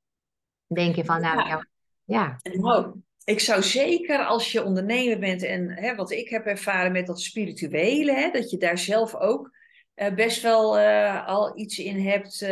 denk 0.67 0.97
je 0.97 1.05
van, 1.05 1.21
nou 1.21 1.49
ja. 1.49 1.67
ja. 2.05 2.37
Nou, 2.43 3.01
ik 3.25 3.41
zou 3.41 3.63
zeker 3.63 4.25
als 4.25 4.53
je 4.53 4.65
ondernemer 4.65 5.19
bent 5.19 5.43
en 5.43 5.71
hè, 5.71 5.95
wat 5.95 6.11
ik 6.11 6.29
heb 6.29 6.47
ervaren 6.47 6.93
met 6.93 7.07
dat 7.07 7.21
spirituele, 7.21 8.13
hè, 8.13 8.31
dat 8.31 8.51
je 8.51 8.57
daar 8.57 8.79
zelf 8.79 9.15
ook 9.15 9.51
uh, 9.97 10.15
best 10.15 10.43
wel 10.43 10.79
uh, 10.79 11.27
al 11.27 11.59
iets 11.59 11.79
in 11.79 12.01
hebt 12.01 12.41
uh, 12.41 12.49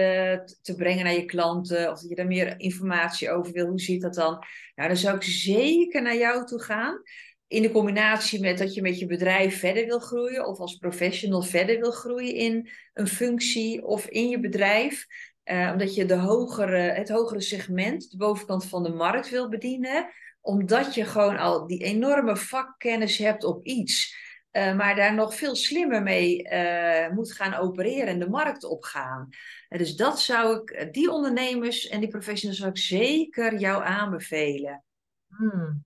te 0.62 0.74
brengen 0.76 1.04
naar 1.04 1.14
je 1.14 1.24
klanten, 1.24 1.90
of 1.90 2.00
dat 2.00 2.08
je 2.08 2.14
daar 2.14 2.26
meer 2.26 2.60
informatie 2.60 3.30
over 3.30 3.52
wil, 3.52 3.66
hoe 3.66 3.80
ziet 3.80 4.02
dat 4.02 4.14
dan? 4.14 4.44
Nou, 4.74 4.88
dan 4.88 4.96
zou 4.96 5.16
ik 5.16 5.22
zeker 5.22 6.02
naar 6.02 6.16
jou 6.16 6.46
toe 6.46 6.62
gaan 6.62 7.02
in 7.46 7.62
de 7.62 7.70
combinatie 7.70 8.40
met 8.40 8.58
dat 8.58 8.74
je 8.74 8.82
met 8.82 8.98
je 8.98 9.06
bedrijf 9.06 9.58
verder 9.58 9.86
wil 9.86 9.98
groeien 9.98 10.46
of 10.46 10.58
als 10.58 10.76
professional 10.76 11.42
verder 11.42 11.80
wil 11.80 11.90
groeien 11.90 12.34
in 12.34 12.70
een 12.92 13.08
functie 13.08 13.84
of 13.84 14.06
in 14.06 14.28
je 14.28 14.40
bedrijf, 14.40 15.06
omdat 15.44 15.94
je 15.94 16.04
de 16.04 16.14
hogere, 16.14 16.78
het 16.78 17.08
hogere 17.08 17.40
segment, 17.40 18.10
de 18.10 18.16
bovenkant 18.16 18.64
van 18.64 18.82
de 18.82 18.92
markt 18.92 19.30
wil 19.30 19.48
bedienen, 19.48 20.08
omdat 20.40 20.94
je 20.94 21.04
gewoon 21.04 21.36
al 21.36 21.66
die 21.66 21.84
enorme 21.84 22.36
vakkennis 22.36 23.18
hebt 23.18 23.44
op 23.44 23.64
iets, 23.64 24.16
uh, 24.52 24.76
maar 24.76 24.96
daar 24.96 25.14
nog 25.14 25.34
veel 25.34 25.54
slimmer 25.54 26.02
mee 26.02 26.44
uh, 26.44 27.08
moet 27.08 27.32
gaan 27.32 27.54
opereren 27.54 28.06
en 28.06 28.18
de 28.18 28.28
markt 28.28 28.64
opgaan. 28.64 29.28
dus 29.68 29.96
dat 29.96 30.20
zou 30.20 30.60
ik, 30.60 30.92
die 30.92 31.10
ondernemers 31.10 31.88
en 31.88 32.00
die 32.00 32.08
professionals 32.08 32.58
zou 32.58 32.70
ik 32.70 32.78
zeker 32.78 33.58
jou 33.58 33.84
aanbevelen. 33.84 34.84
Hmm. 35.26 35.84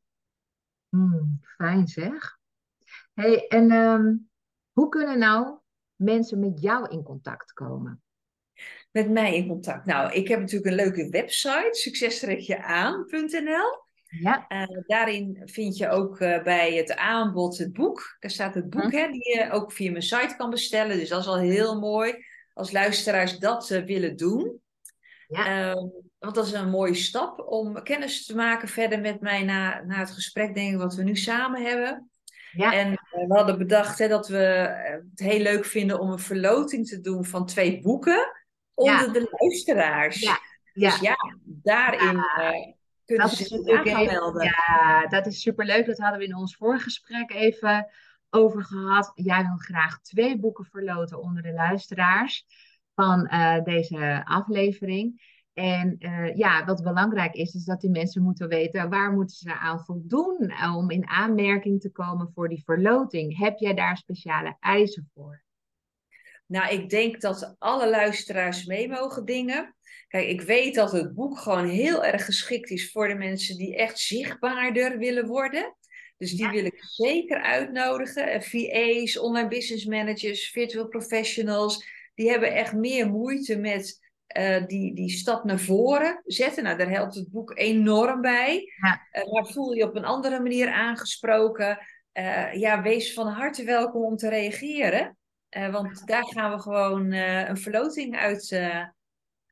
Hmm, 0.88 1.40
fijn 1.56 1.86
zeg. 1.86 2.38
Hey, 3.12 3.46
en 3.46 3.70
ehm, 3.70 4.14
hoe 4.72 4.88
kunnen 4.88 5.18
nou 5.18 5.58
mensen 5.96 6.38
met 6.38 6.60
jou 6.60 6.88
in 6.88 7.02
contact 7.02 7.52
komen? 7.52 8.02
Met 8.90 9.10
mij 9.10 9.36
in 9.36 9.48
contact? 9.48 9.86
Nou, 9.86 10.12
ik 10.12 10.28
heb 10.28 10.40
natuurlijk 10.40 10.66
een 10.66 10.74
leuke 10.74 11.08
website, 11.08 11.68
successtrekjeaan.nl. 11.70 13.83
Ja. 14.20 14.44
Uh, 14.48 14.82
daarin 14.86 15.42
vind 15.44 15.76
je 15.76 15.88
ook 15.88 16.20
uh, 16.20 16.42
bij 16.42 16.74
het 16.74 16.96
aanbod 16.96 17.58
het 17.58 17.72
boek. 17.72 18.16
Daar 18.20 18.30
staat 18.30 18.54
het 18.54 18.70
boek, 18.70 18.90
hm. 18.90 18.96
hè, 18.96 19.10
die 19.10 19.38
je 19.38 19.50
ook 19.50 19.72
via 19.72 19.90
mijn 19.90 20.02
site 20.02 20.34
kan 20.36 20.50
bestellen. 20.50 20.98
Dus 20.98 21.08
dat 21.08 21.20
is 21.20 21.26
al 21.26 21.38
heel 21.38 21.78
mooi 21.80 22.24
als 22.52 22.72
luisteraars 22.72 23.38
dat 23.38 23.70
uh, 23.70 23.84
willen 23.84 24.16
doen. 24.16 24.60
Ja. 25.28 25.46
Ehm, 25.46 25.88
want 26.18 26.34
dat 26.34 26.46
is 26.46 26.52
een 26.52 26.70
mooie 26.70 26.94
stap 26.94 27.38
om 27.48 27.82
kennis 27.82 28.26
te 28.26 28.34
maken 28.34 28.68
verder 28.68 29.00
met 29.00 29.20
mij 29.20 29.42
na, 29.42 29.82
na 29.82 29.98
het 29.98 30.10
gesprek, 30.10 30.54
denk 30.54 30.72
ik, 30.72 30.78
wat 30.78 30.94
we 30.94 31.02
nu 31.02 31.16
samen 31.16 31.62
hebben. 31.62 32.10
Ja. 32.52 32.72
En 32.72 32.92
eh, 32.92 33.26
we 33.26 33.34
hadden 33.34 33.58
bedacht 33.58 33.98
hè, 33.98 34.08
dat 34.08 34.28
we 34.28 34.44
eh, 34.44 34.92
het 34.92 35.20
heel 35.20 35.40
leuk 35.40 35.64
vinden 35.64 36.00
om 36.00 36.10
een 36.10 36.18
verloting 36.18 36.86
te 36.86 37.00
doen 37.00 37.24
van 37.24 37.46
twee 37.46 37.80
boeken 37.80 38.32
onder 38.74 39.12
de 39.12 39.36
luisteraars. 39.38 40.20
Ja. 40.20 40.38
Dus 40.72 41.00
ja, 41.00 41.16
daarin 41.44 42.16
uh, 42.16 42.72
kunnen 43.04 43.26
dat 43.26 43.36
ze 43.36 43.44
zich 43.44 43.94
aanmelden. 43.94 44.44
Ja, 44.44 45.06
dat 45.06 45.26
is 45.26 45.40
superleuk. 45.40 45.86
Dat 45.86 45.98
hadden 45.98 46.18
we 46.18 46.26
in 46.26 46.36
ons 46.36 46.56
vorige 46.56 46.82
gesprek 46.82 47.32
even 47.32 47.90
over 48.30 48.64
gehad. 48.64 49.12
Jij 49.14 49.42
wil 49.42 49.56
graag 49.56 50.00
twee 50.00 50.38
boeken 50.38 50.64
verloten 50.64 51.22
onder 51.22 51.42
de 51.42 51.52
luisteraars 51.52 52.46
van 52.94 53.30
deze 53.64 54.22
aflevering. 54.24 55.32
En 55.54 55.96
uh, 55.98 56.36
ja, 56.36 56.64
wat 56.64 56.82
belangrijk 56.82 57.34
is, 57.34 57.54
is 57.54 57.64
dat 57.64 57.80
die 57.80 57.90
mensen 57.90 58.22
moeten 58.22 58.48
weten 58.48 58.90
waar 58.90 59.12
moeten 59.12 59.36
ze 59.36 59.54
aan 59.54 59.84
voldoen 59.84 60.52
om 60.74 60.90
in 60.90 61.08
aanmerking 61.08 61.80
te 61.80 61.90
komen 61.90 62.30
voor 62.34 62.48
die 62.48 62.62
verloting. 62.64 63.38
Heb 63.38 63.58
jij 63.58 63.74
daar 63.74 63.96
speciale 63.96 64.56
eisen 64.60 65.10
voor? 65.14 65.42
Nou, 66.46 66.74
ik 66.74 66.90
denk 66.90 67.20
dat 67.20 67.56
alle 67.58 67.90
luisteraars 67.90 68.64
mee 68.64 68.88
mogen 68.88 69.24
dingen. 69.24 69.73
Kijk, 70.14 70.28
ik 70.28 70.40
weet 70.40 70.74
dat 70.74 70.92
het 70.92 71.14
boek 71.14 71.38
gewoon 71.38 71.68
heel 71.68 72.04
erg 72.04 72.24
geschikt 72.24 72.70
is 72.70 72.90
voor 72.92 73.08
de 73.08 73.14
mensen 73.14 73.56
die 73.56 73.76
echt 73.76 73.98
zichtbaarder 73.98 74.98
willen 74.98 75.26
worden. 75.26 75.76
Dus 76.16 76.32
die 76.32 76.48
wil 76.48 76.64
ik 76.64 76.84
zeker 76.84 77.42
uitnodigen. 77.42 78.26
Eh, 78.26 78.40
VA's, 78.40 79.18
online 79.18 79.48
business 79.48 79.84
managers, 79.84 80.50
virtual 80.50 80.88
professionals. 80.88 81.86
Die 82.14 82.30
hebben 82.30 82.54
echt 82.54 82.72
meer 82.72 83.08
moeite 83.08 83.56
met 83.56 84.00
uh, 84.38 84.66
die, 84.66 84.94
die 84.94 85.10
stap 85.10 85.44
naar 85.44 85.60
voren 85.60 86.22
zetten. 86.24 86.64
Nou, 86.64 86.78
daar 86.78 86.90
helpt 86.90 87.14
het 87.14 87.30
boek 87.30 87.58
enorm 87.58 88.20
bij. 88.20 88.72
Ja. 88.82 89.22
Uh, 89.22 89.32
maar 89.32 89.46
voel 89.46 89.72
je 89.72 89.84
op 89.84 89.96
een 89.96 90.04
andere 90.04 90.40
manier 90.40 90.70
aangesproken. 90.70 91.78
Uh, 92.12 92.52
ja, 92.52 92.82
wees 92.82 93.12
van 93.12 93.26
harte 93.26 93.64
welkom 93.64 94.04
om 94.04 94.16
te 94.16 94.28
reageren. 94.28 95.16
want 95.70 96.06
daar 96.06 96.26
gaan 96.26 96.52
we 96.52 96.60
gewoon 96.60 97.12
een 97.12 97.56
verloting 97.56 98.16
uit, 98.16 98.48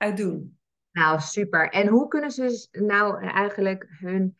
uit 0.03 0.17
doen. 0.17 0.59
Nou, 0.93 1.21
super. 1.21 1.69
En 1.69 1.89
hoe 1.89 2.09
kunnen 2.09 2.31
ze 2.31 2.69
nou 2.71 3.27
eigenlijk 3.27 3.87
hun 3.89 4.37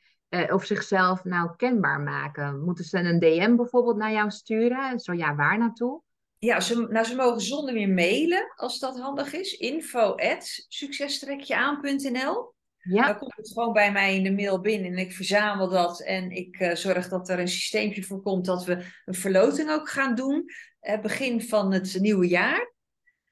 of 0.51 0.65
zichzelf 0.65 1.25
nou 1.25 1.57
kenbaar 1.57 2.01
maken? 2.01 2.65
Moeten 2.65 2.85
ze 2.85 2.99
een 2.99 3.19
DM 3.19 3.57
bijvoorbeeld 3.57 3.97
naar 3.97 4.13
jou 4.13 4.31
sturen? 4.31 4.99
Zo 4.99 5.13
ja, 5.13 5.35
waar 5.35 5.59
naartoe? 5.59 6.03
Ja, 6.39 6.61
ze, 6.61 6.87
nou, 6.91 7.07
ze 7.07 7.17
mogen 7.17 7.41
zonder 7.41 7.75
meer 7.75 7.89
mailen 7.89 8.53
als 8.55 8.79
dat 8.79 9.01
handig 9.01 9.33
is. 9.33 9.57
Info 9.57 10.15
at 10.15 10.65
succestrekjeaan.nl 10.69 12.55
ja. 12.83 13.07
Dan 13.07 13.19
komt 13.19 13.37
het 13.37 13.53
gewoon 13.53 13.73
bij 13.73 13.93
mij 13.93 14.17
in 14.17 14.23
de 14.23 14.33
mail 14.33 14.61
binnen 14.61 14.93
en 14.93 14.99
ik 14.99 15.13
verzamel 15.13 15.69
dat. 15.69 16.01
En 16.01 16.31
ik 16.31 16.61
uh, 16.61 16.75
zorg 16.75 17.09
dat 17.09 17.29
er 17.29 17.39
een 17.39 17.49
systeempje 17.49 18.03
voor 18.03 18.23
komt 18.23 18.45
dat 18.45 18.65
we 18.65 18.87
een 19.05 19.15
verloting 19.15 19.71
ook 19.71 19.89
gaan 19.89 20.15
doen. 20.15 20.45
Uh, 20.83 21.01
begin 21.01 21.43
van 21.43 21.73
het 21.73 21.97
nieuwe 22.01 22.29
jaar. 22.29 22.73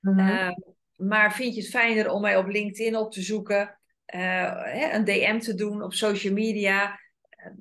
Mm 0.00 0.18
-hmm. 0.18 0.78
Maar 1.00 1.34
vind 1.34 1.54
je 1.54 1.60
het 1.60 1.70
fijner 1.70 2.10
om 2.10 2.20
mij 2.20 2.36
op 2.36 2.46
LinkedIn 2.46 2.96
op 2.96 3.12
te 3.12 3.22
zoeken? 3.22 3.78
Hè, 4.04 4.94
een 4.94 5.04
DM 5.04 5.38
te 5.38 5.54
doen 5.54 5.82
op 5.82 5.92
social 5.92 6.32
media? 6.32 6.98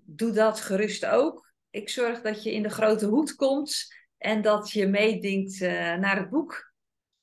doe 0.04 0.32
dat 0.32 0.62
gerust 0.62 1.06
ook. 1.06 1.54
Ik 1.70 1.90
zorg 1.90 2.22
dat 2.22 2.44
je 2.44 2.54
in 2.54 2.64
de 2.64 2.70
grote 2.70 3.06
hoed 3.06 3.36
komt 3.36 3.96
en 4.18 4.42
dat 4.42 4.72
je 4.72 4.88
meedinkt 4.88 5.62
uh, 5.62 5.96
naar 5.96 6.18
het 6.18 6.30
boek. 6.30 6.74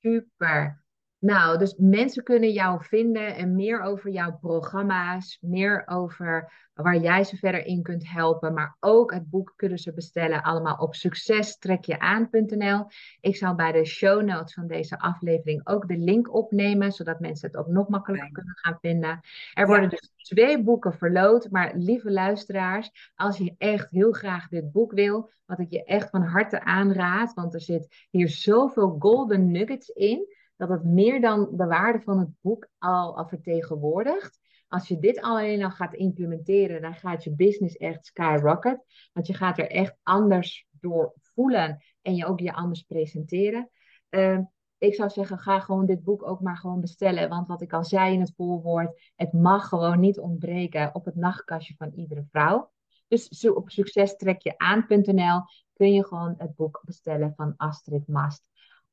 Super. 0.01 0.85
Nou, 1.27 1.59
dus 1.59 1.75
mensen 1.79 2.23
kunnen 2.23 2.53
jou 2.53 2.85
vinden 2.85 3.37
en 3.37 3.55
meer 3.55 3.81
over 3.81 4.11
jouw 4.11 4.39
programma's, 4.41 5.39
meer 5.41 5.83
over 5.87 6.53
waar 6.75 6.97
jij 6.97 7.25
ze 7.25 7.37
verder 7.37 7.65
in 7.65 7.83
kunt 7.83 8.11
helpen, 8.11 8.55
maar 8.55 8.77
ook 8.81 9.13
het 9.13 9.31
boek 9.31 9.53
kunnen 9.57 9.79
ze 9.79 9.93
bestellen 9.93 10.43
allemaal 10.43 10.77
op 10.77 10.95
succestrekjeaan.nl. 10.95 12.87
Ik 13.21 13.37
zal 13.37 13.55
bij 13.55 13.73
de 13.73 13.85
show 13.85 14.23
notes 14.23 14.55
van 14.55 14.67
deze 14.67 14.99
aflevering 14.99 15.67
ook 15.67 15.89
de 15.89 15.97
link 15.97 16.35
opnemen, 16.35 16.93
zodat 16.93 17.21
mensen 17.21 17.49
het 17.49 17.57
ook 17.57 17.67
nog 17.67 17.89
makkelijker 17.89 18.33
kunnen 18.33 18.57
gaan 18.57 18.79
vinden. 18.81 19.21
Er 19.55 19.67
worden 19.67 19.91
dus 19.91 20.13
twee 20.17 20.63
boeken 20.63 20.93
verloot, 20.95 21.51
maar 21.51 21.73
lieve 21.77 22.11
luisteraars, 22.11 23.13
als 23.15 23.39
je 23.39 23.55
echt 23.59 23.91
heel 23.91 24.13
graag 24.13 24.49
dit 24.49 24.73
boek 24.73 24.93
wil, 24.93 25.31
wat 25.47 25.59
ik 25.59 25.71
je 25.71 25.85
echt 25.85 26.11
van 26.11 26.23
harte 26.23 26.65
aanraad, 26.65 27.35
want 27.35 27.55
er 27.55 27.61
zit 27.61 28.07
hier 28.11 28.29
zoveel 28.29 28.97
golden 28.99 29.51
nuggets 29.51 29.89
in 29.89 30.35
dat 30.57 30.69
het 30.69 30.85
meer 30.85 31.21
dan 31.21 31.49
de 31.53 31.67
waarde 31.67 32.01
van 32.01 32.19
het 32.19 32.29
boek 32.41 32.69
al, 32.79 33.17
al 33.17 33.29
vertegenwoordigt. 33.29 34.39
Als 34.69 34.89
je 34.89 34.99
dit 34.99 35.21
alleen 35.21 35.65
al 35.65 35.71
gaat 35.71 35.95
implementeren, 35.95 36.83
dan 36.83 36.95
gaat 36.95 37.25
je 37.25 37.35
business 37.35 37.77
echt 37.77 38.07
skyrocket. 38.07 38.85
Want 39.13 39.27
je 39.27 39.35
gaat 39.35 39.59
er 39.59 39.71
echt 39.71 39.97
anders 40.03 40.67
door 40.71 41.13
voelen 41.17 41.83
en 42.03 42.15
je 42.15 42.27
ook 42.27 42.41
je 42.41 42.53
anders 42.53 42.83
presenteren. 42.83 43.71
Uh, 44.11 44.39
ik 44.79 44.95
zou 44.95 45.11
zeggen, 45.11 45.39
ga 45.39 45.61
gewoon 45.61 45.87
dit 45.87 46.03
boek 46.03 46.29
ook 46.29 46.41
maar 46.41 46.57
gewoon 46.57 46.81
bestellen. 46.81 47.29
Want 47.29 47.49
wat 47.49 47.63
ik 47.63 47.73
al 47.73 47.85
zei 47.85 48.13
in 48.13 48.21
het 48.21 48.33
voorwoord, 48.37 49.13
het 49.15 49.33
mag 49.33 49.69
gewoon 49.69 50.01
niet 50.01 50.19
ontbreken 50.19 50.95
op 50.95 51.05
het 51.05 51.15
nachtkastje 51.15 51.75
van 51.77 51.93
iedere 51.95 52.27
vrouw. 52.31 52.71
Dus 53.09 53.49
op 53.49 53.71
succestrekjeaan.nl 53.71 55.41
kun 55.73 55.93
je 55.93 56.07
gewoon 56.07 56.35
het 56.39 56.55
boek 56.55 56.83
bestellen 56.85 57.33
van 57.37 57.55
Astrid 57.57 58.09
Mast. 58.09 58.45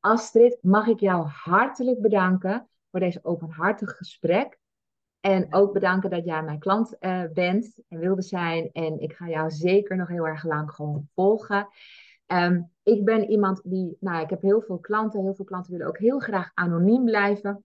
Astrid, 0.03 0.57
mag 0.61 0.87
ik 0.87 0.99
jou 0.99 1.27
hartelijk 1.27 2.01
bedanken 2.01 2.69
voor 2.91 2.99
deze 2.99 3.19
openhartig 3.23 3.97
gesprek. 3.97 4.59
En 5.19 5.53
ook 5.53 5.73
bedanken 5.73 6.09
dat 6.09 6.25
jij 6.25 6.43
mijn 6.43 6.59
klant 6.59 6.95
uh, 6.99 7.23
bent 7.33 7.79
en 7.87 7.99
wilde 7.99 8.21
zijn. 8.21 8.69
En 8.71 8.99
ik 8.99 9.13
ga 9.13 9.27
jou 9.27 9.51
zeker 9.51 9.97
nog 9.97 10.07
heel 10.07 10.27
erg 10.27 10.43
lang 10.43 10.71
gewoon 10.71 11.09
volgen. 11.13 11.67
Um, 12.27 12.71
ik 12.83 13.05
ben 13.05 13.29
iemand 13.29 13.61
die, 13.63 13.97
nou, 13.99 14.23
ik 14.23 14.29
heb 14.29 14.41
heel 14.41 14.61
veel 14.61 14.79
klanten. 14.79 15.21
Heel 15.21 15.35
veel 15.35 15.45
klanten 15.45 15.71
willen 15.71 15.87
ook 15.87 15.97
heel 15.97 16.19
graag 16.19 16.51
anoniem 16.53 17.05
blijven. 17.05 17.63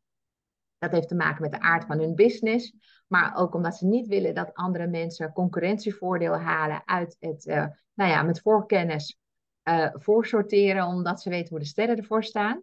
Dat 0.79 0.93
heeft 0.93 1.09
te 1.09 1.15
maken 1.15 1.43
met 1.43 1.53
de 1.53 1.61
aard 1.61 1.85
van 1.85 1.99
hun 1.99 2.15
business. 2.15 2.75
Maar 3.07 3.37
ook 3.37 3.55
omdat 3.55 3.77
ze 3.77 3.87
niet 3.87 4.07
willen 4.07 4.35
dat 4.35 4.55
andere 4.55 4.87
mensen 4.87 5.33
concurrentievoordeel 5.33 6.37
halen 6.37 6.83
uit 6.85 7.17
het, 7.19 7.47
uh, 7.47 7.67
nou 7.95 8.11
ja, 8.11 8.23
met 8.23 8.41
voorkennis 8.41 9.19
uh, 9.69 9.89
voorsorteren, 9.93 10.87
omdat 10.87 11.23
ze 11.23 11.31
weten 11.31 11.49
hoe 11.49 11.59
de 11.59 11.65
sterren 11.65 11.97
ervoor 11.97 12.25
staan. 12.25 12.63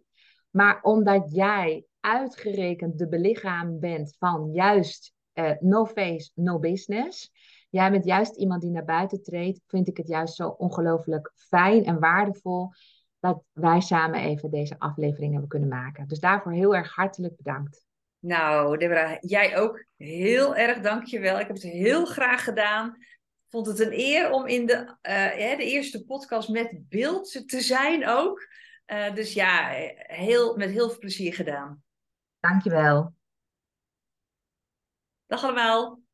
Maar 0.50 0.82
omdat 0.82 1.34
jij 1.34 1.84
uitgerekend 2.00 2.98
de 2.98 3.08
belichaam 3.08 3.80
bent 3.80 4.16
van 4.18 4.50
juist 4.52 5.12
uh, 5.34 5.50
no 5.60 5.86
face, 5.86 6.30
no 6.34 6.58
business. 6.58 7.30
Jij 7.70 7.90
bent 7.90 8.04
juist 8.04 8.36
iemand 8.36 8.62
die 8.62 8.70
naar 8.70 8.84
buiten 8.84 9.22
treedt. 9.22 9.60
Vind 9.66 9.88
ik 9.88 9.96
het 9.96 10.08
juist 10.08 10.34
zo 10.34 10.48
ongelooflijk 10.48 11.32
fijn 11.34 11.84
en 11.84 11.98
waardevol 11.98 12.70
dat 13.20 13.42
wij 13.52 13.80
samen 13.80 14.20
even 14.20 14.50
deze 14.50 14.78
aflevering 14.78 15.30
hebben 15.30 15.48
kunnen 15.48 15.68
maken. 15.68 16.08
Dus 16.08 16.20
daarvoor 16.20 16.52
heel 16.52 16.74
erg 16.74 16.94
hartelijk 16.94 17.36
bedankt. 17.36 17.86
Nou, 18.18 18.78
Deborah, 18.78 19.16
jij 19.20 19.58
ook 19.58 19.84
heel 19.96 20.56
erg 20.56 20.80
dankjewel. 20.80 21.38
Ik 21.38 21.46
heb 21.46 21.56
het 21.56 21.64
heel 21.64 22.04
graag 22.04 22.44
gedaan. 22.44 22.96
Vond 23.48 23.66
het 23.66 23.80
een 23.80 23.92
eer 23.92 24.30
om 24.30 24.46
in 24.46 24.66
de, 24.66 24.74
uh, 25.02 25.56
de 25.56 25.64
eerste 25.64 26.04
podcast 26.04 26.48
met 26.48 26.88
beeld 26.88 27.48
te 27.48 27.60
zijn 27.60 28.06
ook. 28.06 28.48
Uh, 28.86 29.14
dus 29.14 29.32
ja, 29.32 29.68
heel, 29.96 30.56
met 30.56 30.70
heel 30.70 30.88
veel 30.88 30.98
plezier 30.98 31.34
gedaan. 31.34 31.82
Dankjewel. 32.40 33.14
Dag 35.26 35.44
allemaal. 35.44 36.05